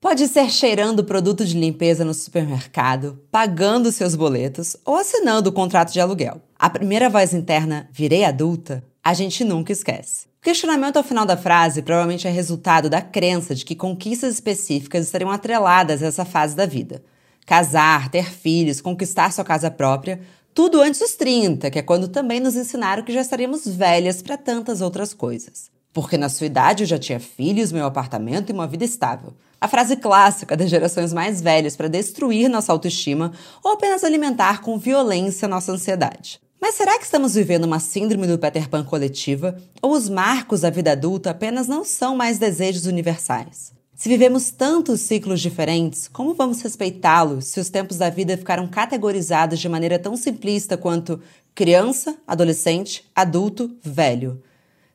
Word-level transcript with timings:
Pode 0.00 0.28
ser 0.28 0.48
cheirando 0.48 1.02
produto 1.02 1.44
de 1.44 1.58
limpeza 1.58 2.04
no 2.04 2.14
supermercado, 2.14 3.20
pagando 3.32 3.90
seus 3.90 4.14
boletos 4.14 4.76
ou 4.84 4.94
assinando 4.94 5.50
o 5.50 5.52
contrato 5.52 5.92
de 5.92 5.98
aluguel. 5.98 6.40
A 6.56 6.70
primeira 6.70 7.10
voz 7.10 7.34
interna, 7.34 7.88
virei 7.90 8.24
adulta, 8.24 8.84
a 9.02 9.12
gente 9.12 9.42
nunca 9.42 9.72
esquece. 9.72 10.26
O 10.38 10.44
questionamento 10.44 10.98
ao 10.98 11.02
final 11.02 11.26
da 11.26 11.36
frase 11.36 11.82
provavelmente 11.82 12.28
é 12.28 12.30
resultado 12.30 12.88
da 12.88 13.02
crença 13.02 13.56
de 13.56 13.64
que 13.64 13.74
conquistas 13.74 14.34
específicas 14.34 15.04
estariam 15.04 15.32
atreladas 15.32 16.00
a 16.00 16.06
essa 16.06 16.24
fase 16.24 16.54
da 16.54 16.64
vida. 16.64 17.02
Casar, 17.44 18.08
ter 18.08 18.30
filhos, 18.30 18.80
conquistar 18.80 19.32
sua 19.32 19.44
casa 19.44 19.68
própria, 19.68 20.20
tudo 20.54 20.80
antes 20.80 21.00
dos 21.00 21.16
30, 21.16 21.72
que 21.72 21.78
é 21.80 21.82
quando 21.82 22.06
também 22.06 22.38
nos 22.38 22.54
ensinaram 22.54 23.02
que 23.02 23.12
já 23.12 23.20
estaríamos 23.20 23.66
velhas 23.66 24.22
para 24.22 24.36
tantas 24.36 24.80
outras 24.80 25.12
coisas. 25.12 25.72
Porque 25.92 26.16
na 26.16 26.28
sua 26.28 26.46
idade 26.46 26.84
eu 26.84 26.86
já 26.86 26.98
tinha 27.00 27.18
filhos, 27.18 27.72
meu 27.72 27.84
apartamento 27.84 28.50
e 28.50 28.52
uma 28.52 28.68
vida 28.68 28.84
estável. 28.84 29.34
A 29.60 29.66
frase 29.66 29.96
clássica 29.96 30.56
das 30.56 30.70
gerações 30.70 31.12
mais 31.12 31.40
velhas 31.40 31.74
para 31.74 31.88
destruir 31.88 32.48
nossa 32.48 32.72
autoestima 32.72 33.32
ou 33.62 33.72
apenas 33.72 34.04
alimentar 34.04 34.60
com 34.62 34.78
violência 34.78 35.48
nossa 35.48 35.72
ansiedade. 35.72 36.40
Mas 36.60 36.76
será 36.76 36.96
que 36.96 37.04
estamos 37.04 37.34
vivendo 37.34 37.64
uma 37.64 37.80
síndrome 37.80 38.26
do 38.26 38.38
Peter 38.38 38.68
Pan 38.68 38.84
coletiva? 38.84 39.60
Ou 39.82 39.92
os 39.92 40.08
marcos 40.08 40.60
da 40.60 40.70
vida 40.70 40.92
adulta 40.92 41.30
apenas 41.30 41.66
não 41.66 41.84
são 41.84 42.16
mais 42.16 42.38
desejos 42.38 42.86
universais? 42.86 43.72
Se 43.96 44.08
vivemos 44.08 44.52
tantos 44.52 45.00
ciclos 45.00 45.40
diferentes, 45.40 46.06
como 46.06 46.34
vamos 46.34 46.62
respeitá-los 46.62 47.46
se 47.46 47.58
os 47.58 47.68
tempos 47.68 47.96
da 47.96 48.08
vida 48.08 48.36
ficaram 48.36 48.68
categorizados 48.68 49.58
de 49.58 49.68
maneira 49.68 49.98
tão 49.98 50.16
simplista 50.16 50.76
quanto 50.76 51.20
criança, 51.52 52.16
adolescente, 52.24 53.04
adulto, 53.12 53.76
velho? 53.82 54.40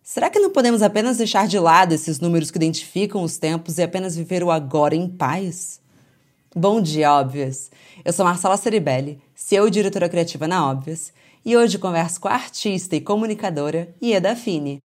Será 0.06 0.30
que 0.30 0.38
não 0.38 0.50
podemos 0.50 0.82
apenas 0.82 1.16
deixar 1.16 1.48
de 1.48 1.58
lado 1.58 1.94
esses 1.94 2.20
números 2.20 2.52
que 2.52 2.58
identificam 2.58 3.24
os 3.24 3.38
tempos 3.38 3.78
e 3.78 3.82
apenas 3.82 4.18
viver 4.18 4.44
o 4.44 4.52
agora 4.52 4.94
em 4.94 5.08
paz? 5.08 5.80
Bom 6.54 6.82
dia, 6.82 7.10
Óbvias! 7.10 7.72
Eu 8.04 8.12
sou 8.12 8.26
Marcela 8.26 8.58
Ceribelli, 8.58 9.22
CEO 9.34 9.66
e 9.66 9.72
diretora 9.72 10.10
criativa 10.10 10.46
na 10.46 10.70
Óbvias, 10.70 11.14
e 11.46 11.56
hoje 11.56 11.78
converso 11.80 12.20
com 12.20 12.28
a 12.28 12.34
artista 12.34 12.98
e 12.98 13.02
comunicadora 13.02 13.96
Ieda 14.04 14.36
Fini. 14.36 14.80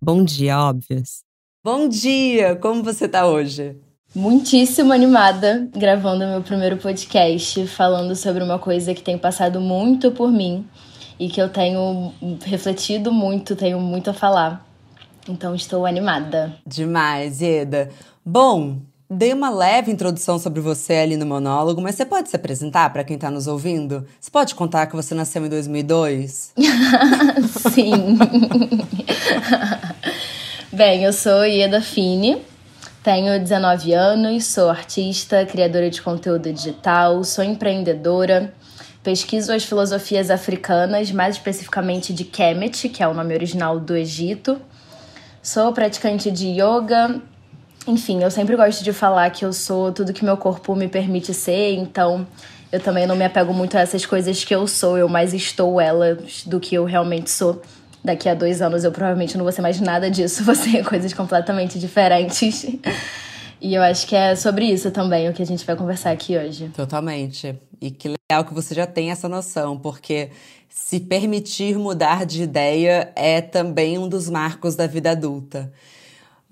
Bom 0.00 0.22
dia, 0.22 0.56
Óbvias! 0.56 1.24
Bom 1.64 1.88
dia! 1.88 2.54
Como 2.54 2.84
você 2.84 3.06
está 3.06 3.26
hoje? 3.26 3.76
Muitíssimo 4.14 4.92
animada 4.92 5.68
gravando 5.76 6.26
meu 6.26 6.40
primeiro 6.40 6.76
podcast, 6.76 7.66
falando 7.66 8.14
sobre 8.14 8.44
uma 8.44 8.58
coisa 8.58 8.94
que 8.94 9.02
tem 9.02 9.18
passado 9.18 9.60
muito 9.60 10.12
por 10.12 10.30
mim 10.30 10.64
e 11.18 11.28
que 11.28 11.40
eu 11.40 11.48
tenho 11.48 12.12
refletido 12.44 13.12
muito, 13.12 13.56
tenho 13.56 13.80
muito 13.80 14.10
a 14.10 14.14
falar. 14.14 14.64
Então 15.28 15.54
estou 15.54 15.84
animada. 15.84 16.54
Demais, 16.66 17.42
Eda. 17.42 17.90
Bom, 18.24 18.78
dei 19.10 19.32
uma 19.32 19.50
leve 19.50 19.90
introdução 19.90 20.38
sobre 20.38 20.60
você 20.60 20.94
ali 20.94 21.16
no 21.16 21.26
monólogo, 21.26 21.80
mas 21.80 21.94
você 21.94 22.04
pode 22.04 22.28
se 22.28 22.36
apresentar 22.36 22.92
para 22.92 23.02
quem 23.02 23.16
está 23.16 23.30
nos 23.30 23.46
ouvindo? 23.46 24.06
Você 24.20 24.30
pode 24.30 24.54
contar 24.54 24.86
que 24.86 24.94
você 24.94 25.14
nasceu 25.14 25.44
em 25.44 25.48
2002? 25.48 26.52
Sim. 27.72 28.18
Bem, 30.72 31.04
eu 31.04 31.12
sou 31.12 31.44
Ieda 31.46 31.80
Fini, 31.80 32.36
tenho 33.04 33.38
19 33.38 33.92
anos, 33.92 34.46
sou 34.46 34.70
artista, 34.70 35.44
criadora 35.44 35.90
de 35.90 36.00
conteúdo 36.00 36.50
digital, 36.50 37.22
sou 37.22 37.44
empreendedora, 37.44 38.54
pesquiso 39.02 39.52
as 39.52 39.62
filosofias 39.62 40.30
africanas, 40.30 41.12
mais 41.12 41.36
especificamente 41.36 42.14
de 42.14 42.24
Kemet, 42.24 42.88
que 42.88 43.02
é 43.02 43.06
o 43.06 43.12
nome 43.12 43.34
original 43.34 43.78
do 43.78 43.94
Egito. 43.94 44.58
Sou 45.42 45.70
praticante 45.74 46.30
de 46.30 46.46
yoga. 46.46 47.20
Enfim, 47.86 48.22
eu 48.22 48.30
sempre 48.30 48.56
gosto 48.56 48.82
de 48.82 48.94
falar 48.94 49.28
que 49.28 49.44
eu 49.44 49.52
sou 49.52 49.92
tudo 49.92 50.14
que 50.14 50.24
meu 50.24 50.38
corpo 50.38 50.74
me 50.74 50.88
permite 50.88 51.34
ser, 51.34 51.74
então 51.74 52.26
eu 52.72 52.80
também 52.80 53.06
não 53.06 53.14
me 53.14 53.26
apego 53.26 53.52
muito 53.52 53.76
a 53.76 53.80
essas 53.80 54.06
coisas 54.06 54.42
que 54.42 54.54
eu 54.54 54.66
sou, 54.66 54.96
eu 54.96 55.10
mais 55.10 55.34
estou 55.34 55.78
elas 55.78 56.42
do 56.46 56.58
que 56.58 56.74
eu 56.74 56.86
realmente 56.86 57.30
sou 57.30 57.60
daqui 58.04 58.28
a 58.28 58.34
dois 58.34 58.60
anos 58.60 58.84
eu 58.84 58.92
provavelmente 58.92 59.36
não 59.36 59.44
vou 59.44 59.52
ser 59.52 59.62
mais 59.62 59.80
nada 59.80 60.10
disso, 60.10 60.44
vou 60.44 60.54
ser 60.54 60.84
coisas 60.84 61.12
completamente 61.14 61.78
diferentes. 61.78 62.66
E 63.60 63.74
eu 63.74 63.82
acho 63.82 64.06
que 64.06 64.14
é 64.14 64.36
sobre 64.36 64.66
isso 64.66 64.90
também 64.90 65.28
o 65.28 65.32
que 65.32 65.42
a 65.42 65.46
gente 65.46 65.64
vai 65.64 65.74
conversar 65.74 66.10
aqui 66.10 66.36
hoje. 66.36 66.68
Totalmente. 66.76 67.58
E 67.80 67.90
que 67.90 68.08
legal 68.08 68.44
que 68.44 68.52
você 68.52 68.74
já 68.74 68.86
tem 68.86 69.10
essa 69.10 69.28
noção, 69.28 69.78
porque 69.78 70.30
se 70.68 71.00
permitir 71.00 71.78
mudar 71.78 72.26
de 72.26 72.42
ideia 72.42 73.10
é 73.16 73.40
também 73.40 73.96
um 73.96 74.08
dos 74.08 74.28
marcos 74.28 74.74
da 74.74 74.86
vida 74.86 75.12
adulta. 75.12 75.72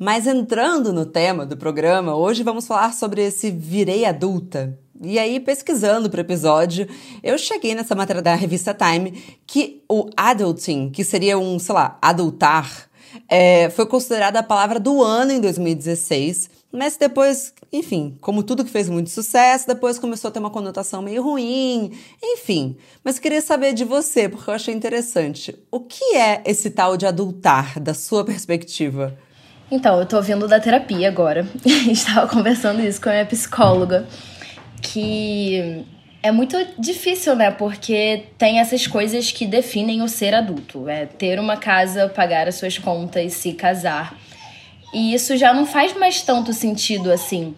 Mas 0.02 0.26
entrando 0.26 0.92
no 0.92 1.06
tema 1.06 1.46
do 1.46 1.56
programa, 1.56 2.16
hoje 2.16 2.42
vamos 2.42 2.66
falar 2.66 2.92
sobre 2.92 3.24
esse 3.24 3.52
virei 3.52 4.04
adulta, 4.04 4.76
e 5.00 5.16
aí, 5.16 5.38
pesquisando 5.38 6.10
para 6.10 6.18
o 6.18 6.22
episódio, 6.22 6.88
eu 7.22 7.38
cheguei 7.38 7.72
nessa 7.72 7.94
matéria 7.94 8.20
da 8.20 8.34
revista 8.34 8.74
Time 8.74 9.12
que 9.46 9.84
o 9.88 10.10
adulting, 10.16 10.90
que 10.90 11.04
seria 11.04 11.38
um, 11.38 11.56
sei 11.56 11.72
lá, 11.76 11.98
adultar, 12.02 12.90
é, 13.28 13.70
foi 13.70 13.86
considerada 13.86 14.40
a 14.40 14.42
palavra 14.42 14.80
do 14.80 15.00
ano 15.04 15.30
em 15.30 15.40
2016, 15.40 16.50
mas 16.72 16.96
depois, 16.96 17.54
enfim, 17.72 18.18
como 18.20 18.42
tudo 18.42 18.64
que 18.64 18.72
fez 18.72 18.88
muito 18.88 19.08
sucesso, 19.08 19.68
depois 19.68 20.00
começou 20.00 20.30
a 20.30 20.32
ter 20.32 20.40
uma 20.40 20.50
conotação 20.50 21.00
meio 21.00 21.22
ruim, 21.22 21.92
enfim. 22.20 22.76
Mas 23.04 23.20
queria 23.20 23.40
saber 23.40 23.72
de 23.72 23.84
você, 23.84 24.28
porque 24.28 24.50
eu 24.50 24.54
achei 24.54 24.74
interessante. 24.74 25.56
O 25.70 25.78
que 25.78 26.16
é 26.16 26.42
esse 26.44 26.70
tal 26.70 26.96
de 26.96 27.06
adultar, 27.06 27.78
da 27.78 27.94
sua 27.94 28.24
perspectiva? 28.24 29.16
Então, 29.72 29.98
eu 29.98 30.04
tô 30.04 30.20
vindo 30.20 30.46
da 30.46 30.60
terapia 30.60 31.08
agora. 31.08 31.46
Estava 31.90 32.28
conversando 32.28 32.82
isso 32.82 33.00
com 33.00 33.08
a 33.08 33.12
minha 33.12 33.24
psicóloga 33.24 34.06
que 34.82 35.82
é 36.22 36.30
muito 36.30 36.56
difícil, 36.78 37.34
né? 37.34 37.50
Porque 37.50 38.24
tem 38.36 38.58
essas 38.58 38.86
coisas 38.86 39.32
que 39.32 39.46
definem 39.46 40.02
o 40.02 40.08
ser 40.08 40.34
adulto. 40.34 40.88
É 40.90 41.06
ter 41.06 41.40
uma 41.40 41.56
casa, 41.56 42.06
pagar 42.06 42.46
as 42.48 42.56
suas 42.56 42.76
contas, 42.76 43.32
se 43.32 43.54
casar. 43.54 44.14
E 44.92 45.14
isso 45.14 45.38
já 45.38 45.54
não 45.54 45.64
faz 45.64 45.96
mais 45.96 46.20
tanto 46.20 46.52
sentido 46.52 47.10
assim. 47.10 47.54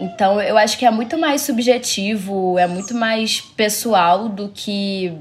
Então 0.00 0.40
eu 0.40 0.56
acho 0.56 0.78
que 0.78 0.86
é 0.86 0.90
muito 0.90 1.18
mais 1.18 1.42
subjetivo, 1.42 2.58
é 2.58 2.66
muito 2.66 2.94
mais 2.94 3.42
pessoal 3.42 4.28
do 4.28 4.48
que 4.48 5.12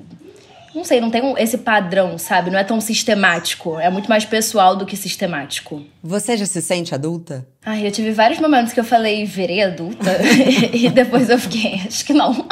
não 0.78 0.84
sei, 0.84 1.02
não 1.02 1.10
tem 1.10 1.24
um, 1.24 1.36
esse 1.38 1.58
padrão, 1.58 2.20
sabe? 2.20 2.52
Não 2.52 2.60
é 2.60 2.64
tão 2.64 2.80
sistemático. 2.80 3.80
É 3.80 3.90
muito 3.90 4.08
mais 4.08 4.24
pessoal 4.24 4.76
do 4.76 4.86
que 4.86 4.96
sistemático. 4.96 5.84
Você 6.04 6.38
já 6.38 6.46
se 6.46 6.62
sente 6.62 6.94
adulta? 6.94 7.48
Ai, 7.66 7.86
eu 7.86 7.92
tive 7.92 8.12
vários 8.12 8.40
momentos 8.40 8.74
que 8.74 8.80
eu 8.80 8.84
falei, 8.84 9.26
verei 9.26 9.64
adulta. 9.64 10.12
e 10.72 10.88
depois 10.90 11.30
eu 11.30 11.40
fiquei, 11.40 11.82
acho 11.88 12.06
que 12.06 12.14
não. 12.14 12.46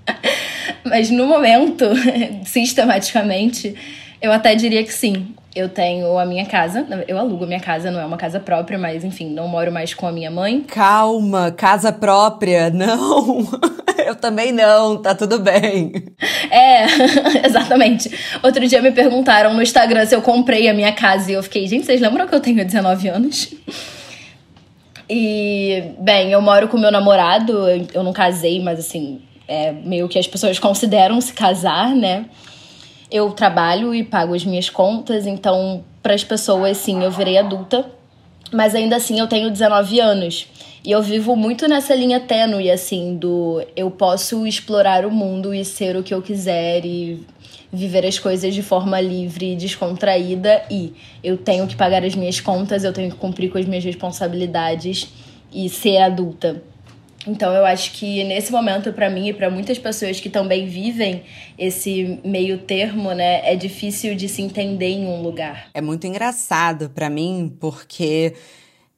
Mas 0.84 1.08
no 1.08 1.26
momento, 1.26 1.86
sistematicamente, 2.44 3.74
eu 4.20 4.30
até 4.30 4.54
diria 4.54 4.84
que 4.84 4.92
sim. 4.92 5.34
Eu 5.56 5.68
tenho 5.68 6.18
a 6.18 6.26
minha 6.26 6.44
casa, 6.44 6.86
eu 7.06 7.16
alugo 7.16 7.44
a 7.44 7.46
minha 7.46 7.60
casa, 7.60 7.90
não 7.90 8.00
é 8.00 8.04
uma 8.04 8.16
casa 8.16 8.40
própria, 8.40 8.76
mas 8.76 9.04
enfim, 9.04 9.30
não 9.30 9.46
moro 9.46 9.70
mais 9.70 9.94
com 9.94 10.04
a 10.04 10.10
minha 10.10 10.28
mãe. 10.28 10.60
Calma, 10.62 11.52
casa 11.52 11.92
própria, 11.92 12.70
não. 12.70 13.46
Também 14.24 14.52
não, 14.52 14.96
tá 14.96 15.14
tudo 15.14 15.38
bem. 15.38 15.92
É, 16.50 16.86
exatamente. 17.46 18.10
Outro 18.42 18.66
dia 18.66 18.80
me 18.80 18.90
perguntaram 18.90 19.52
no 19.52 19.60
Instagram 19.60 20.06
se 20.06 20.14
eu 20.14 20.22
comprei 20.22 20.66
a 20.66 20.72
minha 20.72 20.92
casa 20.92 21.30
e 21.30 21.34
eu 21.34 21.42
fiquei, 21.42 21.68
gente, 21.68 21.84
vocês 21.84 22.00
lembram 22.00 22.26
que 22.26 22.34
eu 22.34 22.40
tenho 22.40 22.64
19 22.64 23.06
anos? 23.06 23.52
E, 25.10 25.90
bem, 25.98 26.32
eu 26.32 26.40
moro 26.40 26.68
com 26.68 26.78
meu 26.78 26.90
namorado, 26.90 27.68
eu 27.92 28.02
não 28.02 28.14
casei, 28.14 28.62
mas 28.62 28.78
assim, 28.78 29.20
é 29.46 29.72
meio 29.72 30.08
que 30.08 30.18
as 30.18 30.26
pessoas 30.26 30.58
consideram 30.58 31.20
se 31.20 31.34
casar, 31.34 31.94
né? 31.94 32.24
Eu 33.10 33.30
trabalho 33.32 33.94
e 33.94 34.02
pago 34.02 34.34
as 34.34 34.42
minhas 34.42 34.70
contas, 34.70 35.26
então, 35.26 35.84
para 36.02 36.14
as 36.14 36.24
pessoas, 36.24 36.78
sim, 36.78 37.04
eu 37.04 37.10
virei 37.10 37.36
adulta, 37.36 37.84
mas 38.50 38.74
ainda 38.74 38.96
assim 38.96 39.20
eu 39.20 39.26
tenho 39.26 39.50
19 39.50 40.00
anos. 40.00 40.46
E 40.84 40.90
eu 40.90 41.02
vivo 41.02 41.34
muito 41.34 41.66
nessa 41.66 41.94
linha 41.94 42.20
tênue, 42.20 42.70
assim, 42.70 43.16
do 43.16 43.64
eu 43.74 43.90
posso 43.90 44.46
explorar 44.46 45.06
o 45.06 45.10
mundo 45.10 45.54
e 45.54 45.64
ser 45.64 45.96
o 45.96 46.02
que 46.02 46.12
eu 46.12 46.20
quiser 46.20 46.84
e 46.84 47.24
viver 47.72 48.04
as 48.04 48.18
coisas 48.18 48.54
de 48.54 48.62
forma 48.62 49.00
livre 49.00 49.52
e 49.52 49.56
descontraída 49.56 50.62
e 50.70 50.92
eu 51.22 51.38
tenho 51.38 51.66
que 51.66 51.74
pagar 51.74 52.04
as 52.04 52.14
minhas 52.14 52.38
contas, 52.38 52.84
eu 52.84 52.92
tenho 52.92 53.10
que 53.10 53.16
cumprir 53.16 53.50
com 53.50 53.56
as 53.56 53.64
minhas 53.64 53.82
responsabilidades 53.82 55.08
e 55.50 55.70
ser 55.70 55.96
adulta. 55.96 56.62
Então 57.26 57.50
eu 57.54 57.64
acho 57.64 57.92
que 57.92 58.22
nesse 58.22 58.52
momento 58.52 58.92
para 58.92 59.08
mim 59.08 59.28
e 59.28 59.32
para 59.32 59.48
muitas 59.48 59.78
pessoas 59.78 60.20
que 60.20 60.28
também 60.28 60.66
vivem 60.66 61.22
esse 61.58 62.20
meio 62.22 62.58
termo, 62.58 63.12
né, 63.12 63.40
é 63.50 63.56
difícil 63.56 64.14
de 64.14 64.28
se 64.28 64.42
entender 64.42 64.90
em 64.90 65.06
um 65.06 65.22
lugar. 65.22 65.68
É 65.72 65.80
muito 65.80 66.06
engraçado 66.06 66.90
para 66.90 67.08
mim 67.08 67.56
porque 67.58 68.34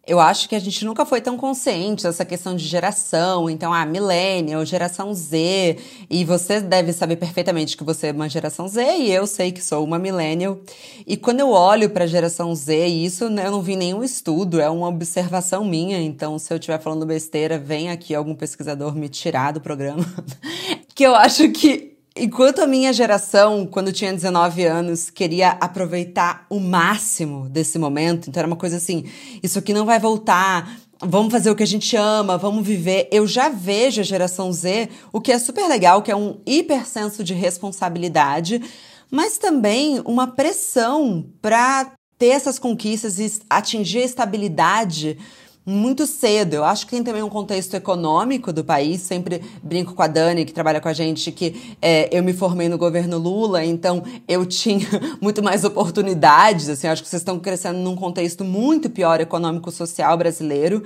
Eu 0.07 0.21
acho 0.21 0.49
que 0.49 0.55
a 0.55 0.61
gente 0.61 0.85
nunca 0.85 1.05
foi 1.05 1.21
tão 1.21 1.37
consciente 1.37 2.05
dessa 2.05 2.25
questão 2.25 2.55
de 2.55 2.65
geração. 2.65 3.51
Então, 3.51 3.73
ah, 3.73 3.85
millennial, 3.85 4.65
geração 4.65 5.13
Z. 5.13 5.79
E 6.09 6.25
você 6.25 6.61
deve 6.61 6.93
saber 6.93 7.17
perfeitamente 7.17 7.77
que 7.77 7.83
você 7.83 8.09
é 8.09 8.13
uma 8.13 8.29
geração 8.29 8.69
Z 8.69 8.99
e 8.99 9.11
eu 9.11 9.27
sei 9.27 9.51
que 9.51 9.61
sou 9.61 9.85
uma 9.85 9.99
millennial. 9.99 10.61
E 11.05 11.17
quando 11.17 11.41
eu 11.41 11.51
olho 11.51 11.91
para 11.91 12.05
a 12.05 12.07
geração 12.07 12.55
Z, 12.55 12.87
isso 12.87 13.29
né, 13.29 13.49
eu 13.49 13.51
não 13.51 13.61
vi 13.61 13.75
nenhum 13.75 14.05
estudo, 14.05 14.61
é 14.61 14.71
uma 14.71 14.87
observação 14.87 15.65
minha. 15.65 16.01
Então, 16.01 16.39
se 16.39 16.53
eu 16.53 16.57
estiver 16.57 16.81
falando 16.81 17.05
besteira, 17.05 17.59
vem 17.59 17.91
aqui 17.91 18.15
algum 18.15 18.35
pesquisador 18.37 18.95
me 18.95 19.09
tirar 19.09 19.53
do 19.53 19.61
programa. 19.61 20.07
que 20.95 21.03
eu 21.03 21.17
acho 21.17 21.49
que 21.49 21.96
Enquanto 22.19 22.61
a 22.61 22.67
minha 22.67 22.95
geração, 22.95 23.67
quando 23.67 23.93
tinha 23.93 24.11
19 24.11 24.65
anos, 24.65 25.11
queria 25.11 25.51
aproveitar 25.51 26.47
o 26.49 26.59
máximo 26.59 27.47
desse 27.47 27.79
momento, 27.79 28.31
então 28.31 28.41
era 28.41 28.47
uma 28.47 28.57
coisa 28.57 28.79
assim: 28.79 29.05
isso 29.43 29.59
aqui 29.59 29.75
não 29.75 29.85
vai 29.85 30.01
voltar, 30.01 30.79
vamos 30.99 31.31
fazer 31.31 31.51
o 31.51 31.55
que 31.55 31.63
a 31.63 31.67
gente 31.67 31.95
ama, 31.95 32.39
vamos 32.39 32.67
viver. 32.67 33.07
Eu 33.13 33.27
já 33.27 33.51
vejo 33.51 34.01
a 34.01 34.05
geração 34.05 34.51
Z, 34.51 34.89
o 35.13 35.21
que 35.21 35.31
é 35.31 35.39
super 35.39 35.69
legal, 35.69 36.01
que 36.01 36.11
é 36.11 36.17
um 36.17 36.41
hipersenso 36.47 37.23
de 37.23 37.35
responsabilidade, 37.35 38.63
mas 39.11 39.37
também 39.37 40.01
uma 40.07 40.27
pressão 40.27 41.27
para 41.43 41.93
ter 42.19 42.29
essas 42.29 42.59
conquistas 42.59 43.19
e 43.19 43.31
atingir 43.51 43.99
a 43.99 44.05
estabilidade 44.07 45.19
muito 45.67 46.07
cedo. 46.07 46.55
Eu 46.55 46.65
acho 46.65 46.87
que 46.87 46.93
tem 46.93 47.03
também 47.03 47.25
um 47.25 47.29
contexto 47.29 47.75
econômico 47.75 48.53
do 48.53 48.63
país. 48.63 49.01
Sempre 49.01 49.43
brinco 49.61 49.95
com 49.95 50.03
a 50.03 50.07
Dani, 50.07 50.45
que 50.45 50.53
trabalha 50.53 50.81
com 50.81 50.89
a 50.89 50.93
gente, 50.93 51.33
que 51.33 51.77
é, 51.83 52.09
eu 52.17 52.23
me 52.23 52.33
formei 52.33 52.69
no 52.69 52.79
governo 52.79 53.19
Lula, 53.19 53.65
então 53.65 54.05
eu 54.29 54.47
tinha 54.47 54.87
muito 55.21 55.43
mais 55.43 55.65
oportunidades. 55.65 56.69
Assim, 56.69 56.87
acho 56.87 57.03
que 57.03 57.09
vocês 57.09 57.21
estão 57.21 57.41
crescendo 57.41 57.81
num 57.81 57.97
contexto 57.97 58.45
muito 58.45 58.89
pior 58.89 59.21
econômico-social 59.21 60.17
brasileiro. 60.17 60.85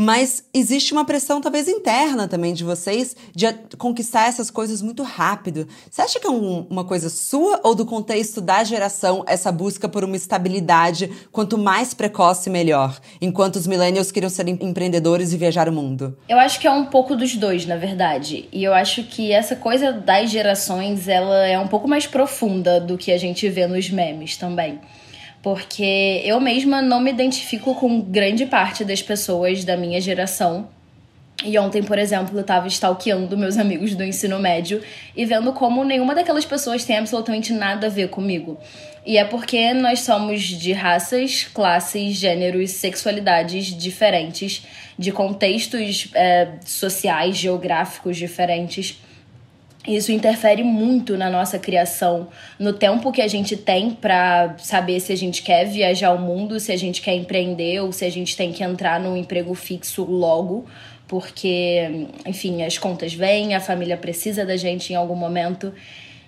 Mas 0.00 0.44
existe 0.54 0.92
uma 0.92 1.04
pressão, 1.04 1.40
talvez 1.40 1.66
interna 1.66 2.28
também 2.28 2.54
de 2.54 2.62
vocês, 2.62 3.16
de 3.34 3.52
conquistar 3.76 4.28
essas 4.28 4.48
coisas 4.48 4.80
muito 4.80 5.02
rápido. 5.02 5.66
Você 5.90 6.00
acha 6.00 6.20
que 6.20 6.26
é 6.28 6.30
um, 6.30 6.68
uma 6.70 6.84
coisa 6.84 7.08
sua 7.08 7.60
ou 7.64 7.74
do 7.74 7.84
contexto 7.84 8.40
da 8.40 8.62
geração, 8.62 9.24
essa 9.26 9.50
busca 9.50 9.88
por 9.88 10.04
uma 10.04 10.14
estabilidade, 10.14 11.10
quanto 11.32 11.58
mais 11.58 11.94
precoce, 11.94 12.48
melhor? 12.48 12.96
Enquanto 13.20 13.56
os 13.56 13.66
millennials 13.66 14.12
queriam 14.12 14.30
ser 14.30 14.46
empreendedores 14.46 15.32
e 15.32 15.36
viajar 15.36 15.68
o 15.68 15.72
mundo? 15.72 16.16
Eu 16.28 16.38
acho 16.38 16.60
que 16.60 16.68
é 16.68 16.70
um 16.70 16.86
pouco 16.86 17.16
dos 17.16 17.34
dois, 17.34 17.66
na 17.66 17.76
verdade. 17.76 18.48
E 18.52 18.62
eu 18.62 18.72
acho 18.72 19.02
que 19.02 19.32
essa 19.32 19.56
coisa 19.56 19.90
das 19.90 20.30
gerações, 20.30 21.08
ela 21.08 21.44
é 21.44 21.58
um 21.58 21.66
pouco 21.66 21.88
mais 21.88 22.06
profunda 22.06 22.80
do 22.80 22.96
que 22.96 23.10
a 23.10 23.18
gente 23.18 23.48
vê 23.48 23.66
nos 23.66 23.90
memes 23.90 24.36
também 24.36 24.78
porque 25.42 26.22
eu 26.24 26.40
mesma 26.40 26.82
não 26.82 27.00
me 27.00 27.10
identifico 27.10 27.74
com 27.74 28.00
grande 28.00 28.46
parte 28.46 28.84
das 28.84 29.02
pessoas 29.02 29.64
da 29.64 29.76
minha 29.76 30.00
geração. 30.00 30.68
E 31.44 31.56
ontem, 31.56 31.84
por 31.84 31.98
exemplo, 31.98 32.36
eu 32.36 32.42
tava 32.42 32.66
stalkeando 32.66 33.38
meus 33.38 33.56
amigos 33.56 33.94
do 33.94 34.02
ensino 34.02 34.40
médio 34.40 34.82
e 35.16 35.24
vendo 35.24 35.52
como 35.52 35.84
nenhuma 35.84 36.12
daquelas 36.12 36.44
pessoas 36.44 36.84
tem 36.84 36.98
absolutamente 36.98 37.52
nada 37.52 37.86
a 37.86 37.90
ver 37.90 38.08
comigo. 38.08 38.58
E 39.06 39.16
é 39.16 39.24
porque 39.24 39.72
nós 39.72 40.00
somos 40.00 40.42
de 40.42 40.72
raças, 40.72 41.44
classes, 41.44 42.16
gêneros, 42.16 42.72
sexualidades 42.72 43.66
diferentes, 43.66 44.66
de 44.98 45.12
contextos 45.12 46.10
é, 46.12 46.48
sociais, 46.66 47.36
geográficos 47.36 48.16
diferentes. 48.16 49.00
Isso 49.88 50.12
interfere 50.12 50.62
muito 50.62 51.16
na 51.16 51.30
nossa 51.30 51.58
criação, 51.58 52.28
no 52.58 52.74
tempo 52.74 53.10
que 53.10 53.22
a 53.22 53.26
gente 53.26 53.56
tem 53.56 53.90
para 53.90 54.54
saber 54.58 55.00
se 55.00 55.14
a 55.14 55.16
gente 55.16 55.42
quer 55.42 55.64
viajar 55.64 56.12
o 56.12 56.18
mundo, 56.18 56.60
se 56.60 56.70
a 56.70 56.76
gente 56.76 57.00
quer 57.00 57.14
empreender 57.14 57.80
ou 57.80 57.90
se 57.90 58.04
a 58.04 58.10
gente 58.10 58.36
tem 58.36 58.52
que 58.52 58.62
entrar 58.62 59.00
num 59.00 59.16
emprego 59.16 59.54
fixo 59.54 60.04
logo, 60.04 60.66
porque, 61.06 62.06
enfim, 62.26 62.62
as 62.62 62.76
contas 62.76 63.14
vêm, 63.14 63.54
a 63.54 63.60
família 63.60 63.96
precisa 63.96 64.44
da 64.44 64.58
gente 64.58 64.92
em 64.92 64.96
algum 64.96 65.16
momento. 65.16 65.72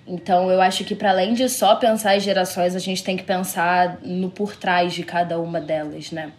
Então, 0.07 0.51
eu 0.51 0.63
acho 0.63 0.83
que 0.83 0.95
para 0.95 1.11
além 1.11 1.35
de 1.35 1.47
só 1.51 1.75
pensar 1.75 2.17
as 2.17 2.23
gerações, 2.23 2.75
a 2.75 2.79
gente 2.79 3.05
tem 3.05 3.15
que 3.15 3.25
pensar 3.25 3.99
no 4.03 4.31
por 4.31 4.57
trás 4.57 4.95
de 4.95 5.03
cada 5.03 5.39
uma 5.39 5.61
delas, 5.61 6.11
né? 6.11 6.33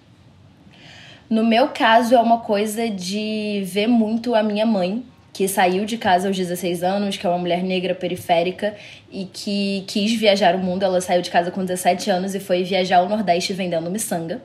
No 1.30 1.46
meu 1.46 1.68
caso, 1.68 2.16
é 2.16 2.20
uma 2.20 2.40
coisa 2.40 2.90
de 2.90 3.62
ver 3.64 3.86
muito 3.86 4.34
a 4.34 4.42
minha 4.42 4.66
mãe 4.66 5.06
que 5.34 5.48
saiu 5.48 5.86
de 5.86 5.98
casa 5.98 6.28
aos 6.28 6.36
16 6.36 6.84
anos, 6.84 7.18
que 7.18 7.26
é 7.26 7.30
uma 7.30 7.38
mulher 7.38 7.64
negra 7.64 7.96
periférica 7.96 8.76
e 9.12 9.26
que 9.26 9.84
quis 9.88 10.14
viajar 10.14 10.56
o 10.56 10.60
mundo. 10.60 10.84
Ela 10.84 11.00
saiu 11.00 11.22
de 11.22 11.30
casa 11.30 11.52
com 11.52 11.64
17 11.64 12.10
anos 12.10 12.36
e 12.36 12.40
foi 12.40 12.64
viajar 12.64 12.98
ao 12.98 13.08
Nordeste 13.08 13.54
vendendo 13.54 13.90
miçanga. 13.90 14.42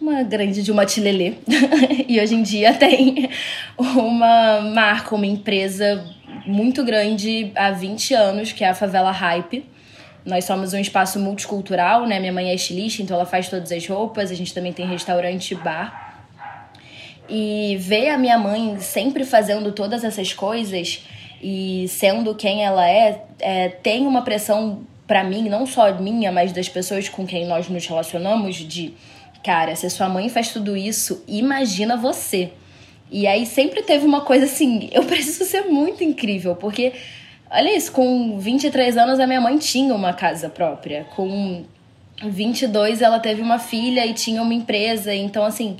Uma 0.00 0.22
grande 0.24 0.62
de 0.62 0.72
uma 0.72 0.84
tilelê. 0.84 1.34
e 2.08 2.20
hoje 2.20 2.34
em 2.34 2.42
dia 2.42 2.74
tem 2.74 3.30
uma 3.78 4.60
marca, 4.60 5.14
uma 5.14 5.26
empresa 5.26 6.04
muito 6.44 6.84
grande 6.84 7.52
há 7.54 7.70
20 7.70 8.14
anos, 8.14 8.52
que 8.52 8.64
é 8.64 8.68
a 8.68 8.74
Favela 8.74 9.12
Hype. 9.12 9.64
Nós 10.24 10.44
somos 10.44 10.72
um 10.72 10.78
espaço 10.78 11.20
multicultural, 11.20 12.04
né? 12.04 12.18
Minha 12.18 12.32
mãe 12.32 12.50
é 12.50 12.54
estilista, 12.54 13.00
então 13.00 13.14
ela 13.14 13.24
faz 13.24 13.48
todas 13.48 13.70
as 13.70 13.86
roupas. 13.86 14.32
A 14.32 14.34
gente 14.34 14.52
também 14.52 14.72
tem 14.72 14.84
restaurante 14.84 15.52
e 15.52 15.54
bar. 15.54 16.05
E 17.28 17.76
ver 17.80 18.10
a 18.10 18.18
minha 18.18 18.38
mãe 18.38 18.78
sempre 18.78 19.24
fazendo 19.24 19.72
todas 19.72 20.04
essas 20.04 20.32
coisas 20.32 21.04
e 21.42 21.86
sendo 21.88 22.34
quem 22.34 22.64
ela 22.64 22.88
é, 22.88 23.22
é 23.40 23.68
tem 23.68 24.06
uma 24.06 24.22
pressão 24.22 24.86
para 25.06 25.22
mim, 25.22 25.48
não 25.48 25.66
só 25.66 25.92
minha, 25.94 26.32
mas 26.32 26.52
das 26.52 26.68
pessoas 26.68 27.08
com 27.08 27.26
quem 27.26 27.46
nós 27.46 27.68
nos 27.68 27.86
relacionamos, 27.86 28.56
de 28.56 28.94
cara, 29.42 29.76
se 29.76 29.88
sua 29.88 30.08
mãe 30.08 30.28
faz 30.28 30.52
tudo 30.52 30.76
isso, 30.76 31.22
imagina 31.28 31.96
você. 31.96 32.50
E 33.10 33.26
aí 33.26 33.46
sempre 33.46 33.82
teve 33.82 34.04
uma 34.04 34.22
coisa 34.22 34.46
assim, 34.46 34.88
eu 34.92 35.04
preciso 35.04 35.44
ser 35.44 35.62
muito 35.62 36.02
incrível, 36.02 36.56
porque 36.56 36.92
olha 37.48 37.76
isso, 37.76 37.92
com 37.92 38.38
23 38.38 38.96
anos 38.96 39.20
a 39.20 39.26
minha 39.26 39.40
mãe 39.40 39.56
tinha 39.58 39.94
uma 39.94 40.12
casa 40.12 40.48
própria, 40.48 41.06
com 41.14 41.64
22 42.24 43.02
ela 43.02 43.20
teve 43.20 43.40
uma 43.40 43.58
filha 43.58 44.04
e 44.04 44.14
tinha 44.14 44.42
uma 44.42 44.54
empresa, 44.54 45.14
então 45.14 45.44
assim, 45.44 45.76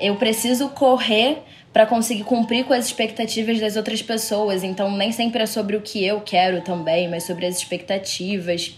eu 0.00 0.16
preciso 0.16 0.68
correr 0.70 1.42
para 1.72 1.86
conseguir 1.86 2.24
cumprir 2.24 2.64
com 2.64 2.72
as 2.72 2.86
expectativas 2.86 3.60
das 3.60 3.76
outras 3.76 4.02
pessoas. 4.02 4.64
Então, 4.64 4.90
nem 4.96 5.12
sempre 5.12 5.42
é 5.42 5.46
sobre 5.46 5.76
o 5.76 5.80
que 5.80 6.04
eu 6.04 6.20
quero 6.20 6.62
também, 6.62 7.08
mas 7.08 7.24
sobre 7.24 7.46
as 7.46 7.56
expectativas. 7.56 8.74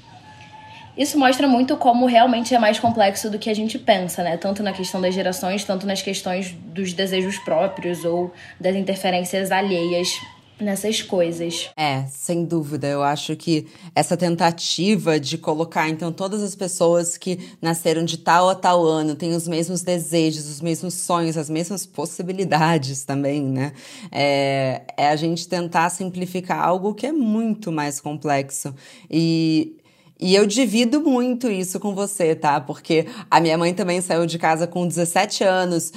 Isso 0.97 1.19
mostra 1.19 1.49
muito 1.49 1.75
como 1.79 2.05
realmente 2.05 2.55
é 2.55 2.59
mais 2.59 2.79
complexo 2.79 3.31
do 3.31 3.39
que 3.39 3.49
a 3.49 3.55
gente 3.55 3.79
pensa, 3.79 4.23
né? 4.23 4.37
Tanto 4.37 4.63
na 4.63 4.73
questão 4.73 5.01
das 5.01 5.15
gerações, 5.15 5.65
tanto 5.65 5.87
nas 5.87 6.03
questões 6.03 6.53
dos 6.53 6.93
desejos 6.93 7.39
próprios 7.39 8.05
ou 8.05 8.31
das 8.61 8.77
interferências 8.77 9.51
alheias 9.51 10.21
nessas 10.63 11.03
coisas. 11.03 11.71
É, 11.77 12.05
sem 12.07 12.45
dúvida. 12.45 12.87
Eu 12.87 13.03
acho 13.03 13.37
que 13.37 13.67
essa 13.95 14.17
tentativa 14.17 15.19
de 15.19 15.37
colocar, 15.37 15.89
então, 15.89 16.13
todas 16.13 16.43
as 16.43 16.55
pessoas 16.55 17.17
que 17.17 17.39
nasceram 17.61 18.05
de 18.05 18.19
tal 18.19 18.49
a 18.49 18.55
tal 18.55 18.85
ano 18.85 19.15
têm 19.15 19.35
os 19.35 19.47
mesmos 19.49 19.83
desejos, 19.83 20.49
os 20.49 20.61
mesmos 20.61 20.95
sonhos, 20.95 21.37
as 21.37 21.51
mesmas 21.51 21.85
possibilidades 21.85 23.05
também, 23.05 23.43
né? 23.43 23.73
É, 24.11 24.83
é 24.97 25.09
a 25.09 25.17
gente 25.17 25.49
tentar 25.49 25.91
simplificar 25.91 26.61
algo 26.61 26.95
que 26.95 27.07
é 27.07 27.13
muito 27.13 27.71
mais 27.73 28.01
complexo. 28.01 28.75
E 29.11 29.77
e 30.23 30.37
eu 30.37 30.47
divido 30.47 31.01
muito 31.01 31.51
isso 31.51 31.81
com 31.81 31.97
você, 31.97 32.33
tá? 32.33 32.61
Porque 32.61 33.07
a 33.29 33.41
minha 33.41 33.59
mãe 33.59 33.75
também 33.75 34.01
saiu 34.01 34.25
de 34.25 34.39
casa 34.39 34.69
com 34.69 34.87
17 34.87 35.43
anos, 35.43 35.93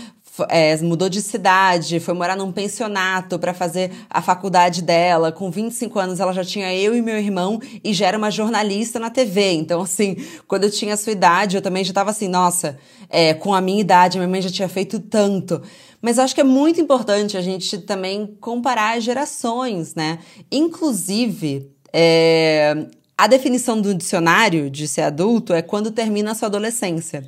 é, 0.49 0.75
mudou 0.77 1.09
de 1.09 1.21
cidade, 1.21 1.99
foi 1.99 2.13
morar 2.13 2.35
num 2.35 2.51
pensionato 2.51 3.39
para 3.39 3.53
fazer 3.53 3.91
a 4.09 4.21
faculdade 4.21 4.81
dela. 4.81 5.31
Com 5.31 5.49
25 5.49 5.99
anos, 5.99 6.19
ela 6.19 6.33
já 6.33 6.43
tinha 6.43 6.73
eu 6.73 6.95
e 6.95 7.01
meu 7.01 7.17
irmão 7.17 7.59
e 7.83 7.93
já 7.93 8.07
era 8.07 8.17
uma 8.17 8.31
jornalista 8.31 8.99
na 8.99 9.09
TV. 9.09 9.53
Então, 9.53 9.81
assim, 9.81 10.17
quando 10.47 10.65
eu 10.65 10.71
tinha 10.71 10.93
a 10.93 10.97
sua 10.97 11.11
idade, 11.11 11.55
eu 11.55 11.61
também 11.61 11.83
já 11.83 11.91
estava 11.91 12.09
assim, 12.09 12.27
nossa, 12.27 12.77
é, 13.09 13.33
com 13.33 13.53
a 13.53 13.61
minha 13.61 13.81
idade, 13.81 14.17
minha 14.17 14.27
mãe 14.27 14.41
já 14.41 14.49
tinha 14.49 14.69
feito 14.69 14.99
tanto. 14.99 15.61
Mas 16.01 16.17
eu 16.17 16.23
acho 16.23 16.35
que 16.35 16.41
é 16.41 16.45
muito 16.45 16.79
importante 16.79 17.37
a 17.37 17.41
gente 17.41 17.79
também 17.79 18.37
comparar 18.39 18.97
as 18.97 19.03
gerações, 19.03 19.95
né? 19.95 20.19
Inclusive, 20.51 21.71
é, 21.91 22.85
a 23.17 23.27
definição 23.27 23.79
do 23.79 23.93
dicionário 23.95 24.69
de 24.69 24.87
ser 24.87 25.01
adulto 25.01 25.53
é 25.53 25.61
quando 25.61 25.89
termina 25.89 26.31
a 26.31 26.35
sua 26.35 26.47
adolescência. 26.47 27.23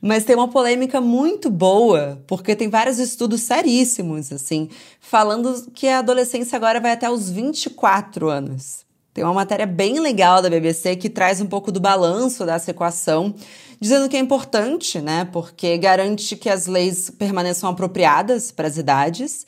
Mas 0.00 0.24
tem 0.24 0.36
uma 0.36 0.48
polêmica 0.48 1.00
muito 1.00 1.50
boa, 1.50 2.22
porque 2.26 2.54
tem 2.54 2.68
vários 2.68 2.98
estudos 2.98 3.42
seríssimos, 3.42 4.32
assim, 4.32 4.68
falando 5.00 5.70
que 5.74 5.88
a 5.88 5.98
adolescência 5.98 6.56
agora 6.56 6.80
vai 6.80 6.92
até 6.92 7.10
os 7.10 7.28
24 7.28 8.28
anos. 8.28 8.86
Tem 9.12 9.24
uma 9.24 9.34
matéria 9.34 9.66
bem 9.66 9.98
legal 9.98 10.40
da 10.40 10.48
BBC 10.48 10.94
que 10.94 11.10
traz 11.10 11.40
um 11.40 11.46
pouco 11.46 11.72
do 11.72 11.80
balanço 11.80 12.46
dessa 12.46 12.70
equação, 12.70 13.34
dizendo 13.80 14.08
que 14.08 14.16
é 14.16 14.20
importante, 14.20 15.00
né? 15.00 15.28
Porque 15.32 15.76
garante 15.76 16.36
que 16.36 16.48
as 16.48 16.68
leis 16.68 17.10
permaneçam 17.10 17.68
apropriadas 17.68 18.52
para 18.52 18.68
as 18.68 18.76
idades, 18.76 19.44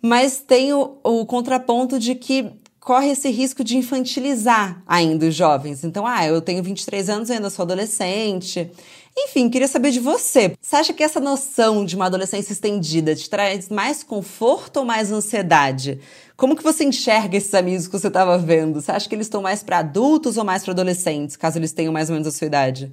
mas 0.00 0.38
tem 0.38 0.72
o, 0.72 0.98
o 1.02 1.26
contraponto 1.26 1.98
de 1.98 2.14
que 2.14 2.52
corre 2.78 3.10
esse 3.10 3.28
risco 3.30 3.62
de 3.62 3.76
infantilizar 3.76 4.82
ainda 4.86 5.26
os 5.26 5.34
jovens. 5.34 5.84
Então, 5.84 6.06
ah, 6.06 6.24
eu 6.24 6.40
tenho 6.40 6.62
23 6.62 7.10
anos, 7.10 7.30
ainda 7.30 7.50
sou 7.50 7.64
adolescente. 7.64 8.70
Enfim, 9.16 9.50
queria 9.50 9.68
saber 9.68 9.90
de 9.90 10.00
você. 10.00 10.52
Você 10.60 10.76
acha 10.76 10.92
que 10.92 11.02
essa 11.02 11.20
noção 11.20 11.84
de 11.84 11.96
uma 11.96 12.06
adolescência 12.06 12.52
estendida 12.52 13.14
te 13.14 13.28
traz 13.28 13.68
mais 13.68 14.02
conforto 14.02 14.78
ou 14.78 14.84
mais 14.84 15.10
ansiedade? 15.12 16.00
Como 16.36 16.56
que 16.56 16.62
você 16.62 16.84
enxerga 16.84 17.36
esses 17.36 17.52
amigos 17.52 17.86
que 17.86 17.92
você 17.92 18.08
estava 18.08 18.38
vendo? 18.38 18.80
Você 18.80 18.90
acha 18.90 19.08
que 19.08 19.14
eles 19.14 19.26
estão 19.26 19.42
mais 19.42 19.62
para 19.62 19.78
adultos 19.78 20.36
ou 20.36 20.44
mais 20.44 20.62
para 20.62 20.72
adolescentes, 20.72 21.36
caso 21.36 21.58
eles 21.58 21.72
tenham 21.72 21.92
mais 21.92 22.08
ou 22.08 22.14
menos 22.14 22.28
a 22.28 22.30
sua 22.30 22.46
idade? 22.46 22.92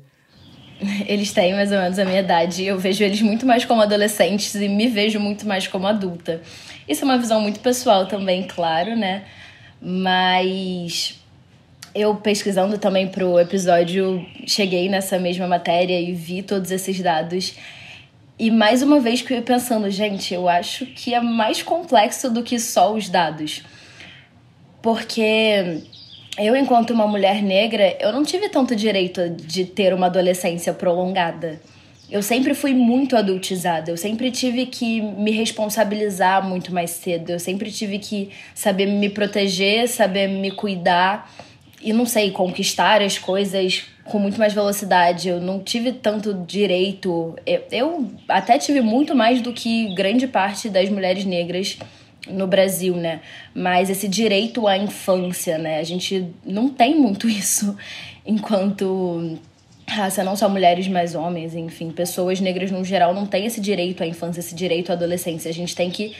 Eles 1.07 1.31
têm 1.31 1.53
mais 1.53 1.71
ou 1.71 1.79
menos 1.79 1.97
a 1.97 2.05
minha 2.05 2.19
idade. 2.19 2.63
Eu 2.63 2.77
vejo 2.77 3.03
eles 3.03 3.19
muito 3.19 3.47
mais 3.47 3.65
como 3.65 3.81
adolescentes 3.81 4.53
e 4.53 4.69
me 4.69 4.87
vejo 4.87 5.19
muito 5.19 5.47
mais 5.47 5.67
como 5.67 5.87
adulta. 5.87 6.39
Isso 6.87 7.03
é 7.03 7.05
uma 7.05 7.17
visão 7.17 7.41
muito 7.41 7.59
pessoal 7.61 8.05
também, 8.07 8.43
claro, 8.43 8.95
né? 8.95 9.23
Mas 9.81 11.19
eu 11.97 12.13
pesquisando 12.15 12.77
também 12.77 13.07
pro 13.07 13.39
episódio, 13.39 14.23
cheguei 14.45 14.87
nessa 14.87 15.17
mesma 15.17 15.47
matéria 15.47 15.99
e 15.99 16.13
vi 16.13 16.43
todos 16.43 16.69
esses 16.69 16.99
dados. 17.01 17.55
E 18.37 18.51
mais 18.51 18.83
uma 18.83 18.99
vez 18.99 19.23
que 19.23 19.33
eu 19.33 19.37
ia 19.37 19.43
pensando, 19.43 19.89
gente, 19.89 20.31
eu 20.31 20.47
acho 20.47 20.85
que 20.85 21.15
é 21.15 21.19
mais 21.19 21.63
complexo 21.63 22.29
do 22.29 22.43
que 22.43 22.59
só 22.59 22.93
os 22.93 23.09
dados. 23.09 23.63
Porque 24.79 25.81
eu, 26.37 26.55
enquanto 26.55 26.91
uma 26.91 27.07
mulher 27.07 27.41
negra, 27.41 27.97
eu 27.99 28.13
não 28.13 28.23
tive 28.23 28.47
tanto 28.47 28.75
direito 28.75 29.27
de 29.31 29.65
ter 29.65 29.91
uma 29.91 30.05
adolescência 30.05 30.71
prolongada. 30.71 31.59
Eu 32.11 32.21
sempre 32.21 32.53
fui 32.53 32.75
muito 32.75 33.17
adultizada, 33.17 33.89
eu 33.89 33.97
sempre 33.97 34.29
tive 34.29 34.67
que 34.67 35.01
me 35.01 35.31
responsabilizar 35.31 36.47
muito 36.47 36.71
mais 36.71 36.91
cedo, 36.91 37.31
eu 37.31 37.39
sempre 37.39 37.69
tive 37.71 37.99
que 37.99 38.29
saber 38.53 38.85
me 38.85 39.09
proteger, 39.09 39.89
saber 39.89 40.27
me 40.27 40.51
cuidar 40.51 41.29
e 41.81 41.93
não 41.93 42.05
sei, 42.05 42.31
conquistar 42.31 43.01
as 43.01 43.17
coisas 43.17 43.85
com 44.03 44.19
muito 44.19 44.39
mais 44.39 44.53
velocidade. 44.53 45.29
Eu 45.29 45.39
não 45.39 45.59
tive 45.59 45.91
tanto 45.91 46.33
direito. 46.33 47.35
Eu, 47.71 48.09
até 48.27 48.57
tive 48.57 48.81
muito 48.81 49.15
mais 49.15 49.41
do 49.41 49.53
que 49.53 49.93
grande 49.93 50.27
parte 50.27 50.69
das 50.69 50.89
mulheres 50.89 51.25
negras 51.25 51.77
no 52.29 52.47
Brasil, 52.47 52.95
né? 52.95 53.21
Mas 53.53 53.89
esse 53.89 54.07
direito 54.07 54.67
à 54.67 54.77
infância, 54.77 55.57
né? 55.57 55.79
A 55.79 55.83
gente 55.83 56.27
não 56.45 56.69
tem 56.69 56.95
muito 56.95 57.27
isso 57.29 57.75
enquanto 58.25 59.37
raça, 59.87 60.23
não 60.23 60.35
só 60.35 60.49
mulheres, 60.49 60.87
mas 60.87 61.15
homens, 61.15 61.55
enfim, 61.55 61.91
pessoas 61.91 62.41
negras 62.41 62.69
no 62.71 62.83
geral 62.83 63.13
não 63.13 63.25
têm 63.25 63.45
esse 63.45 63.61
direito 63.61 64.03
à 64.03 64.07
infância, 64.07 64.41
esse 64.41 64.53
direito 64.53 64.89
à 64.89 64.93
adolescência. 64.93 65.49
A 65.49 65.53
gente 65.53 65.73
tem 65.73 65.89
que 65.89 66.13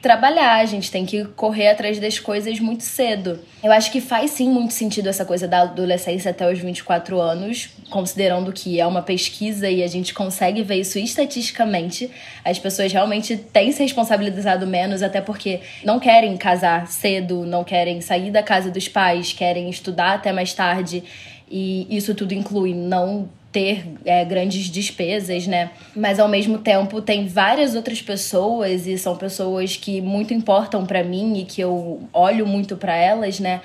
trabalhar, 0.00 0.56
a 0.56 0.64
gente 0.64 0.90
tem 0.90 1.04
que 1.04 1.24
correr 1.24 1.68
atrás 1.68 1.98
das 1.98 2.18
coisas 2.18 2.60
muito 2.60 2.84
cedo. 2.84 3.40
Eu 3.62 3.72
acho 3.72 3.90
que 3.90 4.00
faz 4.00 4.30
sim 4.30 4.48
muito 4.48 4.72
sentido 4.72 5.08
essa 5.08 5.24
coisa 5.24 5.48
da 5.48 5.62
adolescência 5.62 6.30
até 6.30 6.50
os 6.50 6.58
24 6.58 7.20
anos, 7.20 7.70
considerando 7.90 8.52
que 8.52 8.80
é 8.80 8.86
uma 8.86 9.02
pesquisa 9.02 9.68
e 9.68 9.82
a 9.82 9.86
gente 9.88 10.14
consegue 10.14 10.62
ver 10.62 10.76
isso 10.76 10.98
estatisticamente. 10.98 12.10
As 12.44 12.58
pessoas 12.58 12.92
realmente 12.92 13.36
têm 13.36 13.72
se 13.72 13.82
responsabilizado 13.82 14.66
menos, 14.66 15.02
até 15.02 15.20
porque 15.20 15.60
não 15.84 15.98
querem 15.98 16.36
casar 16.36 16.86
cedo, 16.86 17.44
não 17.44 17.64
querem 17.64 18.00
sair 18.00 18.30
da 18.30 18.42
casa 18.42 18.70
dos 18.70 18.88
pais, 18.88 19.32
querem 19.32 19.68
estudar 19.68 20.14
até 20.14 20.32
mais 20.32 20.52
tarde. 20.52 21.02
E 21.50 21.86
isso 21.90 22.14
tudo 22.14 22.34
inclui 22.34 22.74
não 22.74 23.28
ter 23.50 23.84
é, 24.04 24.24
grandes 24.24 24.66
despesas, 24.66 25.46
né? 25.46 25.70
Mas 25.96 26.18
ao 26.18 26.28
mesmo 26.28 26.58
tempo 26.58 27.00
tem 27.00 27.26
várias 27.26 27.74
outras 27.74 28.02
pessoas 28.02 28.86
e 28.86 28.98
são 28.98 29.16
pessoas 29.16 29.76
que 29.76 30.00
muito 30.00 30.34
importam 30.34 30.84
para 30.84 31.02
mim 31.02 31.38
e 31.38 31.44
que 31.44 31.60
eu 31.60 32.02
olho 32.12 32.46
muito 32.46 32.76
para 32.76 32.94
elas, 32.94 33.40
né? 33.40 33.60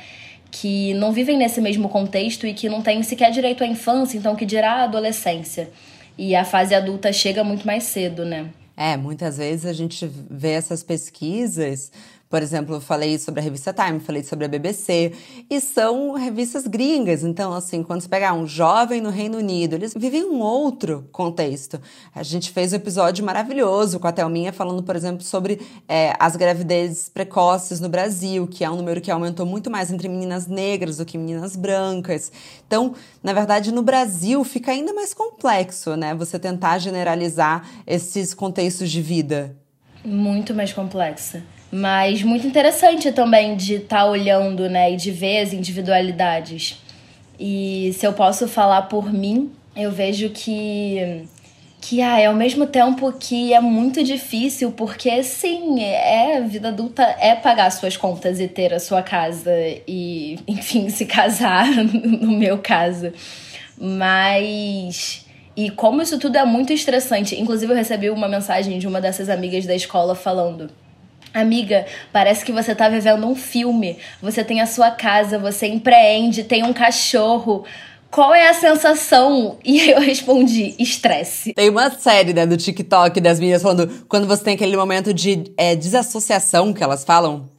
Que 0.49 0.93
não 0.93 1.11
vivem 1.11 1.37
nesse 1.37 1.59
mesmo 1.59 1.89
contexto 1.89 2.47
e 2.47 2.53
que 2.53 2.69
não 2.69 2.81
têm 2.81 3.03
sequer 3.03 3.31
direito 3.31 3.63
à 3.63 3.67
infância, 3.67 4.17
então 4.17 4.35
que 4.35 4.45
dirá 4.45 4.73
a 4.73 4.83
adolescência. 4.83 5.69
E 6.17 6.35
a 6.35 6.45
fase 6.45 6.73
adulta 6.73 7.11
chega 7.11 7.43
muito 7.43 7.65
mais 7.65 7.83
cedo, 7.83 8.23
né? 8.23 8.49
É, 8.75 8.97
muitas 8.97 9.37
vezes 9.37 9.65
a 9.65 9.73
gente 9.73 10.09
vê 10.29 10.51
essas 10.51 10.81
pesquisas 10.81 11.91
por 12.33 12.41
exemplo, 12.41 12.77
eu 12.77 12.81
falei 12.81 13.19
sobre 13.19 13.41
a 13.41 13.43
revista 13.43 13.71
Time, 13.71 13.99
falei 13.99 14.23
sobre 14.23 14.45
a 14.45 14.47
BBC, 14.47 15.13
e 15.47 15.61
são 15.61 16.13
revistas 16.13 16.65
gringas. 16.65 17.23
Então, 17.23 17.53
assim, 17.53 17.83
quando 17.83 18.01
você 18.01 18.09
pegar 18.09 18.33
um 18.33 18.47
jovem 18.47 18.99
no 18.99 19.11
Reino 19.11 19.37
Unido, 19.37 19.75
eles 19.75 19.93
vivem 19.95 20.25
um 20.25 20.39
outro 20.39 21.07
contexto. 21.11 21.79
A 22.11 22.23
gente 22.23 22.49
fez 22.49 22.73
um 22.73 22.77
episódio 22.77 23.23
maravilhoso 23.23 23.99
com 23.99 24.07
a 24.07 24.11
Thelminha 24.11 24.51
falando, 24.51 24.81
por 24.81 24.95
exemplo, 24.95 25.21
sobre 25.21 25.61
é, 25.87 26.15
as 26.19 26.35
gravidezes 26.35 27.07
precoces 27.07 27.79
no 27.79 27.87
Brasil, 27.87 28.47
que 28.47 28.63
é 28.63 28.71
um 28.71 28.77
número 28.77 28.99
que 28.99 29.11
aumentou 29.11 29.45
muito 29.45 29.69
mais 29.69 29.91
entre 29.91 30.09
meninas 30.09 30.47
negras 30.47 30.97
do 30.97 31.05
que 31.05 31.19
meninas 31.19 31.55
brancas. 31.55 32.31
Então, 32.65 32.95
na 33.21 33.33
verdade, 33.33 33.71
no 33.71 33.83
Brasil 33.83 34.43
fica 34.43 34.71
ainda 34.71 34.91
mais 34.91 35.13
complexo, 35.13 35.95
né? 35.95 36.15
Você 36.15 36.39
tentar 36.39 36.79
generalizar 36.79 37.69
esses 37.85 38.33
contextos 38.33 38.89
de 38.89 39.03
vida. 39.03 39.55
Muito 40.03 40.51
mais 40.55 40.73
complexa. 40.73 41.43
Mas 41.75 42.21
muito 42.21 42.45
interessante 42.45 43.11
também 43.11 43.55
de 43.55 43.77
estar 43.77 44.01
tá 44.01 44.05
olhando, 44.05 44.69
né, 44.69 44.93
e 44.93 44.95
de 44.95 45.09
ver 45.09 45.39
as 45.39 45.53
individualidades. 45.53 46.79
E 47.39 47.91
se 47.97 48.05
eu 48.05 48.13
posso 48.13 48.47
falar 48.47 48.83
por 48.83 49.11
mim, 49.11 49.51
eu 49.75 49.91
vejo 49.91 50.29
que 50.29 51.27
que 51.81 51.99
ah, 52.01 52.19
é 52.19 52.27
ao 52.27 52.35
mesmo 52.35 52.67
tempo 52.67 53.11
que 53.13 53.53
é 53.53 53.59
muito 53.59 54.03
difícil, 54.03 54.71
porque 54.71 55.23
sim, 55.23 55.83
é 55.83 56.39
vida 56.41 56.67
adulta 56.69 57.03
é 57.19 57.33
pagar 57.35 57.71
suas 57.71 57.97
contas 57.97 58.39
e 58.39 58.47
ter 58.47 58.71
a 58.71 58.79
sua 58.79 59.01
casa 59.01 59.51
e, 59.87 60.37
enfim, 60.47 60.89
se 60.89 61.07
casar, 61.07 61.65
no 61.83 62.37
meu 62.37 62.59
caso. 62.59 63.11
Mas 63.75 65.25
e 65.57 65.71
como 65.71 66.03
isso 66.03 66.19
tudo 66.19 66.37
é 66.37 66.45
muito 66.45 66.71
estressante. 66.71 67.35
Inclusive, 67.41 67.73
eu 67.73 67.77
recebi 67.77 68.11
uma 68.11 68.27
mensagem 68.27 68.77
de 68.77 68.87
uma 68.87 69.01
dessas 69.01 69.27
amigas 69.27 69.65
da 69.65 69.73
escola 69.73 70.13
falando 70.13 70.69
Amiga, 71.33 71.85
parece 72.11 72.45
que 72.45 72.51
você 72.51 72.75
tá 72.75 72.87
vivendo 72.87 73.25
um 73.25 73.35
filme. 73.35 73.97
Você 74.21 74.43
tem 74.43 74.61
a 74.61 74.67
sua 74.67 74.91
casa, 74.91 75.39
você 75.39 75.67
empreende, 75.67 76.43
tem 76.43 76.63
um 76.63 76.73
cachorro. 76.73 77.65
Qual 78.11 78.35
é 78.35 78.47
a 78.47 78.53
sensação? 78.53 79.57
E 79.65 79.89
eu 79.89 79.99
respondi: 79.99 80.75
estresse. 80.77 81.53
Tem 81.53 81.69
uma 81.69 81.89
série 81.89 82.33
né, 82.33 82.45
do 82.45 82.55
TikTok 82.55 83.19
das 83.19 83.39
meninas 83.39 83.63
falando 83.63 84.05
quando 84.07 84.27
você 84.27 84.43
tem 84.43 84.53
aquele 84.53 84.77
momento 84.77 85.11
de 85.11 85.51
é, 85.57 85.75
desassociação 85.75 86.71
que 86.71 86.83
elas 86.83 87.03
falam. 87.03 87.49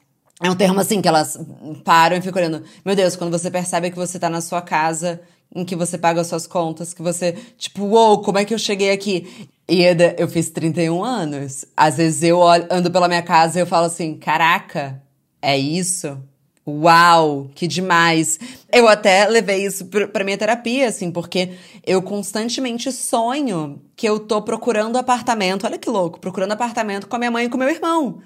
É 0.42 0.50
um 0.50 0.54
termo 0.54 0.80
assim 0.80 1.00
que 1.00 1.08
elas 1.08 1.38
param 1.84 2.16
e 2.16 2.20
ficam 2.20 2.42
olhando. 2.42 2.64
Meu 2.84 2.94
Deus, 2.94 3.16
quando 3.16 3.30
você 3.30 3.50
percebe 3.50 3.90
que 3.90 3.96
você 3.96 4.18
tá 4.18 4.28
na 4.28 4.40
sua 4.40 4.60
casa, 4.60 5.20
em 5.54 5.64
que 5.64 5.74
você 5.76 5.96
paga 5.98 6.20
as 6.20 6.26
suas 6.26 6.46
contas, 6.46 6.94
que 6.94 7.02
você, 7.02 7.32
tipo, 7.58 7.84
uou, 7.84 8.22
como 8.22 8.38
é 8.38 8.44
que 8.44 8.54
eu 8.54 8.58
cheguei 8.58 8.90
aqui? 8.90 9.48
E 9.68 9.82
eu 10.18 10.28
fiz 10.28 10.50
31 10.50 11.02
anos. 11.02 11.64
Às 11.76 11.96
vezes 11.96 12.22
eu 12.22 12.42
ando 12.42 12.90
pela 12.90 13.08
minha 13.08 13.22
casa 13.22 13.58
e 13.58 13.62
eu 13.62 13.66
falo 13.66 13.86
assim: 13.86 14.14
caraca, 14.16 15.02
é 15.40 15.56
isso? 15.56 16.18
Uau, 16.66 17.50
que 17.54 17.66
demais. 17.66 18.38
Eu 18.72 18.88
até 18.88 19.26
levei 19.26 19.66
isso 19.66 19.84
pra 19.86 20.24
minha 20.24 20.38
terapia, 20.38 20.88
assim, 20.88 21.10
porque 21.10 21.52
eu 21.86 22.00
constantemente 22.00 22.90
sonho 22.90 23.82
que 23.94 24.08
eu 24.08 24.18
tô 24.18 24.40
procurando 24.40 24.96
apartamento. 24.96 25.66
Olha 25.66 25.78
que 25.78 25.90
louco, 25.90 26.18
procurando 26.18 26.52
apartamento 26.52 27.06
com 27.06 27.16
a 27.16 27.18
minha 27.18 27.30
mãe 27.30 27.44
e 27.46 27.48
com 27.50 27.58
meu 27.58 27.68
irmão. 27.68 28.20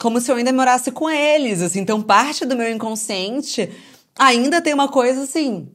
Como 0.00 0.20
se 0.20 0.30
eu 0.30 0.36
ainda 0.36 0.52
morasse 0.52 0.90
com 0.90 1.08
eles, 1.10 1.60
assim. 1.60 1.80
Então, 1.80 2.00
parte 2.02 2.46
do 2.46 2.56
meu 2.56 2.70
inconsciente 2.70 3.70
ainda 4.18 4.60
tem 4.62 4.72
uma 4.72 4.88
coisa 4.88 5.22
assim. 5.22 5.68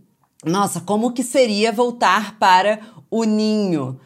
Nossa, 0.46 0.80
como 0.80 1.12
que 1.12 1.24
seria 1.24 1.72
voltar 1.72 2.38
para 2.40 2.80
o 3.10 3.24
ninho? 3.24 4.00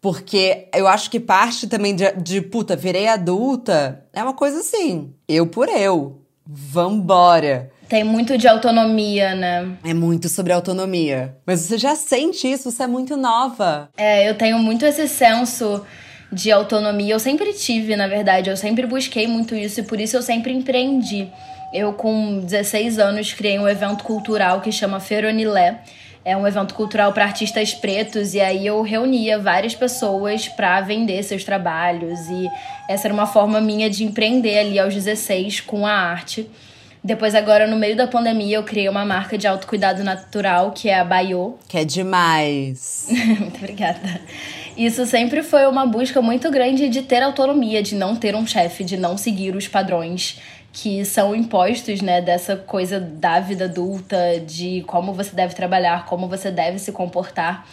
Porque 0.00 0.68
eu 0.74 0.86
acho 0.86 1.10
que 1.10 1.18
parte 1.18 1.66
também 1.66 1.94
de, 1.94 2.10
de, 2.12 2.40
puta, 2.40 2.76
virei 2.76 3.08
adulta, 3.08 4.04
é 4.12 4.22
uma 4.22 4.34
coisa 4.34 4.60
assim, 4.60 5.12
eu 5.28 5.46
por 5.46 5.68
eu. 5.68 6.22
Vambora. 6.46 7.72
Tem 7.88 8.04
muito 8.04 8.36
de 8.38 8.46
autonomia, 8.46 9.34
né? 9.34 9.76
É 9.84 9.94
muito 9.94 10.28
sobre 10.28 10.52
autonomia. 10.52 11.36
Mas 11.44 11.60
você 11.60 11.78
já 11.78 11.94
sente 11.94 12.50
isso, 12.50 12.70
você 12.70 12.84
é 12.84 12.86
muito 12.86 13.16
nova. 13.16 13.88
É, 13.96 14.28
eu 14.28 14.36
tenho 14.36 14.58
muito 14.58 14.84
esse 14.84 15.08
senso 15.08 15.84
de 16.32 16.50
autonomia. 16.50 17.14
Eu 17.14 17.20
sempre 17.20 17.52
tive, 17.52 17.96
na 17.96 18.08
verdade. 18.08 18.50
Eu 18.50 18.56
sempre 18.56 18.86
busquei 18.86 19.26
muito 19.26 19.54
isso 19.54 19.80
e 19.80 19.82
por 19.82 20.00
isso 20.00 20.16
eu 20.16 20.22
sempre 20.22 20.52
empreendi. 20.52 21.30
Eu, 21.72 21.92
com 21.92 22.40
16 22.40 22.98
anos, 22.98 23.32
criei 23.32 23.58
um 23.58 23.68
evento 23.68 24.04
cultural 24.04 24.60
que 24.60 24.70
chama 24.72 25.00
Feronilé 25.00 25.80
é 26.26 26.36
um 26.36 26.44
evento 26.44 26.74
cultural 26.74 27.12
para 27.12 27.24
artistas 27.24 27.72
pretos 27.72 28.34
e 28.34 28.40
aí 28.40 28.66
eu 28.66 28.82
reunia 28.82 29.38
várias 29.38 29.76
pessoas 29.76 30.48
para 30.48 30.80
vender 30.80 31.22
seus 31.22 31.44
trabalhos 31.44 32.18
e 32.28 32.48
essa 32.90 33.06
era 33.06 33.14
uma 33.14 33.28
forma 33.28 33.60
minha 33.60 33.88
de 33.88 34.02
empreender 34.02 34.58
ali 34.58 34.76
aos 34.76 34.92
16 34.92 35.60
com 35.60 35.86
a 35.86 35.92
arte. 35.92 36.50
Depois 37.02 37.32
agora 37.32 37.68
no 37.68 37.76
meio 37.76 37.94
da 37.94 38.08
pandemia 38.08 38.56
eu 38.56 38.64
criei 38.64 38.88
uma 38.88 39.04
marca 39.04 39.38
de 39.38 39.46
autocuidado 39.46 40.02
natural 40.02 40.72
que 40.72 40.88
é 40.88 40.98
a 40.98 41.04
Bayo. 41.04 41.60
Que 41.68 41.78
é 41.78 41.84
demais. 41.84 43.06
muito 43.38 43.58
obrigada. 43.58 44.20
Isso 44.76 45.06
sempre 45.06 45.44
foi 45.44 45.64
uma 45.68 45.86
busca 45.86 46.20
muito 46.20 46.50
grande 46.50 46.88
de 46.88 47.02
ter 47.02 47.22
autonomia, 47.22 47.80
de 47.80 47.94
não 47.94 48.16
ter 48.16 48.34
um 48.34 48.44
chefe, 48.44 48.82
de 48.82 48.96
não 48.96 49.16
seguir 49.16 49.54
os 49.54 49.68
padrões 49.68 50.40
que 50.76 51.06
são 51.06 51.34
impostos, 51.34 52.02
né, 52.02 52.20
dessa 52.20 52.54
coisa 52.54 53.00
da 53.00 53.40
vida 53.40 53.64
adulta, 53.64 54.38
de 54.46 54.84
como 54.86 55.14
você 55.14 55.34
deve 55.34 55.54
trabalhar, 55.54 56.04
como 56.04 56.28
você 56.28 56.50
deve 56.50 56.78
se 56.78 56.92
comportar. 56.92 57.66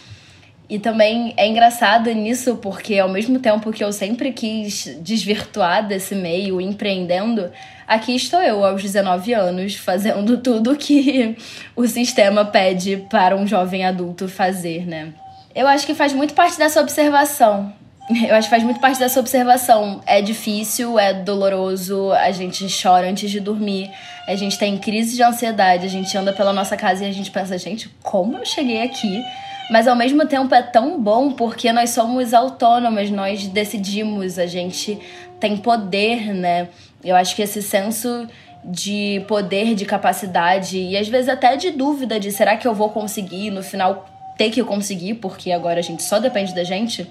E 0.70 0.78
também 0.78 1.34
é 1.36 1.46
engraçado 1.46 2.10
nisso 2.14 2.56
porque 2.56 2.98
ao 2.98 3.10
mesmo 3.10 3.38
tempo 3.38 3.70
que 3.70 3.84
eu 3.84 3.92
sempre 3.92 4.32
quis 4.32 4.96
desvirtuar 5.02 5.86
desse 5.86 6.14
meio 6.14 6.58
empreendendo, 6.62 7.52
aqui 7.86 8.16
estou 8.16 8.40
eu 8.40 8.64
aos 8.64 8.80
19 8.80 9.34
anos 9.34 9.74
fazendo 9.74 10.38
tudo 10.40 10.74
que 10.74 11.36
o 11.76 11.86
sistema 11.86 12.42
pede 12.42 13.04
para 13.10 13.36
um 13.36 13.46
jovem 13.46 13.84
adulto 13.84 14.26
fazer, 14.28 14.86
né? 14.86 15.12
Eu 15.54 15.68
acho 15.68 15.84
que 15.84 15.94
faz 15.94 16.14
muito 16.14 16.32
parte 16.32 16.56
dessa 16.56 16.80
observação 16.80 17.83
Eu 18.28 18.34
acho 18.34 18.48
que 18.48 18.50
faz 18.50 18.62
muito 18.62 18.80
parte 18.80 18.98
dessa 18.98 19.18
observação. 19.18 20.00
É 20.06 20.20
difícil, 20.20 20.98
é 20.98 21.12
doloroso, 21.12 22.12
a 22.12 22.30
gente 22.30 22.66
chora 22.82 23.08
antes 23.08 23.30
de 23.30 23.40
dormir, 23.40 23.90
a 24.26 24.34
gente 24.34 24.58
tem 24.58 24.76
crise 24.76 25.16
de 25.16 25.22
ansiedade, 25.22 25.86
a 25.86 25.90
gente 25.90 26.16
anda 26.16 26.32
pela 26.32 26.52
nossa 26.52 26.76
casa 26.76 27.04
e 27.04 27.08
a 27.08 27.12
gente 27.12 27.30
pensa, 27.30 27.56
gente, 27.56 27.88
como 28.02 28.36
eu 28.36 28.44
cheguei 28.44 28.82
aqui? 28.82 29.24
Mas 29.70 29.88
ao 29.88 29.96
mesmo 29.96 30.26
tempo 30.26 30.54
é 30.54 30.62
tão 30.62 31.00
bom 31.00 31.32
porque 31.32 31.72
nós 31.72 31.90
somos 31.90 32.34
autônomas, 32.34 33.10
nós 33.10 33.46
decidimos, 33.46 34.38
a 34.38 34.46
gente 34.46 34.98
tem 35.40 35.56
poder, 35.56 36.34
né? 36.34 36.68
Eu 37.02 37.16
acho 37.16 37.34
que 37.34 37.42
esse 37.42 37.62
senso 37.62 38.28
de 38.62 39.22
poder, 39.26 39.74
de 39.74 39.84
capacidade 39.84 40.78
e 40.78 40.96
às 40.96 41.08
vezes 41.08 41.28
até 41.28 41.56
de 41.56 41.70
dúvida 41.70 42.18
de 42.18 42.30
será 42.30 42.56
que 42.56 42.66
eu 42.66 42.74
vou 42.74 42.90
conseguir, 42.90 43.50
no 43.50 43.62
final 43.62 44.06
ter 44.36 44.50
que 44.50 44.62
conseguir, 44.62 45.14
porque 45.14 45.52
agora 45.52 45.78
a 45.78 45.82
gente 45.82 46.02
só 46.02 46.18
depende 46.18 46.54
da 46.54 46.64
gente 46.64 47.06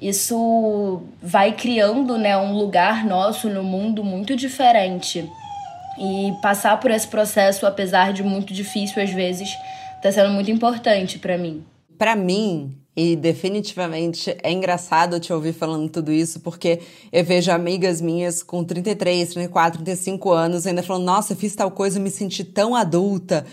isso 0.00 1.02
vai 1.22 1.52
criando 1.52 2.18
né, 2.18 2.36
um 2.36 2.52
lugar 2.52 3.04
nosso 3.04 3.48
no 3.48 3.62
mundo 3.62 4.04
muito 4.04 4.36
diferente. 4.36 5.28
E 5.98 6.32
passar 6.42 6.78
por 6.78 6.90
esse 6.90 7.08
processo, 7.08 7.66
apesar 7.66 8.12
de 8.12 8.22
muito 8.22 8.52
difícil 8.52 9.02
às 9.02 9.10
vezes, 9.10 9.48
está 9.96 10.12
sendo 10.12 10.30
muito 10.30 10.50
importante 10.50 11.18
para 11.18 11.38
mim. 11.38 11.64
Para 11.96 12.14
mim, 12.14 12.76
e 12.94 13.14
definitivamente 13.14 14.34
é 14.42 14.50
engraçado 14.50 15.20
te 15.20 15.32
ouvir 15.32 15.52
falando 15.52 15.88
tudo 15.88 16.10
isso, 16.10 16.40
porque 16.40 16.80
eu 17.12 17.22
vejo 17.22 17.50
amigas 17.50 18.00
minhas 18.00 18.42
com 18.42 18.64
33, 18.64 19.34
34, 19.34 19.82
35 19.82 20.32
anos 20.32 20.66
ainda 20.66 20.82
falando: 20.82 21.04
nossa, 21.04 21.36
fiz 21.36 21.54
tal 21.54 21.70
coisa, 21.70 21.98
eu 21.98 22.02
me 22.02 22.10
senti 22.10 22.42
tão 22.42 22.74
adulta 22.74 23.44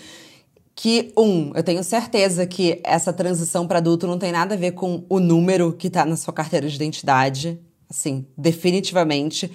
que, 0.75 1.13
um, 1.17 1.51
eu 1.55 1.63
tenho 1.63 1.83
certeza 1.83 2.45
que 2.45 2.79
essa 2.83 3.13
transição 3.13 3.67
para 3.67 3.77
adulto 3.77 4.07
não 4.07 4.17
tem 4.17 4.31
nada 4.31 4.55
a 4.55 4.57
ver 4.57 4.71
com 4.71 5.03
o 5.07 5.19
número 5.19 5.73
que 5.73 5.87
está 5.87 6.05
na 6.05 6.15
sua 6.15 6.33
carteira 6.33 6.67
de 6.67 6.75
identidade, 6.75 7.59
assim, 7.89 8.25
definitivamente. 8.37 9.51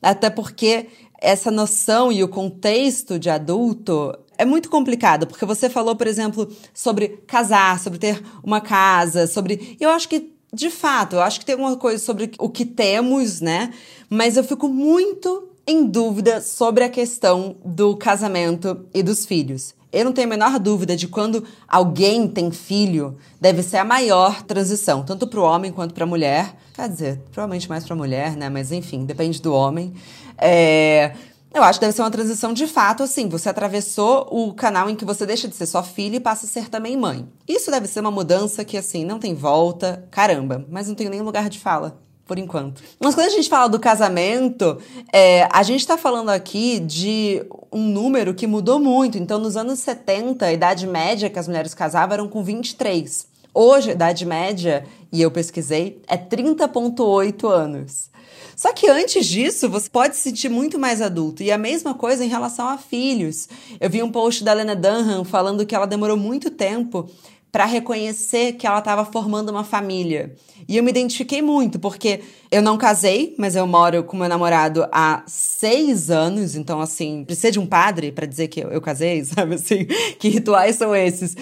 Até 0.00 0.30
porque 0.30 0.88
essa 1.20 1.50
noção 1.50 2.10
e 2.10 2.24
o 2.24 2.28
contexto 2.28 3.18
de 3.18 3.30
adulto 3.30 4.12
é 4.36 4.44
muito 4.44 4.68
complicado, 4.70 5.26
porque 5.26 5.44
você 5.44 5.70
falou, 5.70 5.94
por 5.94 6.06
exemplo, 6.06 6.50
sobre 6.74 7.08
casar, 7.26 7.78
sobre 7.78 7.98
ter 7.98 8.22
uma 8.42 8.60
casa, 8.60 9.26
sobre. 9.26 9.76
Eu 9.78 9.90
acho 9.90 10.08
que, 10.08 10.32
de 10.52 10.70
fato, 10.70 11.16
eu 11.16 11.22
acho 11.22 11.38
que 11.38 11.46
tem 11.46 11.52
alguma 11.52 11.76
coisa 11.76 12.02
sobre 12.02 12.32
o 12.38 12.48
que 12.48 12.64
temos, 12.64 13.40
né? 13.40 13.72
Mas 14.10 14.36
eu 14.36 14.42
fico 14.42 14.68
muito 14.68 15.48
em 15.66 15.84
dúvida 15.84 16.40
sobre 16.40 16.82
a 16.82 16.88
questão 16.88 17.56
do 17.64 17.96
casamento 17.96 18.84
e 18.92 19.02
dos 19.02 19.24
filhos. 19.24 19.74
Eu 19.92 20.06
não 20.06 20.12
tenho 20.12 20.26
a 20.26 20.30
menor 20.30 20.58
dúvida 20.58 20.96
de 20.96 21.06
quando 21.06 21.44
alguém 21.68 22.26
tem 22.26 22.50
filho, 22.50 23.18
deve 23.38 23.62
ser 23.62 23.76
a 23.76 23.84
maior 23.84 24.42
transição, 24.42 25.02
tanto 25.02 25.26
para 25.26 25.38
o 25.38 25.42
homem 25.42 25.70
quanto 25.70 25.92
para 25.92 26.04
a 26.04 26.06
mulher. 26.06 26.56
Quer 26.72 26.88
dizer, 26.88 27.20
provavelmente 27.30 27.68
mais 27.68 27.84
para 27.84 27.92
a 27.92 27.96
mulher, 27.96 28.34
né? 28.34 28.48
Mas 28.48 28.72
enfim, 28.72 29.04
depende 29.04 29.42
do 29.42 29.52
homem. 29.52 29.92
É... 30.38 31.12
Eu 31.54 31.62
acho 31.62 31.78
que 31.78 31.84
deve 31.84 31.94
ser 31.94 32.00
uma 32.00 32.10
transição 32.10 32.54
de 32.54 32.66
fato, 32.66 33.02
assim. 33.02 33.28
Você 33.28 33.46
atravessou 33.46 34.26
o 34.30 34.54
canal 34.54 34.88
em 34.88 34.96
que 34.96 35.04
você 35.04 35.26
deixa 35.26 35.46
de 35.46 35.54
ser 35.54 35.66
só 35.66 35.82
filha 35.82 36.16
e 36.16 36.20
passa 36.20 36.46
a 36.46 36.48
ser 36.48 36.70
também 36.70 36.96
mãe. 36.96 37.28
Isso 37.46 37.70
deve 37.70 37.86
ser 37.86 38.00
uma 38.00 38.10
mudança 38.10 38.64
que, 38.64 38.78
assim, 38.78 39.04
não 39.04 39.18
tem 39.18 39.34
volta. 39.34 40.08
Caramba, 40.10 40.64
mas 40.70 40.88
não 40.88 40.94
tenho 40.94 41.10
nenhum 41.10 41.24
lugar 41.24 41.50
de 41.50 41.58
fala 41.58 42.00
por 42.32 42.38
enquanto. 42.38 42.82
Mas 42.98 43.14
quando 43.14 43.26
a 43.26 43.30
gente 43.30 43.46
fala 43.46 43.68
do 43.68 43.78
casamento, 43.78 44.78
é, 45.12 45.46
a 45.52 45.62
gente 45.62 45.80
está 45.80 45.98
falando 45.98 46.30
aqui 46.30 46.80
de 46.80 47.44
um 47.70 47.86
número 47.86 48.32
que 48.32 48.46
mudou 48.46 48.80
muito. 48.80 49.18
Então, 49.18 49.38
nos 49.38 49.54
anos 49.54 49.80
70, 49.80 50.46
a 50.46 50.50
idade 50.50 50.86
média 50.86 51.28
que 51.28 51.38
as 51.38 51.46
mulheres 51.46 51.74
casavam 51.74 52.14
eram 52.14 52.28
com 52.28 52.42
23. 52.42 53.26
Hoje, 53.52 53.90
a 53.90 53.92
idade 53.92 54.24
média, 54.24 54.86
e 55.12 55.20
eu 55.20 55.30
pesquisei, 55.30 56.00
é 56.08 56.16
30,8 56.16 57.46
anos. 57.46 58.10
Só 58.56 58.72
que 58.72 58.88
antes 58.88 59.26
disso, 59.26 59.68
você 59.68 59.90
pode 59.90 60.16
se 60.16 60.22
sentir 60.22 60.48
muito 60.48 60.78
mais 60.78 61.02
adulto. 61.02 61.42
E 61.42 61.52
a 61.52 61.58
mesma 61.58 61.92
coisa 61.92 62.24
em 62.24 62.28
relação 62.28 62.66
a 62.66 62.78
filhos. 62.78 63.46
Eu 63.78 63.90
vi 63.90 64.02
um 64.02 64.10
post 64.10 64.42
da 64.42 64.54
Lena 64.54 64.74
Dunham 64.74 65.22
falando 65.22 65.66
que 65.66 65.74
ela 65.74 65.86
demorou 65.86 66.16
muito 66.16 66.50
tempo 66.50 67.10
para 67.52 67.66
reconhecer 67.66 68.54
que 68.54 68.66
ela 68.66 68.78
estava 68.78 69.04
formando 69.04 69.50
uma 69.50 69.62
família. 69.62 70.34
E 70.66 70.78
eu 70.78 70.82
me 70.82 70.88
identifiquei 70.88 71.42
muito, 71.42 71.78
porque 71.78 72.22
eu 72.50 72.62
não 72.62 72.78
casei, 72.78 73.34
mas 73.38 73.54
eu 73.54 73.66
moro 73.66 74.02
com 74.04 74.16
meu 74.16 74.28
namorado 74.28 74.88
há 74.90 75.22
seis 75.26 76.10
anos, 76.10 76.56
então, 76.56 76.80
assim, 76.80 77.24
precisa 77.24 77.52
de 77.52 77.60
um 77.60 77.66
padre 77.66 78.10
para 78.10 78.24
dizer 78.24 78.48
que 78.48 78.60
eu, 78.60 78.70
eu 78.70 78.80
casei, 78.80 79.22
sabe 79.26 79.56
assim? 79.56 79.84
Que 80.18 80.30
rituais 80.30 80.76
são 80.76 80.96
esses? 80.96 81.36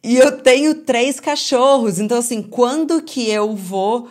E 0.00 0.16
eu 0.16 0.40
tenho 0.40 0.76
três 0.76 1.18
cachorros, 1.18 1.98
então, 1.98 2.18
assim, 2.18 2.40
quando 2.40 3.02
que 3.02 3.28
eu 3.28 3.56
vou 3.56 4.08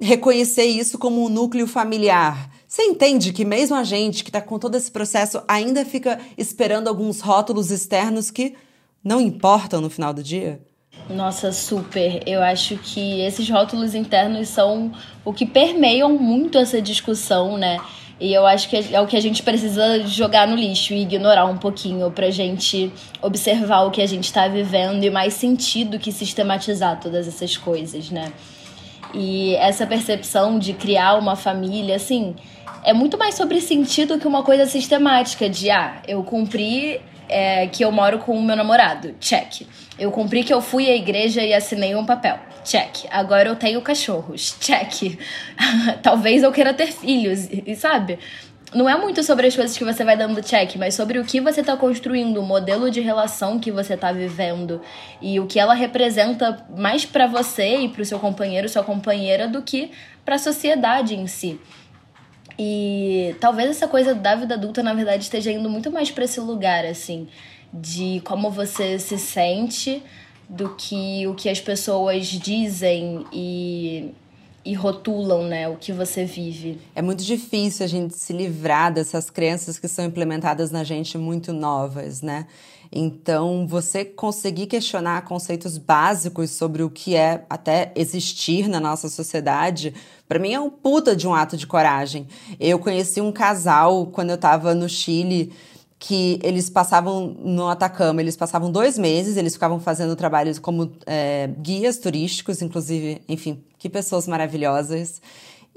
reconhecer 0.00 0.64
isso 0.64 0.98
como 0.98 1.24
um 1.24 1.28
núcleo 1.28 1.68
familiar? 1.68 2.50
Você 2.66 2.82
entende 2.82 3.32
que 3.32 3.44
mesmo 3.44 3.76
a 3.76 3.84
gente 3.84 4.24
que 4.24 4.30
está 4.30 4.40
com 4.40 4.58
todo 4.58 4.76
esse 4.76 4.90
processo 4.90 5.40
ainda 5.46 5.84
fica 5.84 6.18
esperando 6.36 6.88
alguns 6.88 7.20
rótulos 7.20 7.70
externos 7.70 8.32
que 8.32 8.54
não 9.02 9.20
importam 9.20 9.80
no 9.80 9.88
final 9.88 10.12
do 10.12 10.24
dia? 10.24 10.60
Nossa, 11.08 11.52
super. 11.52 12.22
Eu 12.26 12.42
acho 12.42 12.76
que 12.76 13.20
esses 13.22 13.48
rótulos 13.48 13.94
internos 13.94 14.48
são 14.48 14.92
o 15.24 15.32
que 15.32 15.46
permeiam 15.46 16.10
muito 16.18 16.58
essa 16.58 16.82
discussão, 16.82 17.56
né? 17.56 17.78
E 18.20 18.34
eu 18.34 18.44
acho 18.46 18.68
que 18.68 18.76
é 18.76 19.00
o 19.00 19.06
que 19.06 19.16
a 19.16 19.20
gente 19.20 19.42
precisa 19.42 20.04
jogar 20.06 20.46
no 20.46 20.56
lixo 20.56 20.92
e 20.92 21.02
ignorar 21.02 21.46
um 21.46 21.56
pouquinho 21.56 22.10
pra 22.10 22.30
gente 22.30 22.92
observar 23.22 23.82
o 23.82 23.90
que 23.90 24.02
a 24.02 24.06
gente 24.06 24.32
tá 24.32 24.48
vivendo 24.48 25.04
e 25.04 25.10
mais 25.10 25.34
sentido 25.34 25.98
que 25.98 26.10
sistematizar 26.10 26.98
todas 27.00 27.28
essas 27.28 27.56
coisas, 27.56 28.10
né? 28.10 28.32
E 29.14 29.54
essa 29.54 29.86
percepção 29.86 30.58
de 30.58 30.72
criar 30.72 31.14
uma 31.16 31.36
família, 31.36 31.96
assim, 31.96 32.34
é 32.84 32.92
muito 32.92 33.16
mais 33.16 33.36
sobre 33.36 33.60
sentido 33.60 34.18
que 34.18 34.26
uma 34.26 34.42
coisa 34.42 34.66
sistemática 34.66 35.48
de, 35.48 35.70
ah, 35.70 36.02
eu 36.06 36.22
cumpri 36.24 37.00
é, 37.28 37.66
que 37.66 37.84
eu 37.84 37.92
moro 37.92 38.18
com 38.18 38.36
o 38.36 38.42
meu 38.42 38.56
namorado. 38.56 39.14
Check. 39.20 39.66
Eu 39.98 40.10
cumpri 40.10 40.44
que 40.44 40.52
eu 40.52 40.60
fui 40.60 40.88
à 40.88 40.94
igreja 40.94 41.42
e 41.42 41.52
assinei 41.52 41.94
um 41.94 42.06
papel. 42.06 42.38
Check. 42.64 43.06
Agora 43.10 43.48
eu 43.48 43.56
tenho 43.56 43.80
cachorros. 43.80 44.56
Check. 44.60 45.18
Talvez 46.02 46.42
eu 46.42 46.52
queira 46.52 46.72
ter 46.72 46.92
filhos. 46.92 47.48
E 47.50 47.74
sabe? 47.74 48.18
Não 48.74 48.86
é 48.86 48.94
muito 48.98 49.22
sobre 49.22 49.46
as 49.46 49.56
coisas 49.56 49.76
que 49.78 49.84
você 49.84 50.04
vai 50.04 50.14
dando 50.14 50.42
check, 50.42 50.76
mas 50.76 50.94
sobre 50.94 51.18
o 51.18 51.24
que 51.24 51.40
você 51.40 51.62
está 51.62 51.74
construindo, 51.74 52.36
o 52.38 52.42
modelo 52.42 52.90
de 52.90 53.00
relação 53.00 53.58
que 53.58 53.72
você 53.72 53.94
está 53.94 54.12
vivendo 54.12 54.82
e 55.22 55.40
o 55.40 55.46
que 55.46 55.58
ela 55.58 55.72
representa 55.72 56.66
mais 56.76 57.06
para 57.06 57.26
você 57.26 57.78
e 57.78 57.88
para 57.88 58.02
o 58.02 58.04
seu 58.04 58.18
companheiro, 58.18 58.68
sua 58.68 58.84
companheira, 58.84 59.48
do 59.48 59.62
que 59.62 59.90
para 60.22 60.34
a 60.34 60.38
sociedade 60.38 61.14
em 61.14 61.26
si. 61.26 61.58
E 62.58 63.36
talvez 63.40 63.70
essa 63.70 63.86
coisa 63.86 64.14
da 64.14 64.34
vida 64.34 64.54
adulta, 64.54 64.82
na 64.82 64.92
verdade, 64.92 65.22
esteja 65.22 65.52
indo 65.52 65.70
muito 65.70 65.92
mais 65.92 66.10
para 66.10 66.24
esse 66.24 66.40
lugar, 66.40 66.84
assim, 66.84 67.28
de 67.72 68.20
como 68.24 68.50
você 68.50 68.98
se 68.98 69.16
sente 69.16 70.02
do 70.48 70.74
que 70.74 71.26
o 71.26 71.34
que 71.34 71.48
as 71.48 71.60
pessoas 71.60 72.26
dizem 72.26 73.24
e, 73.32 74.12
e 74.64 74.74
rotulam, 74.74 75.44
né, 75.46 75.68
o 75.68 75.76
que 75.76 75.92
você 75.92 76.24
vive. 76.24 76.80
É 76.96 77.02
muito 77.02 77.22
difícil 77.22 77.84
a 77.84 77.88
gente 77.88 78.16
se 78.16 78.32
livrar 78.32 78.92
dessas 78.92 79.30
crenças 79.30 79.78
que 79.78 79.86
são 79.86 80.04
implementadas 80.04 80.70
na 80.70 80.82
gente 80.82 81.16
muito 81.18 81.52
novas, 81.52 82.22
né? 82.22 82.46
Então, 82.90 83.66
você 83.66 84.04
conseguir 84.04 84.66
questionar 84.66 85.24
conceitos 85.24 85.76
básicos 85.76 86.50
sobre 86.50 86.82
o 86.82 86.90
que 86.90 87.14
é 87.14 87.44
até 87.48 87.92
existir 87.94 88.68
na 88.68 88.80
nossa 88.80 89.08
sociedade, 89.08 89.94
para 90.26 90.38
mim 90.38 90.52
é 90.52 90.60
um 90.60 90.70
puta 90.70 91.14
de 91.14 91.26
um 91.28 91.34
ato 91.34 91.56
de 91.56 91.66
coragem. 91.66 92.26
Eu 92.58 92.78
conheci 92.78 93.20
um 93.20 93.32
casal 93.32 94.06
quando 94.06 94.30
eu 94.30 94.36
estava 94.36 94.74
no 94.74 94.88
Chile 94.88 95.52
que 95.98 96.38
eles 96.44 96.70
passavam 96.70 97.36
no 97.40 97.66
Atacama, 97.68 98.20
eles 98.20 98.36
passavam 98.36 98.70
dois 98.70 98.96
meses, 98.96 99.36
eles 99.36 99.54
ficavam 99.54 99.80
fazendo 99.80 100.14
trabalhos 100.14 100.58
como 100.58 100.92
é, 101.04 101.50
guias 101.58 101.98
turísticos, 101.98 102.62
inclusive, 102.62 103.20
enfim, 103.28 103.64
que 103.78 103.88
pessoas 103.88 104.28
maravilhosas. 104.28 105.20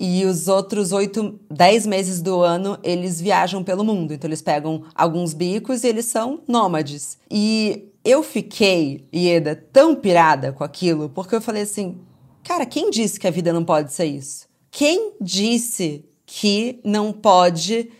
E 0.03 0.25
os 0.25 0.47
outros 0.47 0.91
oito, 0.91 1.39
dez 1.47 1.85
meses 1.85 2.23
do 2.23 2.41
ano, 2.41 2.75
eles 2.81 3.21
viajam 3.21 3.63
pelo 3.63 3.83
mundo. 3.83 4.11
Então, 4.11 4.27
eles 4.27 4.41
pegam 4.41 4.81
alguns 4.95 5.31
bicos 5.31 5.83
e 5.83 5.89
eles 5.89 6.05
são 6.05 6.41
nômades. 6.47 7.19
E 7.29 7.87
eu 8.03 8.23
fiquei, 8.23 9.05
Ieda, 9.13 9.55
tão 9.71 9.93
pirada 9.93 10.51
com 10.51 10.63
aquilo, 10.63 11.07
porque 11.07 11.35
eu 11.35 11.41
falei 11.41 11.61
assim: 11.61 11.99
cara, 12.43 12.65
quem 12.65 12.89
disse 12.89 13.19
que 13.19 13.27
a 13.27 13.31
vida 13.31 13.53
não 13.53 13.63
pode 13.63 13.93
ser 13.93 14.05
isso? 14.05 14.47
Quem 14.71 15.13
disse 15.21 16.03
que 16.25 16.79
não 16.83 17.13
pode 17.13 17.91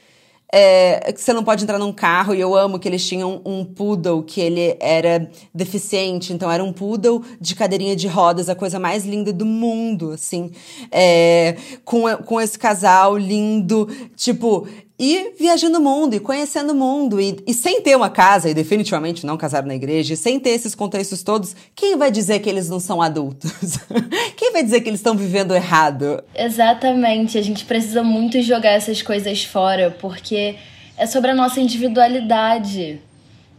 é, 0.52 1.14
que 1.14 1.22
você 1.22 1.32
não 1.34 1.44
pode 1.44 1.64
entrar 1.64 1.80
num 1.80 1.94
carro, 1.94 2.36
e 2.36 2.40
eu 2.40 2.56
amo 2.56 2.78
que 2.78 2.88
eles 2.88 3.06
tinham 3.08 3.42
um 3.46 3.64
poodle 3.64 4.24
que 4.24 4.42
ele 4.42 4.76
era 4.80 5.30
deficiente, 5.54 6.34
então 6.34 6.52
era 6.52 6.64
um 6.64 6.74
poodle 6.74 7.24
de 7.40 7.56
cadeirinha 7.56 7.96
de 7.96 8.08
rodas, 8.08 8.50
a 8.50 8.56
coisa 8.56 8.80
mais 8.80 9.06
linda 9.06 9.32
do 9.32 9.46
mundo, 9.46 10.12
assim, 10.12 10.52
é, 10.92 11.56
com, 11.86 12.04
com 12.26 12.42
esse 12.42 12.60
casal 12.60 13.18
lindo, 13.18 13.88
tipo, 14.16 14.68
e 15.04 15.34
viajando 15.36 15.80
o 15.80 15.82
mundo 15.82 16.14
e 16.14 16.20
conhecendo 16.20 16.74
o 16.74 16.76
mundo 16.76 17.20
e, 17.20 17.44
e, 17.48 17.56
sem 17.56 17.82
ter 17.82 17.96
uma 17.96 18.12
casa, 18.12 18.48
e 18.48 18.54
definitivamente 18.54 19.26
não 19.26 19.36
casar 19.36 19.66
na 19.66 19.74
igreja, 19.74 20.14
e 20.14 20.18
sem 20.18 20.40
ter 20.40 20.52
esses 20.52 20.76
contextos 20.76 21.24
todos, 21.24 21.56
quem 21.76 21.98
vai 21.98 22.12
dizer 22.12 22.38
que 22.38 22.48
eles 22.48 22.70
não 22.70 22.80
são 22.80 23.02
adultos? 23.02 23.80
quem 24.38 24.54
vai 24.54 24.62
dizer 24.62 24.82
que 24.82 24.90
eles 24.90 25.00
estão 25.00 25.16
vivendo 25.16 25.56
errado? 25.56 26.24
Exatamente, 26.36 27.36
a 27.36 27.42
gente 27.42 27.66
precisa 27.66 28.04
muito 28.04 28.40
jogar 28.44 28.74
essas 28.74 29.02
coisas 29.02 29.44
fora, 29.44 29.90
porque 30.00 30.56
é 30.96 31.08
sobre 31.08 31.32
a 31.32 31.36
nossa 31.36 31.60
individualidade, 31.60 33.02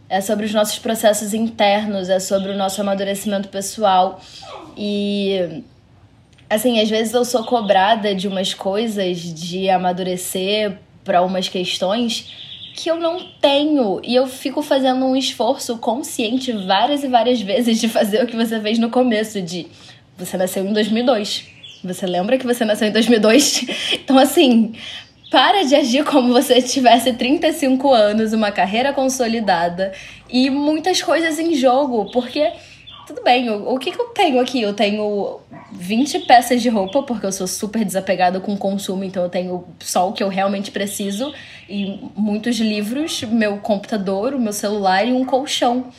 é 0.07 0.21
sobre 0.21 0.45
os 0.45 0.53
nossos 0.53 0.79
processos 0.79 1.33
internos, 1.33 2.07
é 2.07 2.21
sobre 2.21 2.53
o 2.53 2.57
nosso 2.57 2.79
amadurecimento 2.79 3.49
pessoal. 3.49 4.21
E 4.77 5.61
assim, 6.49 6.79
às 6.79 6.89
vezes 6.89 7.13
eu 7.13 7.25
sou 7.25 7.43
cobrada 7.43 8.15
de 8.15 8.29
umas 8.29 8.53
coisas 8.53 9.17
de 9.17 9.69
amadurecer 9.69 10.77
para 11.03 11.21
umas 11.21 11.47
questões 11.47 12.31
que 12.75 12.89
eu 12.89 12.95
não 12.95 13.19
tenho 13.39 14.01
e 14.03 14.15
eu 14.15 14.25
fico 14.25 14.61
fazendo 14.61 15.05
um 15.05 15.15
esforço 15.15 15.77
consciente 15.77 16.51
várias 16.51 17.03
e 17.03 17.07
várias 17.07 17.39
vezes 17.39 17.79
de 17.79 17.87
fazer 17.87 18.23
o 18.23 18.27
que 18.27 18.35
você 18.35 18.59
fez 18.59 18.79
no 18.79 18.89
começo 18.89 19.41
de 19.41 19.67
você 20.17 20.37
nasceu 20.37 20.65
em 20.65 20.73
2002. 20.73 21.45
Você 21.83 22.05
lembra 22.07 22.37
que 22.37 22.45
você 22.45 22.65
nasceu 22.65 22.87
em 22.87 22.91
2002? 22.91 23.65
Então 24.03 24.17
assim, 24.17 24.73
para 25.29 25.63
de 25.63 25.75
agir 25.75 26.03
como 26.03 26.33
você 26.33 26.61
tivesse 26.61 27.13
35 27.13 27.91
anos, 27.91 28.33
uma 28.33 28.51
carreira 28.51 28.91
consolidada 28.91 29.91
e 30.29 30.49
muitas 30.49 31.01
coisas 31.01 31.39
em 31.39 31.53
jogo, 31.55 32.11
porque 32.11 32.51
tudo 33.05 33.23
bem, 33.23 33.49
o, 33.49 33.73
o 33.73 33.79
que, 33.79 33.91
que 33.91 33.99
eu 33.99 34.05
tenho 34.07 34.39
aqui? 34.39 34.61
Eu 34.61 34.73
tenho 34.73 35.39
20 35.71 36.19
peças 36.19 36.61
de 36.61 36.69
roupa, 36.69 37.03
porque 37.03 37.25
eu 37.25 37.31
sou 37.31 37.47
super 37.47 37.83
desapegada 37.83 38.39
com 38.39 38.53
o 38.53 38.57
consumo, 38.57 39.03
então 39.03 39.23
eu 39.23 39.29
tenho 39.29 39.65
só 39.79 40.09
o 40.09 40.13
que 40.13 40.23
eu 40.23 40.29
realmente 40.29 40.71
preciso, 40.71 41.33
e 41.69 41.99
muitos 42.15 42.57
livros, 42.57 43.23
meu 43.23 43.57
computador, 43.57 44.33
o 44.33 44.39
meu 44.39 44.53
celular 44.53 45.07
e 45.07 45.11
um 45.11 45.25
colchão 45.25 45.91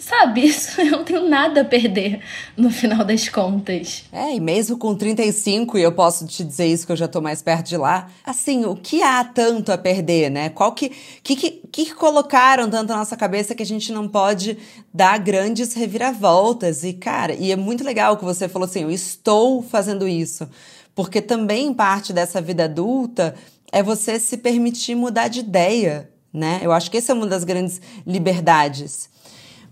sabe, 0.00 0.40
isso 0.46 0.80
eu 0.80 0.90
não 0.90 1.04
tenho 1.04 1.28
nada 1.28 1.60
a 1.60 1.64
perder 1.64 2.20
no 2.56 2.70
final 2.70 3.04
das 3.04 3.28
contas. 3.28 4.04
É, 4.10 4.34
e 4.34 4.40
mesmo 4.40 4.78
com 4.78 4.94
35, 4.94 5.78
e 5.78 5.82
eu 5.82 5.92
posso 5.92 6.26
te 6.26 6.42
dizer 6.42 6.66
isso 6.66 6.86
que 6.86 6.92
eu 6.92 6.96
já 6.96 7.06
tô 7.06 7.20
mais 7.20 7.42
perto 7.42 7.68
de 7.68 7.76
lá, 7.76 8.08
assim, 8.24 8.64
o 8.64 8.74
que 8.74 9.02
há 9.02 9.22
tanto 9.22 9.70
a 9.70 9.78
perder, 9.78 10.30
né? 10.30 10.48
Qual 10.48 10.72
que 10.72 10.90
que, 11.22 11.36
que, 11.36 11.50
que 11.70 11.94
colocaram 11.94 12.68
tanto 12.68 12.88
na 12.88 12.96
nossa 12.96 13.16
cabeça 13.16 13.54
que 13.54 13.62
a 13.62 13.66
gente 13.66 13.92
não 13.92 14.08
pode 14.08 14.56
dar 14.92 15.18
grandes 15.18 15.74
reviravoltas? 15.74 16.82
E, 16.82 16.94
cara, 16.94 17.34
e 17.34 17.52
é 17.52 17.56
muito 17.56 17.84
legal 17.84 18.16
que 18.16 18.24
você 18.24 18.48
falou 18.48 18.66
assim, 18.66 18.82
eu 18.82 18.90
estou 18.90 19.62
fazendo 19.62 20.08
isso. 20.08 20.48
Porque 20.94 21.20
também 21.20 21.72
parte 21.72 22.12
dessa 22.12 22.40
vida 22.40 22.64
adulta 22.64 23.34
é 23.72 23.82
você 23.82 24.18
se 24.18 24.36
permitir 24.36 24.94
mudar 24.94 25.28
de 25.28 25.40
ideia, 25.40 26.10
né? 26.32 26.60
Eu 26.62 26.72
acho 26.72 26.90
que 26.90 26.96
essa 26.96 27.12
é 27.12 27.14
uma 27.14 27.26
das 27.26 27.44
grandes 27.44 27.80
liberdades. 28.06 29.08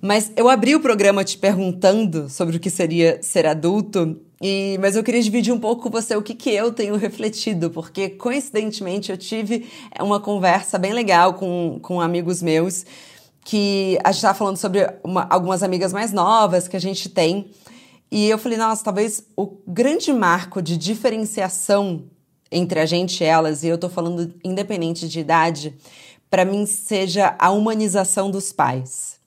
Mas 0.00 0.30
eu 0.36 0.48
abri 0.48 0.76
o 0.76 0.80
programa 0.80 1.24
te 1.24 1.36
perguntando 1.36 2.28
sobre 2.28 2.56
o 2.56 2.60
que 2.60 2.70
seria 2.70 3.20
ser 3.20 3.46
adulto, 3.46 4.20
e, 4.40 4.78
mas 4.80 4.94
eu 4.94 5.02
queria 5.02 5.20
dividir 5.20 5.52
um 5.52 5.58
pouco 5.58 5.82
com 5.82 5.90
você 5.90 6.14
o 6.14 6.22
que, 6.22 6.34
que 6.34 6.50
eu 6.50 6.72
tenho 6.72 6.94
refletido, 6.94 7.70
porque 7.70 8.08
coincidentemente 8.10 9.10
eu 9.10 9.18
tive 9.18 9.68
uma 10.00 10.20
conversa 10.20 10.78
bem 10.78 10.92
legal 10.92 11.34
com, 11.34 11.80
com 11.82 12.00
amigos 12.00 12.40
meus, 12.40 12.86
que 13.44 13.98
a 14.04 14.12
gente 14.12 14.18
estava 14.18 14.38
falando 14.38 14.56
sobre 14.56 14.88
uma, 15.02 15.26
algumas 15.28 15.62
amigas 15.64 15.92
mais 15.92 16.12
novas 16.12 16.68
que 16.68 16.76
a 16.76 16.80
gente 16.80 17.08
tem. 17.08 17.50
E 18.10 18.28
eu 18.28 18.38
falei, 18.38 18.56
nossa, 18.56 18.84
talvez 18.84 19.24
o 19.36 19.58
grande 19.66 20.12
marco 20.12 20.62
de 20.62 20.76
diferenciação 20.76 22.04
entre 22.52 22.78
a 22.78 22.86
gente 22.86 23.22
e 23.22 23.26
elas, 23.26 23.64
e 23.64 23.68
eu 23.68 23.76
tô 23.76 23.88
falando 23.88 24.32
independente 24.44 25.08
de 25.08 25.18
idade, 25.18 25.74
para 26.30 26.44
mim 26.44 26.64
seja 26.64 27.34
a 27.38 27.50
humanização 27.50 28.30
dos 28.30 28.52
pais. 28.52 29.17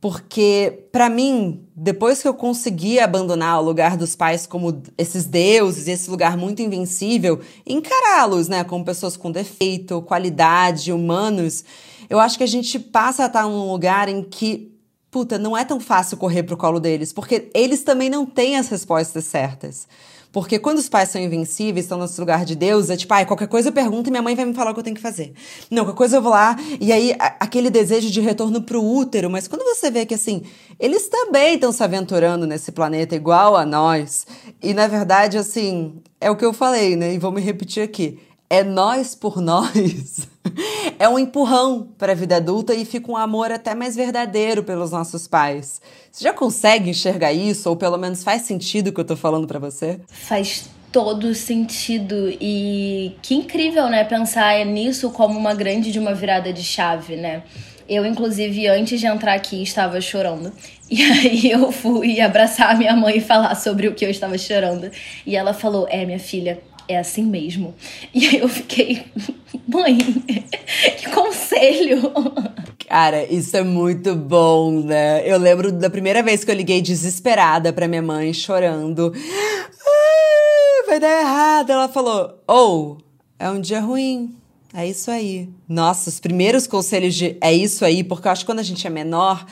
Porque, 0.00 0.88
para 0.92 1.08
mim, 1.08 1.66
depois 1.74 2.20
que 2.20 2.28
eu 2.28 2.34
consegui 2.34 3.00
abandonar 3.00 3.60
o 3.60 3.64
lugar 3.64 3.96
dos 3.96 4.14
pais 4.14 4.46
como 4.46 4.82
esses 4.96 5.24
deuses, 5.24 5.88
esse 5.88 6.10
lugar 6.10 6.36
muito 6.36 6.60
invencível, 6.60 7.40
encará-los, 7.66 8.46
né, 8.46 8.62
como 8.62 8.84
pessoas 8.84 9.16
com 9.16 9.32
defeito, 9.32 10.02
qualidade, 10.02 10.92
humanos, 10.92 11.64
eu 12.10 12.20
acho 12.20 12.36
que 12.38 12.44
a 12.44 12.48
gente 12.48 12.78
passa 12.78 13.24
a 13.24 13.26
estar 13.26 13.42
num 13.44 13.70
lugar 13.72 14.08
em 14.08 14.22
que, 14.22 14.72
puta, 15.10 15.38
não 15.38 15.56
é 15.56 15.64
tão 15.64 15.80
fácil 15.80 16.18
correr 16.18 16.42
pro 16.42 16.56
colo 16.56 16.78
deles, 16.78 17.12
porque 17.12 17.50
eles 17.54 17.82
também 17.82 18.10
não 18.10 18.26
têm 18.26 18.56
as 18.56 18.68
respostas 18.68 19.24
certas. 19.24 19.88
Porque 20.36 20.58
quando 20.58 20.76
os 20.76 20.86
pais 20.86 21.08
são 21.08 21.18
invencíveis, 21.18 21.86
estão 21.86 21.98
nesse 21.98 22.20
lugar 22.20 22.44
de 22.44 22.54
Deus, 22.54 22.90
é 22.90 22.96
tipo, 22.98 23.14
ai, 23.14 23.24
qualquer 23.24 23.48
coisa 23.48 23.70
eu 23.70 23.72
pergunto 23.72 24.10
e 24.10 24.10
minha 24.10 24.20
mãe 24.20 24.34
vai 24.34 24.44
me 24.44 24.52
falar 24.52 24.72
o 24.72 24.74
que 24.74 24.80
eu 24.80 24.84
tenho 24.84 24.94
que 24.94 25.00
fazer. 25.00 25.32
Não, 25.70 25.82
qualquer 25.82 25.96
coisa 25.96 26.18
eu 26.18 26.20
vou 26.20 26.30
lá, 26.30 26.54
e 26.78 26.92
aí 26.92 27.16
aquele 27.40 27.70
desejo 27.70 28.10
de 28.10 28.20
retorno 28.20 28.60
pro 28.60 28.84
útero. 28.84 29.30
Mas 29.30 29.48
quando 29.48 29.62
você 29.62 29.90
vê 29.90 30.04
que, 30.04 30.12
assim, 30.12 30.42
eles 30.78 31.08
também 31.08 31.54
estão 31.54 31.72
se 31.72 31.82
aventurando 31.82 32.46
nesse 32.46 32.70
planeta 32.70 33.16
igual 33.16 33.56
a 33.56 33.64
nós, 33.64 34.26
e 34.62 34.74
na 34.74 34.86
verdade, 34.86 35.38
assim, 35.38 36.02
é 36.20 36.30
o 36.30 36.36
que 36.36 36.44
eu 36.44 36.52
falei, 36.52 36.96
né? 36.96 37.14
E 37.14 37.18
vou 37.18 37.32
me 37.32 37.40
repetir 37.40 37.82
aqui 37.82 38.18
é 38.48 38.62
nós 38.62 39.14
por 39.14 39.40
nós. 39.42 40.28
é 40.98 41.08
um 41.08 41.18
empurrão 41.18 41.88
para 41.98 42.12
a 42.12 42.14
vida 42.14 42.36
adulta 42.36 42.74
e 42.74 42.84
fica 42.84 43.10
um 43.10 43.16
amor 43.16 43.52
até 43.52 43.74
mais 43.74 43.96
verdadeiro 43.96 44.62
pelos 44.62 44.90
nossos 44.90 45.26
pais. 45.26 45.80
Você 46.10 46.24
já 46.24 46.32
consegue 46.32 46.90
enxergar 46.90 47.32
isso 47.32 47.68
ou 47.68 47.76
pelo 47.76 47.96
menos 47.96 48.24
faz 48.24 48.42
sentido 48.42 48.88
o 48.88 48.92
que 48.92 49.00
eu 49.00 49.04
tô 49.04 49.16
falando 49.16 49.46
para 49.46 49.58
você? 49.58 50.00
Faz 50.08 50.68
todo 50.92 51.34
sentido 51.34 52.30
e 52.40 53.16
que 53.20 53.34
incrível, 53.34 53.88
né, 53.88 54.04
pensar 54.04 54.64
nisso 54.64 55.10
como 55.10 55.38
uma 55.38 55.54
grande 55.54 55.92
de 55.92 55.98
uma 55.98 56.14
virada 56.14 56.52
de 56.52 56.62
chave, 56.62 57.16
né? 57.16 57.42
Eu, 57.88 58.04
inclusive, 58.04 58.66
antes 58.66 58.98
de 58.98 59.06
entrar 59.06 59.34
aqui, 59.34 59.62
estava 59.62 60.00
chorando. 60.00 60.52
E 60.88 61.02
aí 61.02 61.50
eu 61.50 61.72
fui 61.72 62.20
abraçar 62.20 62.70
a 62.70 62.74
minha 62.76 62.94
mãe 62.94 63.16
e 63.16 63.20
falar 63.20 63.56
sobre 63.56 63.88
o 63.88 63.94
que 63.94 64.04
eu 64.04 64.08
estava 64.08 64.38
chorando. 64.38 64.88
E 65.26 65.34
ela 65.34 65.52
falou: 65.52 65.84
É, 65.90 66.06
minha 66.06 66.20
filha, 66.20 66.60
é 66.88 66.98
assim 66.98 67.24
mesmo. 67.24 67.74
E 68.14 68.26
aí 68.26 68.38
eu 68.38 68.48
fiquei, 68.48 69.04
mãe, 69.66 69.98
que 70.98 71.10
conselho! 71.10 72.12
Cara, 72.88 73.24
isso 73.24 73.56
é 73.56 73.62
muito 73.62 74.14
bom, 74.14 74.80
né? 74.82 75.28
Eu 75.28 75.38
lembro 75.38 75.72
da 75.72 75.90
primeira 75.90 76.22
vez 76.22 76.44
que 76.44 76.50
eu 76.50 76.54
liguei 76.54 76.80
desesperada 76.80 77.72
pra 77.72 77.88
minha 77.88 78.02
mãe, 78.02 78.32
chorando. 78.32 79.12
Ah, 79.84 80.84
vai 80.86 81.00
dar 81.00 81.20
errado. 81.20 81.70
Ela 81.70 81.88
falou: 81.88 82.40
Ou, 82.46 82.98
oh, 82.98 83.04
é 83.38 83.50
um 83.50 83.60
dia 83.60 83.80
ruim. 83.80 84.36
É 84.72 84.86
isso 84.86 85.10
aí. 85.10 85.48
Nossa, 85.68 86.10
os 86.10 86.20
primeiros 86.20 86.66
conselhos 86.66 87.14
de 87.14 87.36
é 87.40 87.52
isso 87.52 87.84
aí, 87.84 88.04
porque 88.04 88.28
eu 88.28 88.32
acho 88.32 88.42
que 88.42 88.46
quando 88.46 88.60
a 88.60 88.64
gente 88.64 88.86
é 88.86 88.90
menor, 88.90 89.44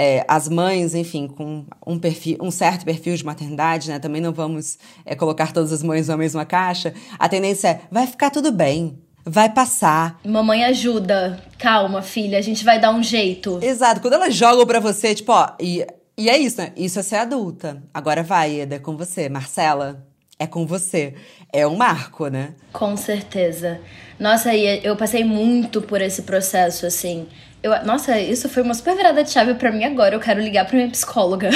é, 0.00 0.24
as 0.28 0.48
mães, 0.48 0.94
enfim, 0.94 1.26
com 1.26 1.66
um, 1.84 1.98
perfil, 1.98 2.38
um 2.40 2.52
certo 2.52 2.84
perfil 2.84 3.16
de 3.16 3.24
maternidade, 3.24 3.88
né? 3.88 3.98
Também 3.98 4.20
não 4.20 4.32
vamos 4.32 4.78
é, 5.04 5.16
colocar 5.16 5.52
todas 5.52 5.72
as 5.72 5.82
mães 5.82 6.06
na 6.06 6.16
mesma 6.16 6.44
caixa. 6.44 6.94
A 7.18 7.28
tendência 7.28 7.66
é, 7.66 7.80
vai 7.90 8.06
ficar 8.06 8.30
tudo 8.30 8.52
bem. 8.52 8.96
Vai 9.24 9.52
passar. 9.52 10.20
Mamãe 10.24 10.64
ajuda. 10.64 11.42
Calma, 11.58 12.00
filha, 12.00 12.38
a 12.38 12.40
gente 12.40 12.64
vai 12.64 12.80
dar 12.80 12.92
um 12.92 13.02
jeito. 13.02 13.58
Exato. 13.60 14.00
Quando 14.00 14.14
elas 14.14 14.36
jogam 14.36 14.64
pra 14.64 14.78
você, 14.78 15.16
tipo, 15.16 15.32
ó, 15.32 15.48
e, 15.58 15.84
e 16.16 16.30
é 16.30 16.38
isso, 16.38 16.58
né? 16.58 16.72
Isso 16.76 17.00
é 17.00 17.02
ser 17.02 17.16
adulta. 17.16 17.82
Agora 17.92 18.22
vai, 18.22 18.60
Eda, 18.60 18.76
é 18.76 18.78
com 18.78 18.96
você. 18.96 19.28
Marcela, 19.28 20.06
é 20.38 20.46
com 20.46 20.64
você. 20.64 21.14
É 21.52 21.66
um 21.66 21.74
marco, 21.74 22.28
né? 22.28 22.54
Com 22.72 22.96
certeza. 22.96 23.80
Nossa, 24.16 24.54
e 24.54 24.80
eu 24.84 24.94
passei 24.94 25.24
muito 25.24 25.82
por 25.82 26.00
esse 26.00 26.22
processo, 26.22 26.86
assim. 26.86 27.26
Eu, 27.62 27.72
nossa, 27.84 28.18
isso 28.20 28.48
foi 28.48 28.62
uma 28.62 28.74
super 28.74 28.96
virada 28.96 29.24
de 29.24 29.30
chave 29.30 29.54
para 29.54 29.72
mim 29.72 29.84
agora. 29.84 30.14
Eu 30.14 30.20
quero 30.20 30.40
ligar 30.40 30.64
pra 30.64 30.76
minha 30.76 30.90
psicóloga. 30.90 31.50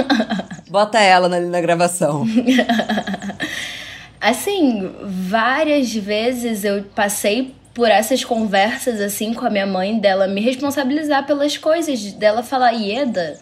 Bota 0.70 0.98
ela 0.98 1.28
na, 1.28 1.38
na 1.40 1.60
gravação. 1.60 2.26
assim, 4.20 4.90
várias 5.02 5.94
vezes 5.94 6.64
eu 6.64 6.82
passei 6.94 7.54
por 7.74 7.90
essas 7.90 8.24
conversas 8.24 9.00
assim 9.00 9.34
com 9.34 9.44
a 9.44 9.50
minha 9.50 9.66
mãe 9.66 9.98
dela 9.98 10.28
me 10.28 10.40
responsabilizar 10.40 11.26
pelas 11.26 11.58
coisas, 11.58 12.12
dela 12.12 12.42
falar, 12.42 12.70
Ieda, 12.70 13.38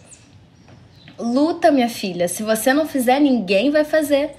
luta, 1.17 1.71
minha 1.71 1.89
filha. 1.89 2.27
Se 2.27 2.43
você 2.43 2.73
não 2.73 2.87
fizer, 2.87 3.19
ninguém 3.19 3.69
vai 3.71 3.85
fazer 3.85 4.35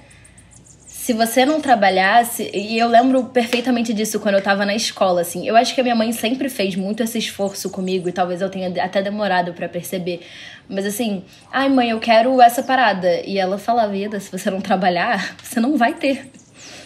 se 1.05 1.13
você 1.13 1.45
não 1.45 1.61
trabalhasse, 1.61 2.49
e 2.51 2.79
eu 2.79 2.87
lembro 2.87 3.25
perfeitamente 3.25 3.93
disso 3.93 4.19
quando 4.19 4.33
eu 4.33 4.41
tava 4.41 4.65
na 4.65 4.73
escola, 4.73 5.21
assim. 5.21 5.47
Eu 5.47 5.55
acho 5.55 5.75
que 5.75 5.79
a 5.79 5.83
minha 5.83 5.95
mãe 5.95 6.11
sempre 6.11 6.49
fez 6.49 6.75
muito 6.75 7.03
esse 7.03 7.19
esforço 7.19 7.69
comigo 7.69 8.09
e 8.09 8.11
talvez 8.11 8.41
eu 8.41 8.49
tenha 8.49 8.83
até 8.83 9.03
demorado 9.03 9.53
para 9.53 9.69
perceber. 9.69 10.21
Mas 10.67 10.83
assim, 10.83 11.23
ai 11.51 11.69
mãe, 11.69 11.91
eu 11.91 11.99
quero 11.99 12.41
essa 12.41 12.63
parada. 12.63 13.21
E 13.23 13.37
ela 13.37 13.59
falava, 13.59 13.91
vida, 13.91 14.19
se 14.19 14.31
você 14.31 14.49
não 14.49 14.59
trabalhar, 14.59 15.35
você 15.43 15.59
não 15.59 15.77
vai 15.77 15.93
ter. 15.93 16.27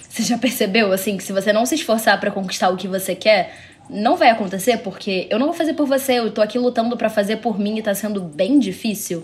Você 0.10 0.24
já 0.24 0.38
percebeu, 0.38 0.92
assim, 0.92 1.16
que 1.16 1.24
se 1.24 1.32
você 1.32 1.54
não 1.54 1.66
se 1.66 1.76
esforçar 1.76 2.20
para 2.20 2.30
conquistar 2.30 2.68
o 2.68 2.76
que 2.76 2.90
você 2.90 3.16
quer, 3.16 3.54
não 3.90 4.18
vai 4.18 4.32
acontecer 4.32 4.80
porque 4.80 5.28
eu 5.30 5.40
não 5.40 5.46
vou 5.46 5.56
fazer 5.56 5.76
por 5.76 5.88
você, 5.88 6.20
eu 6.20 6.30
tô 6.30 6.42
aqui 6.42 6.60
lutando 6.60 6.98
para 6.98 7.10
fazer 7.10 7.38
por 7.38 7.58
mim 7.58 7.78
e 7.78 7.82
tá 7.82 7.96
sendo 7.96 8.20
bem 8.20 8.60
difícil. 8.60 9.24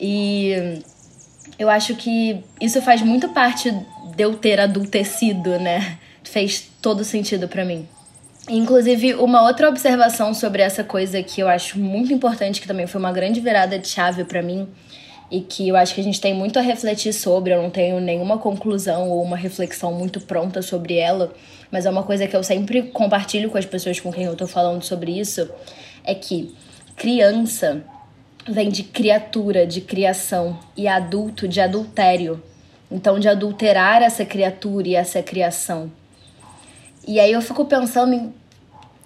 E 0.00 0.80
eu 1.58 1.68
acho 1.68 1.96
que 1.96 2.40
isso 2.60 2.80
faz 2.80 3.02
muito 3.02 3.28
parte 3.30 3.74
eu 4.22 4.34
ter 4.34 4.60
adultecido, 4.60 5.58
né? 5.58 5.98
Fez 6.22 6.68
todo 6.82 7.04
sentido 7.04 7.48
para 7.48 7.64
mim. 7.64 7.86
Inclusive, 8.48 9.14
uma 9.14 9.42
outra 9.42 9.68
observação 9.68 10.32
sobre 10.32 10.62
essa 10.62 10.82
coisa 10.82 11.22
que 11.22 11.40
eu 11.40 11.48
acho 11.48 11.78
muito 11.78 12.12
importante, 12.12 12.60
que 12.60 12.66
também 12.66 12.86
foi 12.86 12.98
uma 12.98 13.12
grande 13.12 13.40
virada 13.40 13.78
de 13.78 13.88
chave 13.88 14.24
para 14.24 14.42
mim, 14.42 14.66
e 15.30 15.40
que 15.40 15.68
eu 15.68 15.76
acho 15.76 15.94
que 15.94 16.00
a 16.00 16.04
gente 16.04 16.20
tem 16.20 16.32
muito 16.32 16.58
a 16.58 16.62
refletir 16.62 17.12
sobre, 17.12 17.52
eu 17.52 17.62
não 17.62 17.68
tenho 17.68 18.00
nenhuma 18.00 18.38
conclusão 18.38 19.10
ou 19.10 19.22
uma 19.22 19.36
reflexão 19.36 19.92
muito 19.92 20.20
pronta 20.20 20.62
sobre 20.62 20.96
ela, 20.96 21.34
mas 21.70 21.84
é 21.84 21.90
uma 21.90 22.02
coisa 22.02 22.26
que 22.26 22.34
eu 22.34 22.42
sempre 22.42 22.84
compartilho 22.84 23.50
com 23.50 23.58
as 23.58 23.66
pessoas 23.66 24.00
com 24.00 24.10
quem 24.10 24.24
eu 24.24 24.34
tô 24.34 24.46
falando 24.46 24.82
sobre 24.82 25.18
isso, 25.18 25.46
é 26.02 26.14
que 26.14 26.54
criança 26.96 27.84
vem 28.48 28.70
de 28.70 28.82
criatura, 28.82 29.66
de 29.66 29.82
criação, 29.82 30.58
e 30.74 30.88
adulto 30.88 31.46
de 31.46 31.60
adultério. 31.60 32.42
Então, 32.90 33.18
de 33.18 33.28
adulterar 33.28 34.02
essa 34.02 34.24
criatura 34.24 34.88
e 34.88 34.94
essa 34.94 35.22
criação. 35.22 35.92
E 37.06 37.20
aí 37.20 37.32
eu 37.32 37.42
fico 37.42 37.64
pensando 37.64 38.14
em 38.14 38.34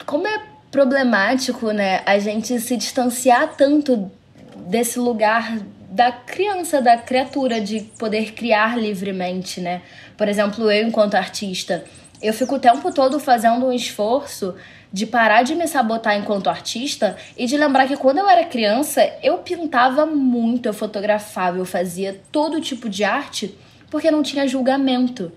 como 0.07 0.27
é 0.27 0.43
problemático, 0.71 1.71
né, 1.71 2.03
a 2.07 2.19
gente 2.19 2.59
se 2.59 2.77
distanciar 2.77 3.55
tanto 3.57 4.11
desse 4.57 4.99
lugar 4.99 5.59
da 5.91 6.11
criança, 6.11 6.81
da 6.81 6.97
criatura, 6.97 7.61
de 7.61 7.81
poder 7.99 8.33
criar 8.33 8.79
livremente, 8.79 9.61
né? 9.61 9.83
Por 10.17 10.27
exemplo, 10.27 10.71
eu, 10.71 10.89
enquanto 10.89 11.15
artista, 11.15 11.85
eu 12.23 12.33
fico 12.33 12.55
o 12.55 12.59
tempo 12.59 12.91
todo 12.93 13.21
fazendo 13.21 13.67
um 13.67 13.73
esforço 13.73 14.55
de 14.91 15.07
parar 15.07 15.43
de 15.43 15.55
me 15.55 15.67
sabotar 15.67 16.17
enquanto 16.17 16.49
artista 16.49 17.17
e 17.37 17.47
de 17.47 17.57
lembrar 17.57 17.87
que 17.87 17.97
quando 17.97 18.19
eu 18.19 18.29
era 18.29 18.45
criança, 18.45 19.03
eu 19.23 19.39
pintava 19.39 20.07
muito, 20.07 20.67
eu 20.67 20.73
fotografava, 20.73 21.59
eu 21.59 21.65
fazia 21.65 22.21
todo 22.31 22.61
tipo 22.61 22.89
de 22.89 23.05
arte 23.05 23.55
porque 23.93 24.11
não 24.11 24.23
tinha 24.23 24.49
julgamento. 24.49 25.31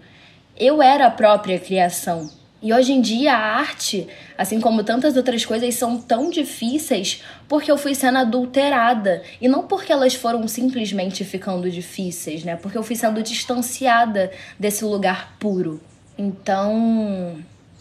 Eu 0.58 0.82
era 0.82 1.08
a 1.08 1.12
própria 1.12 1.60
criação. 1.60 2.32
E 2.62 2.74
hoje 2.74 2.94
em 2.94 3.02
dia 3.02 3.34
a 3.34 3.58
arte, 3.58 4.08
assim 4.38 4.62
como 4.62 4.82
tantas 4.82 5.18
outras 5.18 5.46
coisas, 5.46 5.76
são 5.76 5.98
tão 5.98 6.30
difíceis 6.30 7.22
porque 7.50 7.70
eu 7.70 7.78
fui 7.78 7.94
sendo 7.94 8.18
adulterada. 8.18 9.22
E 9.42 9.50
não 9.50 9.68
porque 9.68 9.92
elas 9.92 10.16
foram 10.16 10.48
simplesmente 10.48 11.26
ficando 11.26 11.70
difíceis, 11.70 12.46
né? 12.46 12.56
Porque 12.56 12.78
eu 12.78 12.82
fui 12.82 12.96
sendo 12.96 13.22
distanciada 13.22 14.32
desse 14.58 14.86
lugar 14.86 15.36
puro. 15.38 15.82
Então, 16.18 17.36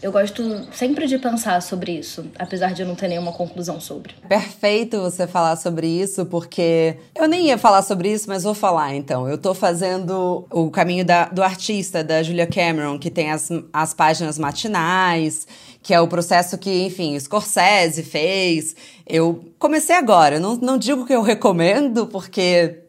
eu 0.05 0.11
gosto 0.11 0.67
sempre 0.71 1.07
de 1.07 1.17
pensar 1.17 1.59
sobre 1.63 1.97
isso, 1.97 2.27
apesar 2.37 2.73
de 2.75 2.83
eu 2.83 2.87
não 2.87 2.93
ter 2.93 3.07
nenhuma 3.07 3.33
conclusão 3.33 3.79
sobre. 3.79 4.13
Perfeito 4.29 5.01
você 5.01 5.25
falar 5.25 5.55
sobre 5.55 5.87
isso, 5.87 6.27
porque 6.27 6.95
eu 7.15 7.27
nem 7.27 7.47
ia 7.47 7.57
falar 7.57 7.81
sobre 7.81 8.13
isso, 8.13 8.29
mas 8.29 8.43
vou 8.43 8.53
falar 8.53 8.93
então. 8.93 9.27
Eu 9.27 9.35
tô 9.35 9.55
fazendo 9.55 10.45
o 10.51 10.69
caminho 10.69 11.03
da, 11.03 11.25
do 11.25 11.41
artista, 11.41 12.03
da 12.03 12.21
Julia 12.21 12.45
Cameron, 12.45 12.99
que 12.99 13.09
tem 13.09 13.31
as, 13.31 13.49
as 13.73 13.95
páginas 13.95 14.37
matinais, 14.37 15.47
que 15.81 15.91
é 15.91 15.99
o 15.99 16.07
processo 16.07 16.55
que, 16.55 16.85
enfim, 16.85 17.19
Scorsese 17.19 18.03
fez. 18.03 18.75
Eu 19.07 19.43
comecei 19.57 19.95
agora, 19.95 20.39
não, 20.39 20.55
não 20.55 20.77
digo 20.77 21.03
que 21.07 21.13
eu 21.13 21.23
recomendo, 21.23 22.05
porque 22.05 22.84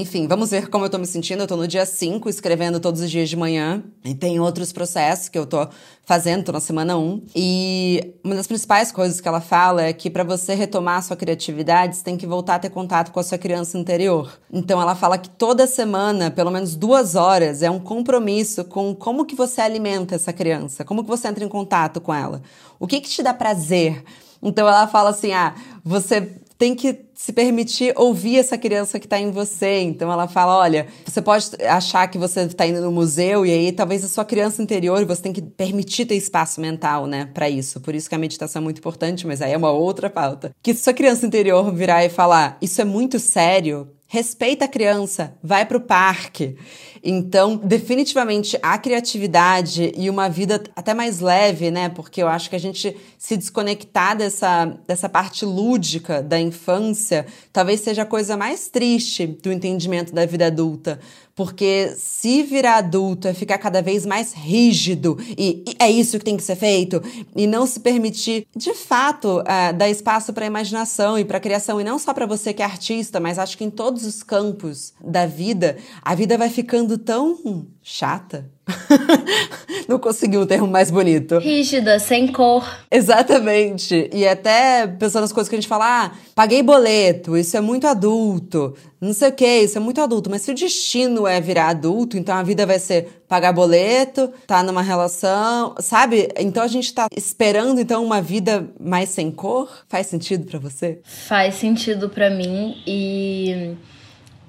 enfim, 0.00 0.28
vamos 0.28 0.50
ver 0.50 0.68
como 0.68 0.84
eu 0.84 0.90
tô 0.90 0.96
me 0.96 1.06
sentindo. 1.06 1.42
Eu 1.42 1.46
tô 1.46 1.56
no 1.56 1.66
dia 1.66 1.84
5, 1.84 2.28
escrevendo 2.28 2.78
todos 2.78 3.00
os 3.00 3.10
dias 3.10 3.28
de 3.28 3.36
manhã. 3.36 3.82
E 4.04 4.14
tem 4.14 4.38
outros 4.38 4.72
processos 4.72 5.28
que 5.28 5.36
eu 5.38 5.44
tô 5.44 5.68
fazendo, 6.04 6.44
tô 6.44 6.52
na 6.52 6.60
semana 6.60 6.96
1. 6.96 7.00
Um. 7.00 7.22
E 7.34 8.14
uma 8.22 8.36
das 8.36 8.46
principais 8.46 8.92
coisas 8.92 9.20
que 9.20 9.26
ela 9.26 9.40
fala 9.40 9.82
é 9.82 9.92
que 9.92 10.08
para 10.08 10.22
você 10.22 10.54
retomar 10.54 10.98
a 10.98 11.02
sua 11.02 11.16
criatividade, 11.16 11.96
você 11.96 12.04
tem 12.04 12.16
que 12.16 12.26
voltar 12.26 12.54
a 12.54 12.58
ter 12.58 12.70
contato 12.70 13.10
com 13.10 13.18
a 13.18 13.22
sua 13.22 13.38
criança 13.38 13.76
interior. 13.76 14.38
Então 14.52 14.80
ela 14.80 14.94
fala 14.94 15.18
que 15.18 15.28
toda 15.28 15.66
semana, 15.66 16.30
pelo 16.30 16.50
menos 16.50 16.76
duas 16.76 17.14
horas, 17.14 17.62
é 17.62 17.70
um 17.70 17.80
compromisso 17.80 18.64
com 18.64 18.94
como 18.94 19.24
que 19.24 19.34
você 19.34 19.60
alimenta 19.60 20.14
essa 20.14 20.32
criança, 20.32 20.84
como 20.84 21.02
que 21.02 21.08
você 21.08 21.26
entra 21.28 21.44
em 21.44 21.48
contato 21.48 22.00
com 22.00 22.14
ela. 22.14 22.40
O 22.78 22.86
que 22.86 23.00
que 23.00 23.08
te 23.08 23.22
dá 23.22 23.34
prazer? 23.34 24.04
Então 24.42 24.68
ela 24.68 24.86
fala 24.86 25.10
assim: 25.10 25.32
ah, 25.32 25.54
você 25.84 26.38
tem 26.58 26.74
que 26.74 27.06
se 27.14 27.32
permitir 27.32 27.94
ouvir 27.96 28.38
essa 28.38 28.58
criança 28.58 28.98
que 28.98 29.06
está 29.06 29.18
em 29.18 29.30
você. 29.30 29.80
Então 29.80 30.10
ela 30.10 30.26
fala: 30.26 30.58
olha, 30.58 30.88
você 31.06 31.22
pode 31.22 31.50
achar 31.66 32.08
que 32.08 32.18
você 32.18 32.40
está 32.40 32.66
indo 32.66 32.80
no 32.80 32.90
museu 32.90 33.46
e 33.46 33.52
aí 33.52 33.72
talvez 33.72 34.04
a 34.04 34.08
sua 34.08 34.24
criança 34.24 34.60
interior 34.60 35.04
você 35.06 35.22
tem 35.22 35.32
que 35.32 35.40
permitir 35.40 36.04
ter 36.04 36.16
espaço 36.16 36.60
mental, 36.60 37.06
né, 37.06 37.26
para 37.32 37.48
isso. 37.48 37.80
Por 37.80 37.94
isso 37.94 38.08
que 38.08 38.14
a 38.14 38.18
meditação 38.18 38.60
é 38.60 38.64
muito 38.64 38.78
importante, 38.78 39.26
mas 39.26 39.40
aí 39.40 39.52
é 39.52 39.56
uma 39.56 39.70
outra 39.70 40.10
pauta. 40.10 40.50
Que 40.60 40.74
sua 40.74 40.92
criança 40.92 41.24
interior 41.24 41.72
virar 41.72 42.04
e 42.04 42.08
falar: 42.08 42.58
isso 42.60 42.80
é 42.80 42.84
muito 42.84 43.20
sério, 43.20 43.88
respeita 44.08 44.64
a 44.64 44.68
criança, 44.68 45.34
vai 45.42 45.64
para 45.64 45.76
o 45.76 45.80
parque. 45.80 46.56
Então, 47.02 47.56
definitivamente, 47.56 48.58
a 48.62 48.76
criatividade 48.78 49.92
e 49.96 50.10
uma 50.10 50.28
vida 50.28 50.62
até 50.74 50.94
mais 50.94 51.20
leve, 51.20 51.70
né? 51.70 51.88
Porque 51.88 52.22
eu 52.22 52.28
acho 52.28 52.50
que 52.50 52.56
a 52.56 52.60
gente 52.60 52.96
se 53.16 53.36
desconectar 53.36 54.16
dessa, 54.16 54.66
dessa 54.86 55.08
parte 55.08 55.44
lúdica 55.44 56.22
da 56.22 56.40
infância 56.40 57.26
talvez 57.52 57.80
seja 57.80 58.02
a 58.02 58.06
coisa 58.06 58.36
mais 58.36 58.68
triste 58.68 59.26
do 59.26 59.52
entendimento 59.52 60.14
da 60.14 60.24
vida 60.24 60.46
adulta. 60.46 61.00
Porque 61.34 61.94
se 61.96 62.42
virar 62.42 62.78
adulto 62.78 63.28
é 63.28 63.32
ficar 63.32 63.58
cada 63.58 63.80
vez 63.80 64.04
mais 64.04 64.32
rígido 64.32 65.16
e, 65.38 65.62
e 65.68 65.76
é 65.78 65.88
isso 65.88 66.18
que 66.18 66.24
tem 66.24 66.36
que 66.36 66.42
ser 66.42 66.56
feito 66.56 67.00
e 67.36 67.46
não 67.46 67.64
se 67.64 67.78
permitir, 67.78 68.44
de 68.56 68.74
fato, 68.74 69.38
uh, 69.38 69.72
dar 69.72 69.88
espaço 69.88 70.32
para 70.32 70.46
imaginação 70.46 71.16
e 71.16 71.24
para 71.24 71.38
criação. 71.38 71.80
E 71.80 71.84
não 71.84 71.96
só 71.96 72.12
para 72.12 72.26
você 72.26 72.52
que 72.52 72.60
é 72.60 72.64
artista, 72.64 73.20
mas 73.20 73.38
acho 73.38 73.56
que 73.56 73.62
em 73.62 73.70
todos 73.70 74.04
os 74.04 74.20
campos 74.24 74.92
da 75.00 75.26
vida, 75.26 75.76
a 76.02 76.12
vida 76.12 76.36
vai 76.36 76.48
ficando 76.48 76.87
tão 76.96 77.66
chata. 77.82 78.48
Não 79.88 79.98
conseguiu 79.98 80.42
um 80.42 80.46
termo 80.46 80.66
mais 80.66 80.90
bonito. 80.90 81.38
Rígida, 81.38 81.98
sem 81.98 82.30
cor. 82.30 82.64
Exatamente. 82.90 84.10
E 84.12 84.26
até 84.26 84.86
pensando 84.86 85.22
nas 85.22 85.32
coisas 85.32 85.48
que 85.48 85.54
a 85.54 85.58
gente 85.58 85.68
fala, 85.68 86.04
ah, 86.04 86.10
paguei 86.34 86.62
boleto, 86.62 87.36
isso 87.36 87.56
é 87.56 87.60
muito 87.60 87.86
adulto. 87.86 88.74
Não 89.00 89.12
sei 89.12 89.28
o 89.30 89.32
que, 89.32 89.60
isso 89.60 89.78
é 89.78 89.80
muito 89.80 90.00
adulto. 90.00 90.28
Mas 90.28 90.42
se 90.42 90.50
o 90.50 90.54
destino 90.54 91.26
é 91.26 91.40
virar 91.40 91.68
adulto, 91.68 92.18
então 92.18 92.34
a 92.34 92.42
vida 92.42 92.66
vai 92.66 92.78
ser 92.78 93.22
pagar 93.26 93.52
boleto, 93.52 94.30
tá 94.46 94.62
numa 94.62 94.82
relação, 94.82 95.74
sabe? 95.80 96.28
Então 96.38 96.62
a 96.62 96.68
gente 96.68 96.92
tá 96.92 97.08
esperando 97.16 97.80
então 97.80 98.04
uma 98.04 98.20
vida 98.20 98.68
mais 98.78 99.08
sem 99.08 99.30
cor? 99.30 99.70
Faz 99.88 100.06
sentido 100.06 100.46
para 100.46 100.58
você? 100.58 101.00
Faz 101.04 101.54
sentido 101.54 102.08
para 102.08 102.28
mim 102.28 102.82
e 102.86 103.74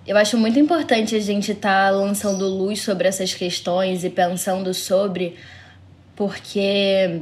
eu 0.09 0.17
acho 0.17 0.39
muito 0.39 0.57
importante 0.57 1.15
a 1.15 1.19
gente 1.19 1.51
estar 1.51 1.85
tá 1.85 1.89
lançando 1.91 2.47
luz 2.47 2.81
sobre 2.81 3.07
essas 3.07 3.31
questões 3.35 4.03
e 4.03 4.09
pensando 4.09 4.73
sobre, 4.73 5.35
porque 6.15 7.21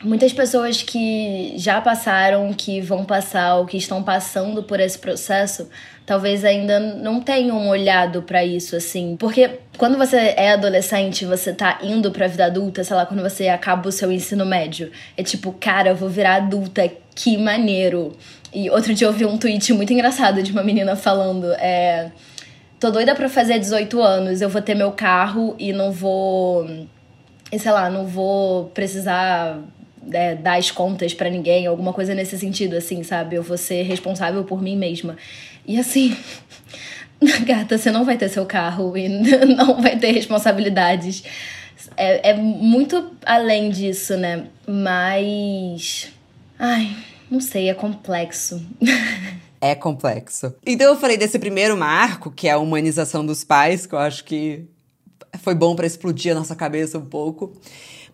muitas 0.00 0.32
pessoas 0.32 0.80
que 0.80 1.54
já 1.56 1.80
passaram, 1.80 2.52
que 2.52 2.80
vão 2.80 3.04
passar 3.04 3.56
ou 3.56 3.66
que 3.66 3.76
estão 3.76 4.00
passando 4.00 4.62
por 4.62 4.78
esse 4.78 4.96
processo, 4.96 5.68
talvez 6.06 6.44
ainda 6.44 6.78
não 6.78 7.20
tenham 7.20 7.68
olhado 7.68 8.22
para 8.22 8.44
isso 8.44 8.76
assim, 8.76 9.16
porque 9.18 9.58
quando 9.76 9.98
você 9.98 10.34
é 10.36 10.52
adolescente, 10.52 11.26
você 11.26 11.52
tá 11.52 11.80
indo 11.82 12.12
para 12.12 12.26
a 12.26 12.28
vida 12.28 12.44
adulta, 12.46 12.84
sei 12.84 12.94
lá, 12.94 13.04
quando 13.06 13.24
você 13.24 13.48
acaba 13.48 13.88
o 13.88 13.92
seu 13.92 14.12
ensino 14.12 14.46
médio, 14.46 14.92
é 15.16 15.24
tipo, 15.24 15.50
cara, 15.50 15.88
eu 15.88 15.96
vou 15.96 16.08
virar 16.08 16.36
adulta, 16.36 16.88
que 17.14 17.36
maneiro. 17.36 18.16
E 18.52 18.70
outro 18.70 18.94
dia 18.94 19.06
eu 19.06 19.12
vi 19.12 19.24
um 19.24 19.36
tweet 19.36 19.72
muito 19.72 19.92
engraçado 19.92 20.42
de 20.42 20.52
uma 20.52 20.62
menina 20.62 20.96
falando: 20.96 21.52
é, 21.54 22.10
tô 22.78 22.90
doida 22.90 23.14
pra 23.14 23.28
fazer 23.28 23.58
18 23.58 24.00
anos, 24.00 24.40
eu 24.40 24.48
vou 24.48 24.62
ter 24.62 24.74
meu 24.74 24.92
carro 24.92 25.54
e 25.58 25.72
não 25.72 25.90
vou. 25.90 26.66
E 27.50 27.58
sei 27.58 27.72
lá, 27.72 27.88
não 27.90 28.06
vou 28.06 28.66
precisar 28.66 29.58
é, 30.12 30.34
dar 30.34 30.58
as 30.58 30.70
contas 30.70 31.14
para 31.14 31.30
ninguém, 31.30 31.66
alguma 31.66 31.92
coisa 31.92 32.14
nesse 32.14 32.38
sentido, 32.38 32.76
assim, 32.76 33.02
sabe? 33.02 33.36
Eu 33.36 33.42
vou 33.42 33.56
ser 33.56 33.82
responsável 33.82 34.44
por 34.44 34.62
mim 34.62 34.76
mesma. 34.76 35.16
E 35.66 35.78
assim. 35.78 36.16
Gata, 37.46 37.78
você 37.78 37.90
não 37.90 38.04
vai 38.04 38.18
ter 38.18 38.28
seu 38.28 38.44
carro 38.44 38.96
e 38.96 39.08
não 39.56 39.80
vai 39.80 39.96
ter 39.96 40.12
responsabilidades. 40.12 41.24
É, 41.96 42.30
é 42.30 42.34
muito 42.34 43.12
além 43.24 43.70
disso, 43.70 44.16
né? 44.16 44.44
Mas. 44.66 46.13
Ai, 46.66 46.96
não 47.30 47.42
sei, 47.42 47.68
é 47.68 47.74
complexo. 47.74 48.64
é 49.60 49.74
complexo. 49.74 50.54
Então 50.64 50.94
eu 50.94 50.98
falei 50.98 51.18
desse 51.18 51.38
primeiro 51.38 51.76
marco, 51.76 52.30
que 52.30 52.48
é 52.48 52.52
a 52.52 52.58
humanização 52.58 53.24
dos 53.24 53.44
pais, 53.44 53.84
que 53.84 53.94
eu 53.94 53.98
acho 53.98 54.24
que 54.24 54.64
foi 55.40 55.54
bom 55.54 55.76
para 55.76 55.86
explodir 55.86 56.32
a 56.32 56.34
nossa 56.34 56.56
cabeça 56.56 56.98
um 56.98 57.04
pouco. 57.04 57.52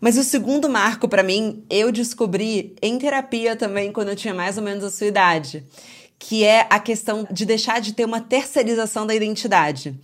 Mas 0.01 0.19
o 0.19 0.25
segundo 0.25 0.69
marco 0.69 1.07
para 1.07 1.23
mim, 1.23 1.63
eu 1.71 1.93
descobri 1.93 2.75
em 2.83 2.99
terapia 2.99 3.55
também 3.55 3.93
quando 3.93 4.09
eu 4.09 4.17
tinha 4.17 4.35
mais 4.35 4.57
ou 4.57 4.65
menos 4.65 4.83
a 4.83 4.91
sua 4.91 5.07
idade, 5.07 5.65
que 6.19 6.43
é 6.43 6.67
a 6.69 6.81
questão 6.81 7.29
de 7.31 7.47
deixar 7.47 7.81
de 7.81 7.93
ter 7.93 8.05
uma 8.05 8.21
terceirização 8.21 9.07
da 9.07 9.15
identidade. 9.15 9.95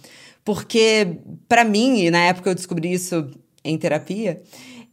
Porque 0.44 1.18
para 1.48 1.64
mim, 1.64 1.98
e 1.98 2.12
na 2.12 2.20
época 2.20 2.50
eu 2.50 2.54
descobri 2.54 2.92
isso 2.92 3.28
em 3.64 3.76
terapia, 3.76 4.40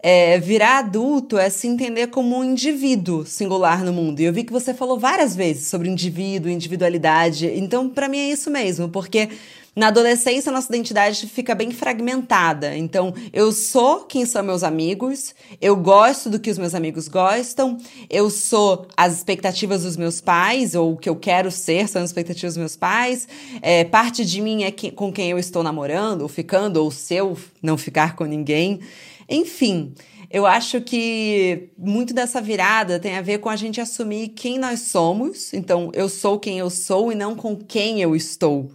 é, 0.05 0.37
virar 0.37 0.79
adulto 0.79 1.37
é 1.37 1.49
se 1.49 1.65
entender 1.65 2.07
como 2.07 2.37
um 2.37 2.43
indivíduo 2.43 3.25
singular 3.25 3.85
no 3.85 3.93
mundo. 3.93 4.19
E 4.19 4.25
eu 4.25 4.33
vi 4.33 4.43
que 4.43 4.51
você 4.51 4.73
falou 4.73 4.99
várias 4.99 5.33
vezes 5.33 5.67
sobre 5.67 5.89
indivíduo, 5.89 6.51
individualidade. 6.51 7.47
Então, 7.55 7.87
para 7.87 8.09
mim 8.09 8.17
é 8.17 8.29
isso 8.29 8.51
mesmo, 8.51 8.89
porque 8.89 9.29
na 9.73 9.87
adolescência, 9.87 10.51
nossa 10.51 10.67
identidade 10.67 11.25
fica 11.25 11.55
bem 11.55 11.71
fragmentada. 11.71 12.77
Então, 12.77 13.13
eu 13.31 13.51
sou 13.53 14.01
quem 14.01 14.25
são 14.25 14.43
meus 14.43 14.61
amigos, 14.61 15.33
eu 15.59 15.75
gosto 15.75 16.29
do 16.29 16.37
que 16.37 16.51
os 16.51 16.57
meus 16.59 16.75
amigos 16.75 17.07
gostam, 17.07 17.79
eu 18.09 18.29
sou 18.29 18.85
as 18.95 19.13
expectativas 19.13 19.83
dos 19.83 19.97
meus 19.97 20.21
pais, 20.21 20.75
ou 20.75 20.93
o 20.93 20.97
que 20.97 21.09
eu 21.09 21.15
quero 21.15 21.49
ser 21.49 21.87
são 21.87 22.03
as 22.03 22.09
expectativas 22.09 22.53
dos 22.53 22.59
meus 22.59 22.75
pais. 22.75 23.27
É, 23.61 23.83
parte 23.83 24.23
de 24.23 24.41
mim 24.41 24.63
é 24.63 24.69
que, 24.69 24.91
com 24.91 25.11
quem 25.11 25.31
eu 25.31 25.39
estou 25.39 25.63
namorando, 25.63 26.21
ou 26.21 26.27
ficando, 26.27 26.83
ou 26.83 26.91
se 26.91 27.15
eu 27.15 27.35
não 27.61 27.77
ficar 27.77 28.15
com 28.15 28.25
ninguém. 28.25 28.79
Enfim. 29.29 29.93
Eu 30.29 30.47
acho 30.47 30.81
que 30.81 31.69
muito 31.77 32.11
dessa 32.11 32.41
virada 32.41 32.99
tem 32.99 33.17
a 33.17 33.21
ver 33.21 33.37
com 33.37 33.49
a 33.49 33.55
gente 33.55 33.79
assumir 33.79 34.29
quem 34.29 34.57
nós 34.57 34.79
somos. 34.79 35.53
Então, 35.53 35.91
eu 35.93 36.09
sou 36.09 36.39
quem 36.39 36.57
eu 36.57 36.71
sou 36.71 37.11
e 37.11 37.15
não 37.15 37.35
com 37.35 37.55
quem 37.55 38.01
eu 38.01 38.15
estou 38.15 38.71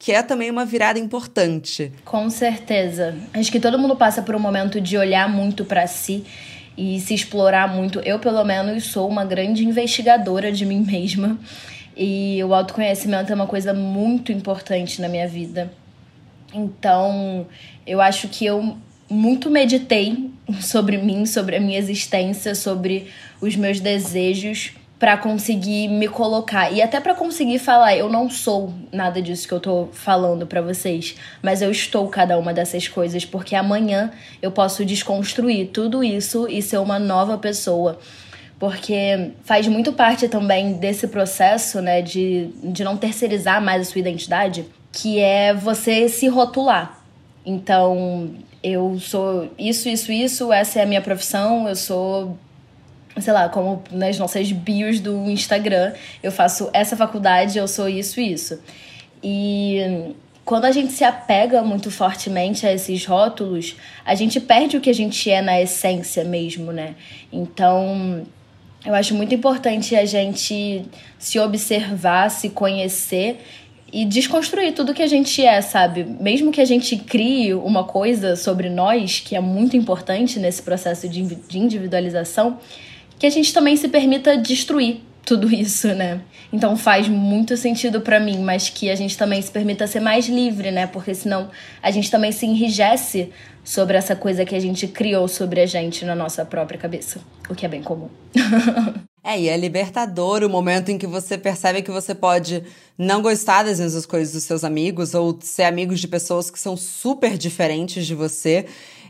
que 0.00 0.12
é 0.12 0.22
também 0.22 0.50
uma 0.50 0.64
virada 0.64 0.98
importante. 0.98 1.92
Com 2.06 2.30
certeza. 2.30 3.14
Acho 3.34 3.52
que 3.52 3.60
todo 3.60 3.78
mundo 3.78 3.94
passa 3.94 4.22
por 4.22 4.34
um 4.34 4.38
momento 4.38 4.80
de 4.80 4.96
olhar 4.96 5.28
muito 5.28 5.62
para 5.62 5.86
si 5.86 6.24
e 6.74 6.98
se 7.00 7.12
explorar 7.12 7.68
muito. 7.68 8.00
Eu, 8.00 8.18
pelo 8.18 8.42
menos, 8.42 8.84
sou 8.84 9.06
uma 9.06 9.26
grande 9.26 9.62
investigadora 9.62 10.50
de 10.50 10.64
mim 10.64 10.80
mesma. 10.80 11.38
E 11.94 12.42
o 12.42 12.54
autoconhecimento 12.54 13.30
é 13.30 13.34
uma 13.34 13.46
coisa 13.46 13.74
muito 13.74 14.32
importante 14.32 15.02
na 15.02 15.08
minha 15.08 15.28
vida. 15.28 15.70
Então, 16.54 17.46
eu 17.86 18.00
acho 18.00 18.26
que 18.28 18.46
eu 18.46 18.78
muito 19.10 19.50
meditei 19.50 20.30
sobre 20.60 20.96
mim, 20.96 21.26
sobre 21.26 21.56
a 21.56 21.60
minha 21.60 21.78
existência, 21.78 22.54
sobre 22.54 23.08
os 23.40 23.56
meus 23.56 23.80
desejos 23.80 24.72
para 25.00 25.16
conseguir 25.16 25.88
me 25.88 26.06
colocar 26.06 26.70
e 26.70 26.82
até 26.82 27.00
para 27.00 27.14
conseguir 27.14 27.58
falar, 27.58 27.96
eu 27.96 28.10
não 28.10 28.28
sou 28.28 28.70
nada 28.92 29.22
disso 29.22 29.48
que 29.48 29.54
eu 29.54 29.58
tô 29.58 29.88
falando 29.92 30.46
para 30.46 30.60
vocês, 30.60 31.16
mas 31.42 31.62
eu 31.62 31.70
estou 31.70 32.06
cada 32.08 32.38
uma 32.38 32.52
dessas 32.52 32.86
coisas 32.86 33.24
porque 33.24 33.56
amanhã 33.56 34.10
eu 34.42 34.52
posso 34.52 34.84
desconstruir 34.84 35.68
tudo 35.68 36.04
isso 36.04 36.46
e 36.46 36.60
ser 36.60 36.76
uma 36.76 36.98
nova 36.98 37.38
pessoa. 37.38 37.98
Porque 38.58 39.30
faz 39.42 39.66
muito 39.66 39.90
parte 39.90 40.28
também 40.28 40.74
desse 40.74 41.08
processo, 41.08 41.80
né, 41.80 42.02
de, 42.02 42.50
de 42.62 42.84
não 42.84 42.94
terceirizar 42.94 43.62
mais 43.62 43.88
a 43.88 43.90
sua 43.90 44.00
identidade, 44.00 44.66
que 44.92 45.18
é 45.18 45.54
você 45.54 46.10
se 46.10 46.28
rotular. 46.28 47.00
Então, 47.46 48.34
eu 48.62 48.98
sou 48.98 49.50
isso, 49.58 49.88
isso, 49.88 50.12
isso, 50.12 50.52
essa 50.52 50.80
é 50.80 50.82
a 50.82 50.86
minha 50.86 51.00
profissão, 51.00 51.68
eu 51.68 51.76
sou 51.76 52.38
sei 53.18 53.32
lá, 53.32 53.48
como 53.48 53.82
nas 53.90 54.18
nossas 54.18 54.50
bios 54.52 55.00
do 55.00 55.28
Instagram, 55.28 55.92
eu 56.22 56.30
faço 56.30 56.70
essa 56.72 56.96
faculdade, 56.96 57.58
eu 57.58 57.66
sou 57.66 57.88
isso 57.88 58.20
isso. 58.20 58.60
E 59.22 60.14
quando 60.44 60.64
a 60.64 60.72
gente 60.72 60.92
se 60.92 61.04
apega 61.04 61.62
muito 61.62 61.90
fortemente 61.90 62.66
a 62.66 62.72
esses 62.72 63.04
rótulos, 63.04 63.76
a 64.04 64.14
gente 64.14 64.40
perde 64.40 64.76
o 64.76 64.80
que 64.80 64.90
a 64.90 64.94
gente 64.94 65.30
é 65.30 65.42
na 65.42 65.60
essência 65.60 66.24
mesmo, 66.24 66.72
né? 66.72 66.94
Então, 67.32 68.26
eu 68.84 68.94
acho 68.94 69.14
muito 69.14 69.34
importante 69.34 69.94
a 69.94 70.04
gente 70.04 70.84
se 71.18 71.38
observar, 71.38 72.30
se 72.30 72.48
conhecer 72.48 73.38
e 73.92 74.04
desconstruir 74.04 74.72
tudo 74.72 74.94
que 74.94 75.02
a 75.02 75.06
gente 75.06 75.44
é, 75.44 75.60
sabe? 75.60 76.04
Mesmo 76.04 76.52
que 76.52 76.60
a 76.60 76.64
gente 76.64 76.96
crie 76.96 77.54
uma 77.54 77.84
coisa 77.84 78.36
sobre 78.36 78.68
nós, 78.68 79.20
que 79.20 79.34
é 79.34 79.40
muito 79.40 79.76
importante 79.76 80.38
nesse 80.38 80.62
processo 80.62 81.08
de 81.08 81.58
individualização, 81.58 82.58
que 83.18 83.26
a 83.26 83.30
gente 83.30 83.52
também 83.52 83.76
se 83.76 83.88
permita 83.88 84.36
destruir 84.36 85.00
tudo 85.24 85.52
isso, 85.54 85.88
né? 85.88 86.20
Então 86.52 86.76
faz 86.76 87.08
muito 87.08 87.56
sentido 87.56 88.00
para 88.00 88.18
mim, 88.18 88.38
mas 88.38 88.68
que 88.68 88.90
a 88.90 88.94
gente 88.94 89.16
também 89.16 89.40
se 89.40 89.50
permita 89.50 89.86
ser 89.86 90.00
mais 90.00 90.28
livre, 90.28 90.70
né? 90.70 90.86
Porque 90.86 91.14
senão 91.14 91.50
a 91.82 91.90
gente 91.90 92.10
também 92.10 92.32
se 92.32 92.46
enrijece 92.46 93.30
sobre 93.62 93.96
essa 93.96 94.16
coisa 94.16 94.44
que 94.44 94.54
a 94.54 94.60
gente 94.60 94.88
criou 94.88 95.28
sobre 95.28 95.60
a 95.60 95.66
gente 95.66 96.04
na 96.04 96.14
nossa 96.14 96.44
própria 96.44 96.78
cabeça, 96.78 97.20
o 97.48 97.54
que 97.54 97.64
é 97.64 97.68
bem 97.68 97.82
comum. 97.82 98.08
É, 99.22 99.38
e 99.38 99.48
é 99.48 99.56
libertador 99.56 100.42
o 100.42 100.48
momento 100.48 100.90
em 100.90 100.96
que 100.96 101.06
você 101.06 101.36
percebe 101.36 101.82
que 101.82 101.90
você 101.90 102.14
pode 102.14 102.64
não 102.96 103.20
gostar 103.20 103.64
das 103.64 103.78
mesmas 103.78 104.06
coisas 104.06 104.32
dos 104.32 104.44
seus 104.44 104.64
amigos 104.64 105.12
ou 105.12 105.38
ser 105.42 105.64
amigos 105.64 106.00
de 106.00 106.08
pessoas 106.08 106.50
que 106.50 106.58
são 106.58 106.74
super 106.76 107.36
diferentes 107.36 108.06
de 108.06 108.14
você 108.14 108.66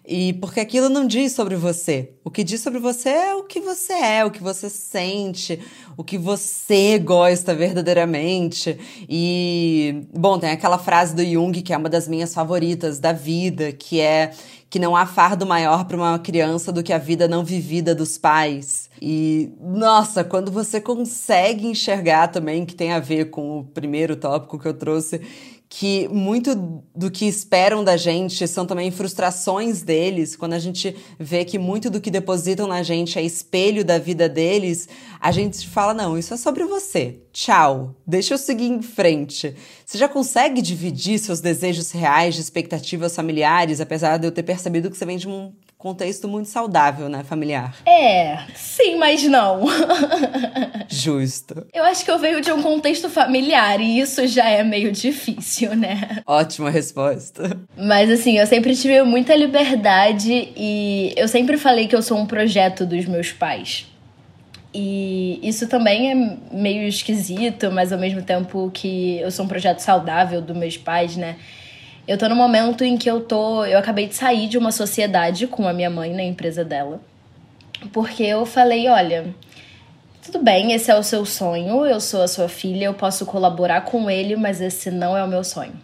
e 0.06 0.32
porque 0.34 0.58
aquilo 0.58 0.88
não 0.88 1.06
diz 1.06 1.32
sobre 1.32 1.54
você. 1.54 2.10
O 2.24 2.30
que 2.30 2.42
diz 2.42 2.60
sobre 2.60 2.80
você 2.80 3.10
é 3.10 3.34
o 3.36 3.44
que 3.44 3.60
você 3.60 3.92
é, 3.92 4.24
o 4.24 4.30
que 4.30 4.42
você 4.42 4.68
sente, 4.68 5.60
o 5.96 6.02
que 6.02 6.18
você 6.18 6.98
gosta 6.98 7.54
verdadeiramente. 7.54 8.76
E, 9.08 10.02
bom, 10.12 10.38
tem 10.38 10.50
aquela 10.50 10.78
frase 10.78 11.14
do 11.14 11.24
Jung 11.24 11.62
que 11.62 11.72
é 11.72 11.76
uma 11.76 11.88
das 11.88 12.08
minhas 12.08 12.34
favoritas 12.34 12.98
da 12.98 13.12
vida, 13.12 13.70
que 13.70 14.00
é 14.00 14.32
que 14.70 14.78
não 14.78 14.94
há 14.96 15.04
fardo 15.04 15.44
maior 15.44 15.84
para 15.84 15.96
uma 15.96 16.18
criança 16.20 16.70
do 16.72 16.80
que 16.80 16.92
a 16.92 16.98
vida 16.98 17.26
não 17.26 17.44
vivida 17.44 17.92
dos 17.92 18.16
pais. 18.16 18.88
E, 19.02 19.52
nossa, 19.60 20.22
quando 20.22 20.52
você 20.52 20.80
consegue 20.80 21.66
enxergar 21.66 22.28
também 22.28 22.64
que 22.64 22.76
tem 22.76 22.92
a 22.92 23.00
ver 23.00 23.30
com 23.30 23.58
o 23.58 23.64
primeiro 23.64 24.14
tópico 24.14 24.60
que 24.60 24.68
eu 24.68 24.74
trouxe, 24.74 25.20
que 25.72 26.08
muito 26.08 26.82
do 26.96 27.08
que 27.12 27.26
esperam 27.26 27.84
da 27.84 27.96
gente 27.96 28.46
são 28.48 28.66
também 28.66 28.90
frustrações 28.90 29.82
deles. 29.82 30.34
Quando 30.34 30.54
a 30.54 30.58
gente 30.58 30.96
vê 31.16 31.44
que 31.44 31.60
muito 31.60 31.88
do 31.88 32.00
que 32.00 32.10
depositam 32.10 32.66
na 32.66 32.82
gente 32.82 33.16
é 33.16 33.22
espelho 33.22 33.84
da 33.84 33.96
vida 33.96 34.28
deles, 34.28 34.88
a 35.20 35.30
gente 35.30 35.68
fala: 35.68 35.94
não, 35.94 36.18
isso 36.18 36.34
é 36.34 36.36
sobre 36.36 36.64
você. 36.64 37.20
Tchau, 37.32 37.94
deixa 38.04 38.34
eu 38.34 38.38
seguir 38.38 38.66
em 38.66 38.82
frente. 38.82 39.54
Você 39.86 39.96
já 39.96 40.08
consegue 40.08 40.60
dividir 40.60 41.20
seus 41.20 41.40
desejos 41.40 41.92
reais 41.92 42.34
de 42.34 42.40
expectativas 42.40 43.14
familiares, 43.14 43.80
apesar 43.80 44.16
de 44.16 44.26
eu 44.26 44.32
ter 44.32 44.42
percebido 44.42 44.90
que 44.90 44.98
você 44.98 45.06
vem 45.06 45.18
de 45.18 45.28
um 45.28 45.52
contexto 45.80 46.28
muito 46.28 46.50
saudável, 46.50 47.08
né, 47.08 47.24
familiar. 47.24 47.74
É, 47.86 48.40
sim, 48.54 48.96
mas 48.96 49.22
não. 49.24 49.64
Justo. 50.86 51.66
Eu 51.72 51.82
acho 51.84 52.04
que 52.04 52.10
eu 52.10 52.18
venho 52.18 52.42
de 52.42 52.52
um 52.52 52.62
contexto 52.62 53.08
familiar 53.08 53.80
e 53.80 53.98
isso 53.98 54.26
já 54.26 54.46
é 54.46 54.62
meio 54.62 54.92
difícil, 54.92 55.74
né? 55.74 56.18
Ótima 56.26 56.68
resposta. 56.68 57.58
Mas 57.78 58.10
assim, 58.10 58.38
eu 58.38 58.46
sempre 58.46 58.76
tive 58.76 59.02
muita 59.04 59.34
liberdade 59.34 60.52
e 60.54 61.14
eu 61.16 61.26
sempre 61.26 61.56
falei 61.56 61.88
que 61.88 61.96
eu 61.96 62.02
sou 62.02 62.18
um 62.18 62.26
projeto 62.26 62.84
dos 62.84 63.06
meus 63.06 63.32
pais. 63.32 63.86
E 64.74 65.40
isso 65.42 65.66
também 65.66 66.10
é 66.10 66.54
meio 66.54 66.86
esquisito, 66.86 67.72
mas 67.72 67.90
ao 67.90 67.98
mesmo 67.98 68.22
tempo 68.22 68.70
que 68.70 69.18
eu 69.18 69.30
sou 69.30 69.46
um 69.46 69.48
projeto 69.48 69.78
saudável 69.78 70.42
dos 70.42 70.56
meus 70.56 70.76
pais, 70.76 71.16
né? 71.16 71.36
Eu 72.10 72.18
tô 72.18 72.28
no 72.28 72.34
momento 72.34 72.82
em 72.82 72.96
que 72.96 73.08
eu 73.08 73.20
tô. 73.20 73.64
Eu 73.64 73.78
acabei 73.78 74.08
de 74.08 74.16
sair 74.16 74.48
de 74.48 74.58
uma 74.58 74.72
sociedade 74.72 75.46
com 75.46 75.68
a 75.68 75.72
minha 75.72 75.88
mãe 75.88 76.12
na 76.12 76.24
empresa 76.24 76.64
dela. 76.64 77.00
Porque 77.92 78.24
eu 78.24 78.44
falei: 78.44 78.88
olha, 78.88 79.32
tudo 80.20 80.40
bem, 80.42 80.72
esse 80.72 80.90
é 80.90 80.98
o 80.98 81.04
seu 81.04 81.24
sonho, 81.24 81.86
eu 81.86 82.00
sou 82.00 82.20
a 82.20 82.26
sua 82.26 82.48
filha, 82.48 82.86
eu 82.86 82.94
posso 82.94 83.24
colaborar 83.24 83.82
com 83.82 84.10
ele, 84.10 84.34
mas 84.34 84.60
esse 84.60 84.90
não 84.90 85.16
é 85.16 85.22
o 85.22 85.28
meu 85.28 85.44
sonho. 85.44 85.74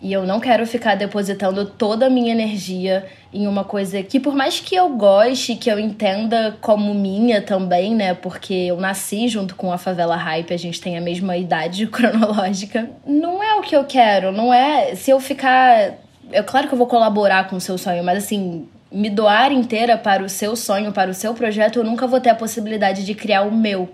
E 0.00 0.12
eu 0.12 0.24
não 0.24 0.38
quero 0.38 0.64
ficar 0.64 0.94
depositando 0.94 1.66
toda 1.66 2.06
a 2.06 2.10
minha 2.10 2.30
energia 2.30 3.04
em 3.32 3.48
uma 3.48 3.64
coisa 3.64 4.00
que, 4.00 4.20
por 4.20 4.32
mais 4.32 4.60
que 4.60 4.76
eu 4.76 4.88
goste, 4.90 5.56
que 5.56 5.68
eu 5.68 5.78
entenda 5.78 6.56
como 6.60 6.94
minha 6.94 7.42
também, 7.42 7.96
né? 7.96 8.14
Porque 8.14 8.54
eu 8.54 8.76
nasci 8.76 9.26
junto 9.26 9.56
com 9.56 9.72
a 9.72 9.78
favela 9.78 10.14
hype, 10.14 10.54
a 10.54 10.56
gente 10.56 10.80
tem 10.80 10.96
a 10.96 11.00
mesma 11.00 11.36
idade 11.36 11.84
cronológica. 11.90 12.88
Não 13.04 13.42
é 13.42 13.54
o 13.56 13.60
que 13.60 13.74
eu 13.74 13.84
quero, 13.84 14.30
não 14.30 14.54
é. 14.54 14.94
Se 14.94 15.10
eu 15.10 15.18
ficar. 15.18 15.94
É 16.30 16.42
claro 16.42 16.68
que 16.68 16.74
eu 16.74 16.78
vou 16.78 16.86
colaborar 16.86 17.48
com 17.48 17.56
o 17.56 17.60
seu 17.60 17.76
sonho, 17.76 18.04
mas 18.04 18.18
assim, 18.18 18.68
me 18.92 19.10
doar 19.10 19.50
inteira 19.50 19.98
para 19.98 20.22
o 20.22 20.28
seu 20.28 20.54
sonho, 20.54 20.92
para 20.92 21.10
o 21.10 21.14
seu 21.14 21.34
projeto, 21.34 21.80
eu 21.80 21.84
nunca 21.84 22.06
vou 22.06 22.20
ter 22.20 22.30
a 22.30 22.34
possibilidade 22.34 23.04
de 23.04 23.14
criar 23.14 23.42
o 23.42 23.50
meu. 23.50 23.88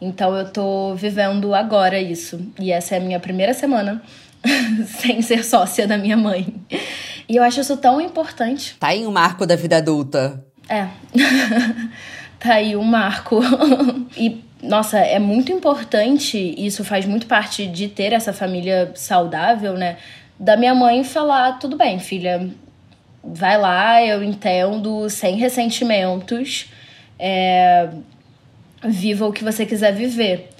Então 0.00 0.34
eu 0.36 0.50
tô 0.50 0.94
vivendo 0.94 1.54
agora 1.54 2.00
isso. 2.00 2.40
E 2.58 2.72
essa 2.72 2.94
é 2.94 2.98
a 2.98 3.00
minha 3.00 3.20
primeira 3.20 3.52
semana 3.52 4.02
sem 5.00 5.22
ser 5.22 5.44
sócia 5.44 5.86
da 5.86 5.98
minha 5.98 6.16
mãe. 6.16 6.54
E 7.28 7.36
eu 7.36 7.42
acho 7.42 7.60
isso 7.60 7.76
tão 7.76 8.00
importante. 8.00 8.76
Tá 8.78 8.88
aí 8.88 9.06
um 9.06 9.10
marco 9.12 9.46
da 9.46 9.56
vida 9.56 9.76
adulta. 9.78 10.44
É. 10.68 10.86
tá 12.38 12.54
aí 12.54 12.76
um 12.76 12.84
marco. 12.84 13.40
e, 14.16 14.42
nossa, 14.62 14.98
é 14.98 15.18
muito 15.18 15.52
importante, 15.52 16.54
isso 16.58 16.84
faz 16.84 17.06
muito 17.06 17.26
parte 17.26 17.66
de 17.66 17.88
ter 17.88 18.12
essa 18.12 18.32
família 18.32 18.92
saudável, 18.94 19.74
né? 19.74 19.96
Da 20.38 20.56
minha 20.56 20.74
mãe 20.74 21.02
falar: 21.04 21.58
tudo 21.58 21.76
bem, 21.76 21.98
filha, 21.98 22.48
vai 23.22 23.58
lá, 23.58 24.02
eu 24.02 24.22
entendo, 24.22 25.08
sem 25.10 25.36
ressentimentos. 25.36 26.70
É, 27.18 27.88
viva 28.84 29.26
o 29.26 29.32
que 29.32 29.42
você 29.42 29.64
quiser 29.64 29.92
viver. 29.92 30.50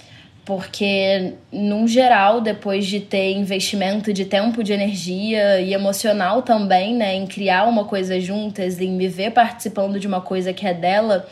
Porque, 0.47 1.33
num 1.51 1.85
geral, 1.85 2.39
depois 2.39 2.85
de 2.85 3.01
ter 3.01 3.33
investimento 3.33 4.13
de 4.13 4.23
tempo, 4.23 4.63
de 4.63 4.71
energia 4.71 5.59
e 5.59 5.73
emocional 5.73 6.41
também, 6.41 6.95
né, 6.95 7.15
em 7.15 7.27
criar 7.27 7.65
uma 7.65 7.83
coisa 7.83 8.17
juntas, 8.21 8.79
em 8.79 8.89
me 8.91 9.09
ver 9.09 9.31
participando 9.31 9.99
de 9.99 10.07
uma 10.07 10.21
coisa 10.21 10.53
que 10.53 10.65
é 10.65 10.73
dela, 10.73 11.27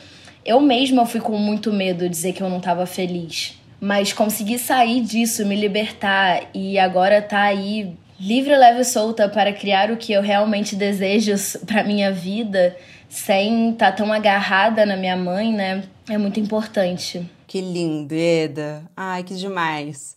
eu 0.46 0.60
mesma 0.60 1.06
fui 1.06 1.22
com 1.22 1.38
muito 1.38 1.72
medo 1.72 2.04
de 2.04 2.10
dizer 2.10 2.34
que 2.34 2.44
eu 2.44 2.50
não 2.50 2.58
estava 2.58 2.86
feliz. 2.86 3.58
Mas 3.80 4.12
consegui 4.12 4.60
sair 4.60 5.00
disso, 5.00 5.46
me 5.46 5.56
libertar 5.56 6.50
e 6.54 6.78
agora 6.78 7.22
tá 7.22 7.44
aí 7.44 7.96
livre, 8.20 8.54
leve 8.54 8.82
e 8.82 8.86
solta 8.86 9.30
para 9.30 9.54
criar 9.54 9.92
o 9.92 9.96
que 9.96 10.12
eu 10.12 10.22
realmente 10.22 10.76
desejo 10.76 11.36
para 11.66 11.86
minha 11.86 12.12
vida, 12.12 12.76
sem 13.08 13.70
estar 13.70 13.92
tá 13.92 13.96
tão 13.96 14.12
agarrada 14.12 14.86
na 14.86 14.98
minha 14.98 15.16
mãe, 15.16 15.54
né? 15.54 15.84
É 16.10 16.18
muito 16.18 16.38
importante. 16.38 17.26
Que 17.56 17.62
lindo, 17.62 18.14
Eda. 18.14 18.84
Ai, 18.98 19.24
que 19.24 19.34
demais. 19.34 20.14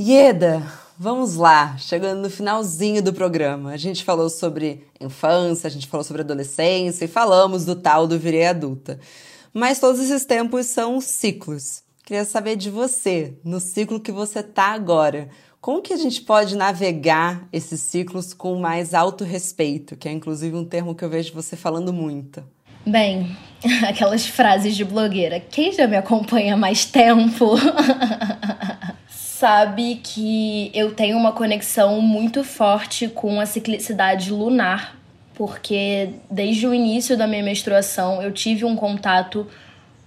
Ieda, 0.00 0.66
vamos 0.98 1.34
lá, 1.34 1.76
chegando 1.76 2.22
no 2.22 2.30
finalzinho 2.30 3.02
do 3.02 3.12
programa. 3.12 3.72
A 3.72 3.76
gente 3.76 4.02
falou 4.02 4.30
sobre 4.30 4.86
infância, 4.98 5.66
a 5.66 5.70
gente 5.70 5.86
falou 5.86 6.02
sobre 6.02 6.22
adolescência 6.22 7.04
e 7.04 7.08
falamos 7.08 7.66
do 7.66 7.76
tal 7.76 8.06
do 8.06 8.18
virei 8.18 8.46
adulta. 8.46 8.98
Mas 9.52 9.78
todos 9.78 10.00
esses 10.00 10.24
tempos 10.24 10.64
são 10.64 10.98
ciclos. 10.98 11.82
Queria 12.02 12.24
saber 12.24 12.56
de 12.56 12.70
você, 12.70 13.34
no 13.44 13.60
ciclo 13.60 14.00
que 14.00 14.10
você 14.10 14.42
tá 14.42 14.68
agora. 14.68 15.28
Como 15.60 15.82
que 15.82 15.92
a 15.92 15.98
gente 15.98 16.22
pode 16.22 16.56
navegar 16.56 17.46
esses 17.52 17.82
ciclos 17.82 18.32
com 18.32 18.58
mais 18.58 18.94
alto 18.94 19.24
respeito, 19.24 19.94
que 19.94 20.08
é 20.08 20.12
inclusive 20.12 20.56
um 20.56 20.64
termo 20.64 20.94
que 20.94 21.04
eu 21.04 21.10
vejo 21.10 21.34
você 21.34 21.54
falando 21.54 21.92
muito? 21.92 22.42
Bem, 22.86 23.36
aquelas 23.88 24.26
frases 24.26 24.76
de 24.76 24.84
blogueira. 24.84 25.40
Quem 25.40 25.72
já 25.72 25.88
me 25.88 25.96
acompanha 25.96 26.54
há 26.54 26.56
mais 26.56 26.84
tempo 26.84 27.56
sabe 29.08 29.96
que 29.96 30.70
eu 30.72 30.94
tenho 30.94 31.16
uma 31.16 31.32
conexão 31.32 32.00
muito 32.00 32.44
forte 32.44 33.08
com 33.08 33.40
a 33.40 33.46
ciclicidade 33.46 34.30
lunar 34.30 34.96
porque 35.36 36.14
desde 36.30 36.66
o 36.66 36.72
início 36.72 37.16
da 37.16 37.26
minha 37.26 37.42
menstruação 37.42 38.22
eu 38.22 38.32
tive 38.32 38.64
um 38.64 38.74
contato 38.74 39.46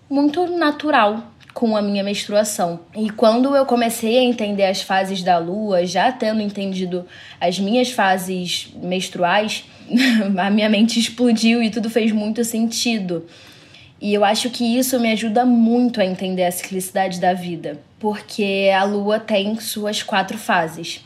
muito 0.10 0.48
natural 0.58 1.32
com 1.60 1.76
a 1.76 1.82
minha 1.82 2.02
menstruação. 2.02 2.80
E 2.96 3.10
quando 3.10 3.54
eu 3.54 3.66
comecei 3.66 4.18
a 4.18 4.24
entender 4.24 4.64
as 4.64 4.82
fases 4.82 5.22
da 5.22 5.38
lua, 5.38 5.86
já 5.86 6.10
tendo 6.10 6.42
entendido 6.42 7.06
as 7.38 7.60
minhas 7.60 7.92
fases 7.92 8.70
menstruais, 8.82 9.66
a 10.40 10.50
minha 10.50 10.70
mente 10.70 10.98
explodiu 10.98 11.62
e 11.62 11.70
tudo 11.70 11.90
fez 11.90 12.14
muito 12.14 12.46
sentido. 12.46 13.26
E 14.00 14.14
eu 14.14 14.24
acho 14.24 14.50
que 14.50 14.64
isso 14.64 14.98
me 15.02 15.12
ajuda 15.12 15.44
muito 15.44 16.00
a 16.00 16.06
entender 16.06 16.46
a 16.46 16.52
ciclicidade 16.52 17.20
da 17.20 17.34
vida, 17.34 17.78
porque 18.00 18.72
a 18.74 18.86
lua 18.86 19.20
tem 19.20 19.60
suas 19.60 20.02
quatro 20.02 20.38
fases. 20.38 21.04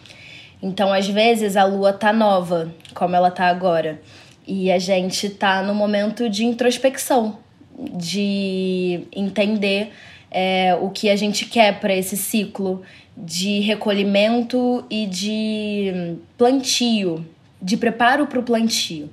Então, 0.61 0.93
às 0.93 1.07
vezes, 1.07 1.57
a 1.57 1.63
lua 1.63 1.91
tá 1.91 2.13
nova, 2.13 2.71
como 2.93 3.15
ela 3.15 3.31
tá 3.31 3.47
agora. 3.47 3.99
E 4.47 4.71
a 4.71 4.77
gente 4.77 5.31
tá 5.31 5.63
no 5.63 5.73
momento 5.73 6.29
de 6.29 6.45
introspecção, 6.45 7.39
de 7.75 9.07
entender 9.11 9.91
é, 10.33 10.75
o 10.81 10.89
que 10.89 11.09
a 11.09 11.15
gente 11.15 11.45
quer 11.45 11.79
para 11.79 11.93
esse 11.93 12.17
ciclo 12.17 12.81
de 13.15 13.59
recolhimento 13.59 14.83
e 14.89 15.05
de 15.05 16.15
plantio, 16.37 17.25
de 17.61 17.77
preparo 17.77 18.25
para 18.25 18.39
o 18.39 18.43
plantio. 18.43 19.09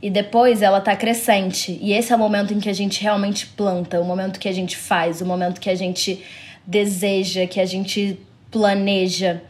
E 0.00 0.10
depois 0.10 0.62
ela 0.62 0.80
tá 0.80 0.96
crescente. 0.96 1.78
E 1.80 1.92
esse 1.92 2.12
é 2.12 2.16
o 2.16 2.18
momento 2.18 2.52
em 2.52 2.58
que 2.58 2.68
a 2.68 2.72
gente 2.72 3.00
realmente 3.00 3.46
planta, 3.46 4.00
o 4.00 4.04
momento 4.04 4.40
que 4.40 4.48
a 4.48 4.52
gente 4.52 4.76
faz, 4.76 5.20
o 5.20 5.26
momento 5.26 5.60
que 5.60 5.70
a 5.70 5.76
gente 5.76 6.20
deseja, 6.66 7.46
que 7.46 7.60
a 7.60 7.66
gente 7.66 8.18
planeja. 8.50 9.42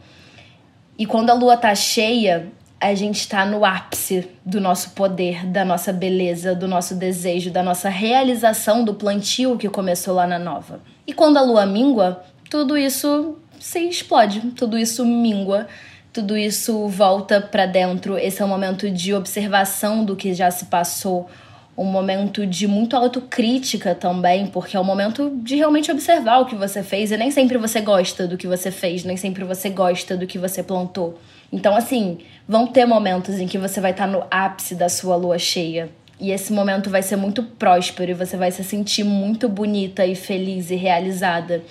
E 0.97 1.05
quando 1.07 1.31
a 1.31 1.33
lua 1.33 1.57
tá 1.57 1.73
cheia, 1.73 2.51
a 2.79 2.93
gente 2.93 3.21
está 3.21 3.45
no 3.45 3.65
ápice 3.65 4.29
do 4.45 4.59
nosso 4.59 4.91
poder, 4.91 5.45
da 5.47 5.63
nossa 5.65 5.91
beleza, 5.91 6.53
do 6.53 6.67
nosso 6.67 6.93
desejo, 6.93 7.49
da 7.49 7.63
nossa 7.63 7.89
realização 7.89 8.83
do 8.83 8.93
plantio 8.93 9.57
que 9.57 9.69
começou 9.69 10.13
lá 10.13 10.27
na 10.27 10.37
nova. 10.37 10.81
E 11.05 11.13
quando 11.13 11.37
a 11.37 11.41
lua 11.41 11.65
mingua, 11.65 12.23
tudo 12.49 12.77
isso 12.77 13.37
se 13.59 13.79
explode, 13.79 14.41
tudo 14.51 14.77
isso 14.77 15.05
mingua, 15.05 15.67
tudo 16.13 16.37
isso 16.37 16.87
volta 16.87 17.41
para 17.41 17.65
dentro. 17.65 18.17
Esse 18.17 18.41
é 18.41 18.45
um 18.45 18.47
momento 18.47 18.89
de 18.89 19.13
observação 19.13 20.05
do 20.05 20.15
que 20.15 20.33
já 20.33 20.49
se 20.51 20.65
passou, 20.65 21.29
um 21.77 21.83
momento 21.83 22.45
de 22.45 22.67
muito 22.67 22.95
autocrítica 22.95 23.95
também, 23.95 24.47
porque 24.47 24.77
é 24.77 24.79
o 24.79 24.83
momento 24.83 25.31
de 25.43 25.55
realmente 25.55 25.91
observar 25.91 26.39
o 26.39 26.45
que 26.45 26.55
você 26.55 26.83
fez 26.83 27.11
e 27.11 27.17
nem 27.17 27.31
sempre 27.31 27.57
você 27.57 27.81
gosta 27.81 28.27
do 28.27 28.37
que 28.37 28.47
você 28.47 28.69
fez, 28.69 29.03
nem 29.03 29.17
sempre 29.17 29.43
você 29.43 29.69
gosta 29.69 30.15
do 30.15 30.27
que 30.27 30.37
você 30.37 30.61
plantou. 30.61 31.19
Então, 31.51 31.75
assim, 31.75 32.19
vão 32.47 32.67
ter 32.67 32.85
momentos 32.85 33.39
em 33.39 33.47
que 33.47 33.57
você 33.57 33.81
vai 33.81 33.91
estar 33.91 34.07
no 34.07 34.23
ápice 34.29 34.75
da 34.75 34.87
sua 34.87 35.15
lua 35.15 35.39
cheia. 35.39 35.89
E 36.23 36.31
esse 36.31 36.53
momento 36.53 36.89
vai 36.89 37.03
ser 37.03 37.17
muito 37.17 37.43
próspero 37.43 38.11
e 38.11 38.13
você 38.13 38.37
vai 38.37 38.49
se 38.49 38.63
sentir 38.63 39.03
muito 39.03 39.49
bonita 39.49 40.05
e 40.05 40.15
feliz 40.15 40.71
e 40.71 40.75
realizada. 40.75 41.61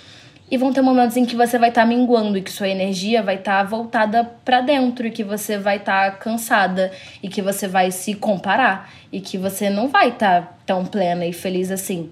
E 0.51 0.59
vão 0.59 0.75
ter 0.75 0.83
momentos 0.83 1.17
em 1.17 1.25
que 1.25 1.35
você 1.35 1.59
vai 1.59 1.71
estar 1.71 1.87
minguando 1.87 2.37
e 2.37 2.43
que 2.43 2.53
sua 2.53 2.69
energia 2.69 3.23
vai 3.23 3.37
estar 3.37 3.63
voltada 3.63 4.23
para 4.45 4.61
dentro 4.61 5.07
e 5.07 5.11
que 5.11 5.25
você 5.25 5.57
vai 5.57 5.79
estar 5.79 6.19
cansada 6.19 6.93
e 7.23 7.31
que 7.31 7.41
você 7.41 7.67
vai 7.67 7.91
se 7.91 8.13
comparar 8.13 8.93
e 9.11 9.23
que 9.23 9.39
você 9.39 9.71
não 9.71 9.89
vai 9.89 10.11
estar 10.11 10.61
tão 10.67 10.85
plena 10.85 11.25
e 11.25 11.33
feliz 11.33 11.71
assim. 11.71 12.11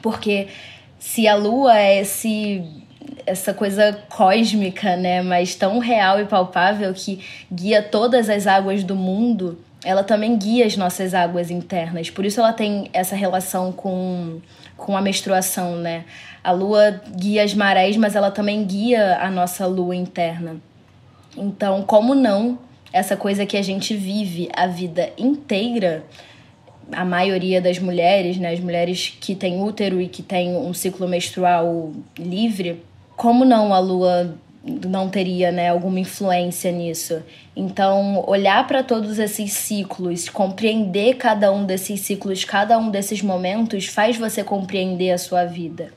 Porque 0.00 0.48
se 0.98 1.28
a 1.28 1.34
lua 1.34 1.78
é 1.78 2.00
esse 2.00 2.64
essa 3.26 3.52
coisa 3.52 3.92
cósmica, 4.08 4.96
né, 4.96 5.20
mas 5.20 5.54
tão 5.54 5.78
real 5.78 6.18
e 6.18 6.24
palpável 6.24 6.94
que 6.94 7.22
guia 7.52 7.82
todas 7.82 8.30
as 8.30 8.46
águas 8.46 8.82
do 8.82 8.96
mundo, 8.96 9.58
ela 9.88 10.04
também 10.04 10.36
guia 10.36 10.66
as 10.66 10.76
nossas 10.76 11.14
águas 11.14 11.50
internas. 11.50 12.10
Por 12.10 12.26
isso 12.26 12.40
ela 12.40 12.52
tem 12.52 12.90
essa 12.92 13.16
relação 13.16 13.72
com, 13.72 14.38
com 14.76 14.94
a 14.94 15.00
menstruação, 15.00 15.76
né? 15.76 16.04
A 16.44 16.52
lua 16.52 17.00
guia 17.16 17.42
as 17.42 17.54
marés, 17.54 17.96
mas 17.96 18.14
ela 18.14 18.30
também 18.30 18.66
guia 18.66 19.16
a 19.18 19.30
nossa 19.30 19.64
lua 19.64 19.96
interna. 19.96 20.56
Então, 21.34 21.80
como 21.80 22.14
não 22.14 22.58
essa 22.92 23.16
coisa 23.16 23.46
que 23.46 23.56
a 23.56 23.62
gente 23.62 23.96
vive 23.96 24.50
a 24.54 24.66
vida 24.66 25.10
inteira, 25.16 26.04
a 26.92 27.06
maioria 27.06 27.58
das 27.58 27.78
mulheres, 27.78 28.36
né, 28.36 28.52
as 28.52 28.60
mulheres 28.60 29.16
que 29.18 29.34
têm 29.34 29.62
útero 29.62 30.02
e 30.02 30.06
que 30.06 30.22
têm 30.22 30.54
um 30.54 30.74
ciclo 30.74 31.08
menstrual 31.08 31.92
livre, 32.18 32.84
como 33.16 33.42
não 33.42 33.72
a 33.72 33.78
lua 33.78 34.34
não 34.64 35.08
teria 35.08 35.50
né, 35.52 35.68
alguma 35.68 36.00
influência 36.00 36.70
nisso? 36.72 37.22
Então, 37.56 38.24
olhar 38.26 38.66
para 38.66 38.82
todos 38.82 39.18
esses 39.18 39.52
ciclos, 39.52 40.28
compreender 40.28 41.14
cada 41.16 41.52
um 41.52 41.64
desses 41.64 42.00
ciclos, 42.00 42.44
cada 42.44 42.78
um 42.78 42.90
desses 42.90 43.22
momentos, 43.22 43.86
faz 43.86 44.16
você 44.16 44.42
compreender 44.44 45.10
a 45.10 45.18
sua 45.18 45.44
vida. 45.44 45.92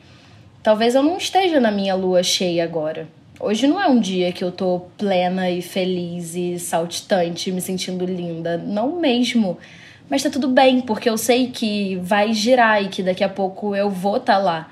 Talvez 0.63 0.95
eu 0.95 1.01
não 1.01 1.17
esteja 1.17 1.59
na 1.59 1.71
minha 1.71 1.95
lua 1.95 2.21
cheia 2.21 2.63
agora. 2.63 3.07
Hoje 3.39 3.65
não 3.65 3.81
é 3.81 3.87
um 3.87 3.99
dia 3.99 4.31
que 4.31 4.43
eu 4.43 4.51
tô 4.51 4.83
plena 4.95 5.49
e 5.49 5.63
feliz 5.63 6.35
e 6.35 6.59
saltitante, 6.59 7.51
me 7.51 7.59
sentindo 7.59 8.05
linda. 8.05 8.55
Não 8.55 8.99
mesmo. 8.99 9.57
Mas 10.07 10.21
tá 10.21 10.29
tudo 10.29 10.47
bem, 10.47 10.81
porque 10.81 11.09
eu 11.09 11.17
sei 11.17 11.47
que 11.47 11.95
vai 12.03 12.33
girar 12.33 12.83
e 12.83 12.89
que 12.89 13.01
daqui 13.01 13.23
a 13.23 13.29
pouco 13.29 13.75
eu 13.75 13.89
vou 13.89 14.17
estar 14.17 14.33
tá 14.35 14.39
lá. 14.39 14.71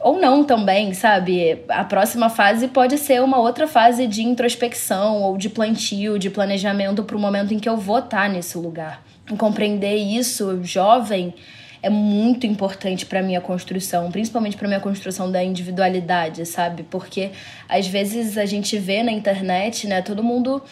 Ou 0.00 0.18
não 0.18 0.42
também, 0.42 0.94
sabe? 0.94 1.62
A 1.68 1.84
próxima 1.84 2.30
fase 2.30 2.68
pode 2.68 2.96
ser 2.96 3.22
uma 3.22 3.38
outra 3.38 3.68
fase 3.68 4.06
de 4.06 4.22
introspecção 4.22 5.22
ou 5.22 5.36
de 5.36 5.50
plantio, 5.50 6.18
de 6.18 6.30
planejamento 6.30 7.04
para 7.04 7.16
o 7.16 7.20
momento 7.20 7.52
em 7.52 7.58
que 7.58 7.68
eu 7.68 7.76
vou 7.76 7.98
estar 7.98 8.22
tá 8.22 8.28
nesse 8.28 8.56
lugar. 8.56 9.02
compreender 9.36 9.94
isso 9.96 10.64
jovem 10.64 11.34
é 11.82 11.88
muito 11.88 12.46
importante 12.46 13.06
para 13.06 13.22
minha 13.22 13.40
construção, 13.40 14.10
principalmente 14.10 14.56
para 14.56 14.68
minha 14.68 14.80
construção 14.80 15.30
da 15.30 15.42
individualidade, 15.44 16.44
sabe? 16.46 16.82
Porque 16.82 17.30
às 17.68 17.86
vezes 17.86 18.36
a 18.36 18.46
gente 18.46 18.78
vê 18.78 19.02
na 19.02 19.12
internet, 19.12 19.86
né, 19.86 20.02
todo 20.02 20.22
mundo 20.22 20.62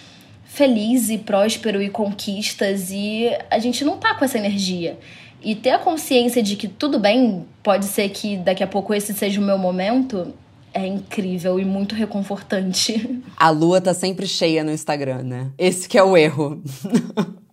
feliz 0.45 1.11
e 1.11 1.18
próspero 1.18 1.83
e 1.83 1.91
conquistas 1.91 2.91
e 2.91 3.31
a 3.51 3.59
gente 3.59 3.85
não 3.85 3.99
tá 3.99 4.14
com 4.14 4.24
essa 4.24 4.39
energia. 4.39 4.99
E 5.43 5.55
ter 5.55 5.70
a 5.70 5.78
consciência 5.78 6.43
de 6.43 6.57
que 6.57 6.66
tudo 6.66 6.99
bem, 6.99 7.47
pode 7.62 7.86
ser 7.86 8.09
que 8.09 8.36
daqui 8.36 8.62
a 8.62 8.66
pouco 8.66 8.93
esse 8.93 9.14
seja 9.14 9.41
o 9.41 9.45
meu 9.45 9.57
momento, 9.57 10.34
é 10.74 10.86
incrível 10.86 11.59
e 11.59 11.64
muito 11.64 11.95
reconfortante. 11.95 13.20
A 13.36 13.51
lua 13.51 13.80
tá 13.80 13.95
sempre 13.95 14.26
cheia 14.26 14.64
no 14.64 14.72
Instagram, 14.72 15.22
né? 15.22 15.51
Esse 15.57 15.89
que 15.89 15.97
é 15.97 16.03
o 16.03 16.16
erro. 16.16 16.62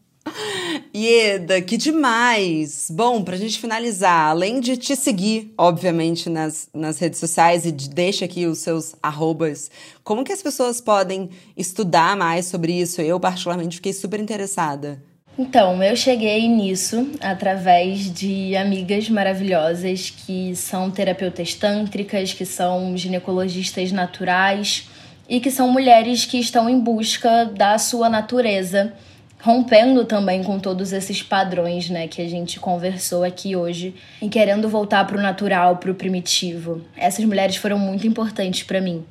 Ieda, 0.94 1.62
que 1.62 1.78
demais! 1.78 2.88
Bom, 2.90 3.22
pra 3.22 3.36
gente 3.36 3.60
finalizar, 3.60 4.30
além 4.30 4.60
de 4.60 4.78
te 4.78 4.96
seguir, 4.96 5.54
obviamente, 5.58 6.30
nas, 6.30 6.70
nas 6.74 6.98
redes 6.98 7.20
sociais 7.20 7.66
e 7.66 7.72
de, 7.72 7.90
deixa 7.90 8.26
aqui 8.26 8.46
os 8.46 8.60
seus 8.60 8.96
arrobas, 9.04 9.70
como 10.04 10.24
que 10.24 10.32
as 10.32 10.42
pessoas 10.42 10.80
podem 10.80 11.30
estudar 11.56 12.16
mais 12.16 12.46
sobre 12.46 12.74
isso? 12.74 13.02
Eu, 13.02 13.20
particularmente, 13.20 13.76
fiquei 13.76 13.94
super 13.94 14.20
interessada. 14.20 15.02
Então, 15.38 15.84
eu 15.84 15.98
cheguei 15.98 16.48
nisso 16.48 17.12
através 17.20 18.10
de 18.10 18.56
amigas 18.56 19.10
maravilhosas 19.10 20.10
que 20.10 20.56
são 20.56 20.90
terapeutas 20.90 21.54
tântricas, 21.54 22.32
que 22.32 22.46
são 22.46 22.96
ginecologistas 22.96 23.92
naturais 23.92 24.88
e 25.28 25.42
que 25.42 25.52
são 25.52 25.70
mulheres 25.70 26.26
que 26.26 26.40
estão 26.40 26.70
em 26.70 26.80
busca 26.80 27.46
da 27.46 27.78
sua 27.78 28.10
natureza, 28.10 28.94
rompendo 29.42 30.06
também 30.06 30.42
com 30.42 30.58
todos 30.58 30.94
esses 30.94 31.22
padrões, 31.22 31.90
né, 31.90 32.08
que 32.08 32.22
a 32.22 32.30
gente 32.30 32.58
conversou 32.58 33.22
aqui 33.22 33.58
hoje 33.58 33.94
e 34.22 34.30
querendo 34.30 34.70
voltar 34.70 35.06
para 35.06 35.18
o 35.18 35.22
natural, 35.22 35.78
para 35.78 35.92
o 35.92 35.96
primitivo. 35.96 36.82
Essas 36.96 37.26
mulheres 37.26 37.58
foram 37.58 37.78
muito 37.78 38.08
importantes 38.08 38.64
para 38.64 38.80
mim 38.80 39.04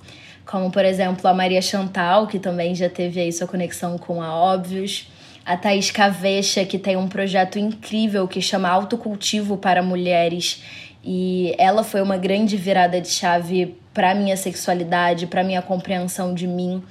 como 0.45 0.71
por 0.71 0.85
exemplo 0.85 1.27
a 1.27 1.33
Maria 1.33 1.63
Chantal, 1.63 2.27
que 2.27 2.39
também 2.39 2.75
já 2.75 2.89
teve 2.89 3.19
aí 3.19 3.33
sua 3.33 3.47
conexão 3.47 3.97
com 3.97 4.21
a 4.21 4.35
Óbvios, 4.35 5.09
a 5.45 5.57
Thaís 5.57 5.91
Cavecha, 5.91 6.65
que 6.65 6.79
tem 6.79 6.97
um 6.97 7.07
projeto 7.07 7.59
incrível 7.59 8.27
que 8.27 8.41
chama 8.41 8.69
Autocultivo 8.69 9.57
para 9.57 9.83
Mulheres. 9.83 10.63
E 11.05 11.55
ela 11.59 11.85
foi 11.85 12.01
uma 12.01 12.17
grande 12.17 12.57
virada 12.57 13.01
de 13.01 13.09
chave 13.09 13.77
para 13.93 14.15
minha 14.15 14.37
sexualidade, 14.37 15.27
para 15.27 15.45
minha 15.45 15.61
compreensão 15.61 16.33
de 16.33 16.47
mim. 16.47 16.83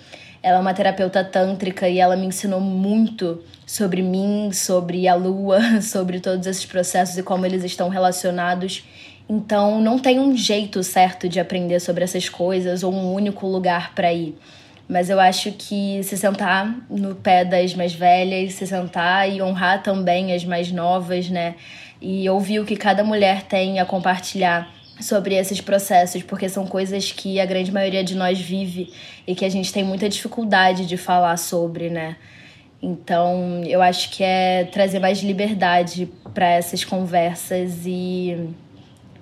Ela 0.42 0.58
é 0.58 0.62
uma 0.62 0.74
terapeuta 0.74 1.24
tântrica 1.24 1.90
e 1.90 2.00
ela 2.00 2.16
me 2.16 2.28
ensinou 2.28 2.60
muito 2.60 3.42
sobre 3.66 4.04
mim, 4.04 4.52
sobre 4.52 5.08
a 5.08 5.16
lua, 5.16 5.82
sobre 5.82 6.20
todos 6.20 6.46
esses 6.46 6.66
processos 6.66 7.18
e 7.18 7.24
como 7.24 7.46
eles 7.46 7.64
estão 7.64 7.90
relacionados. 7.90 8.84
Então, 9.28 9.82
não 9.82 9.98
tem 9.98 10.20
um 10.20 10.36
jeito 10.36 10.84
certo 10.84 11.28
de 11.28 11.40
aprender 11.40 11.80
sobre 11.80 12.04
essas 12.04 12.30
coisas 12.30 12.84
ou 12.84 12.94
um 12.94 13.14
único 13.14 13.48
lugar 13.48 13.96
para 13.96 14.14
ir. 14.14 14.38
Mas 14.94 15.10
eu 15.10 15.20
acho 15.20 15.52
que 15.54 16.04
se 16.04 16.16
sentar 16.16 16.72
no 16.88 17.16
pé 17.16 17.44
das 17.44 17.74
mais 17.74 17.96
velhas, 17.96 18.54
se 18.54 18.68
sentar 18.68 19.28
e 19.28 19.42
honrar 19.42 19.82
também 19.82 20.32
as 20.32 20.46
mais 20.46 20.72
novas, 20.72 21.32
né? 21.32 21.56
E 22.00 22.30
ouvir 22.30 22.60
o 22.60 22.66
que 22.66 22.76
cada 22.76 23.04
mulher 23.04 23.42
tem 23.42 23.80
a 23.80 23.86
compartilhar 23.88 24.72
sobre 25.02 25.34
esses 25.34 25.60
processos, 25.60 26.22
porque 26.22 26.48
são 26.48 26.68
coisas 26.68 27.12
que 27.12 27.40
a 27.40 27.46
grande 27.48 27.72
maioria 27.72 28.04
de 28.04 28.14
nós 28.14 28.40
vive 28.40 28.94
e 29.26 29.34
que 29.34 29.44
a 29.44 29.50
gente 29.50 29.74
tem 29.74 29.84
muita 29.84 30.08
dificuldade 30.08 30.86
de 30.86 30.96
falar 30.96 31.38
sobre, 31.38 31.90
né? 31.90 32.16
Então, 32.80 33.64
eu 33.66 33.82
acho 33.82 34.12
que 34.12 34.24
é 34.24 34.66
trazer 34.66 35.00
mais 35.00 35.24
liberdade 35.24 36.08
para 36.36 36.46
essas 36.52 36.86
conversas 36.86 37.84
e 37.88 38.48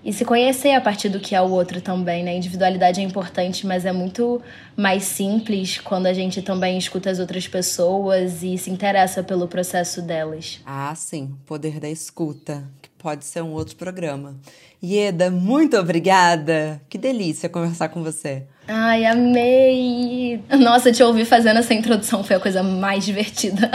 e 0.03 0.11
se 0.11 0.25
conhecer 0.25 0.71
a 0.71 0.81
partir 0.81 1.09
do 1.09 1.19
que 1.19 1.35
é 1.35 1.41
o 1.41 1.49
outro 1.49 1.79
também, 1.79 2.23
né? 2.23 2.35
Individualidade 2.35 2.99
é 2.99 3.03
importante, 3.03 3.67
mas 3.67 3.85
é 3.85 3.91
muito 3.91 4.41
mais 4.75 5.03
simples 5.03 5.77
quando 5.77 6.07
a 6.07 6.13
gente 6.13 6.41
também 6.41 6.77
escuta 6.77 7.09
as 7.09 7.19
outras 7.19 7.47
pessoas 7.47 8.41
e 8.41 8.57
se 8.57 8.71
interessa 8.71 9.23
pelo 9.23 9.47
processo 9.47 10.01
delas. 10.01 10.59
Ah, 10.65 10.93
sim, 10.95 11.35
poder 11.45 11.79
da 11.79 11.89
escuta, 11.89 12.63
que 12.81 12.89
pode 12.97 13.25
ser 13.25 13.43
um 13.43 13.51
outro 13.51 13.75
programa. 13.75 14.35
Ieda, 14.83 15.29
muito 15.29 15.77
obrigada. 15.77 16.81
Que 16.89 16.97
delícia 16.97 17.47
conversar 17.47 17.89
com 17.89 18.01
você. 18.01 18.43
Ai, 18.73 19.03
amei! 19.05 20.41
Nossa, 20.57 20.93
te 20.93 21.03
ouvir 21.03 21.25
fazendo 21.25 21.57
essa 21.57 21.73
introdução 21.73 22.23
foi 22.23 22.37
a 22.37 22.39
coisa 22.39 22.63
mais 22.63 23.03
divertida. 23.03 23.69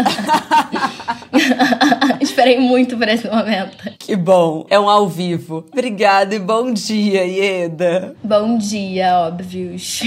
Esperei 2.18 2.58
muito 2.58 2.96
por 2.96 3.06
esse 3.06 3.28
momento. 3.28 3.76
Que 3.98 4.16
bom, 4.16 4.64
é 4.70 4.80
um 4.80 4.88
ao 4.88 5.06
vivo. 5.06 5.66
Obrigada 5.70 6.34
e 6.34 6.38
bom 6.38 6.72
dia, 6.72 7.26
Ieda. 7.26 8.16
Bom 8.24 8.56
dia, 8.56 9.18
óbvios. 9.18 10.00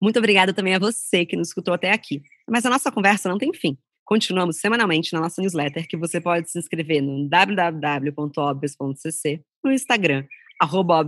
Muito 0.00 0.18
obrigada 0.20 0.54
também 0.54 0.76
a 0.76 0.78
você 0.78 1.26
que 1.26 1.36
nos 1.36 1.48
escutou 1.48 1.74
até 1.74 1.90
aqui. 1.90 2.22
Mas 2.48 2.64
a 2.64 2.70
nossa 2.70 2.92
conversa 2.92 3.28
não 3.28 3.36
tem 3.36 3.52
fim. 3.52 3.76
Continuamos 4.08 4.56
semanalmente 4.56 5.12
na 5.12 5.20
nossa 5.20 5.42
newsletter, 5.42 5.86
que 5.86 5.94
você 5.94 6.18
pode 6.18 6.50
se 6.50 6.58
inscrever 6.58 7.02
no 7.02 7.28
www.obvious.cc, 7.28 9.44
no 9.62 9.70
Instagram, 9.70 10.24
arroba 10.58 11.06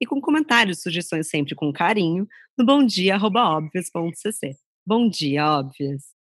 e 0.00 0.06
com 0.06 0.18
comentários 0.18 0.78
e 0.78 0.82
sugestões 0.84 1.28
sempre 1.28 1.54
com 1.54 1.70
carinho, 1.70 2.26
no 2.56 2.64
bomdia.obvious.cc. 2.64 4.56
Bom 4.86 5.06
dia, 5.06 5.46
óbvias! 5.46 6.21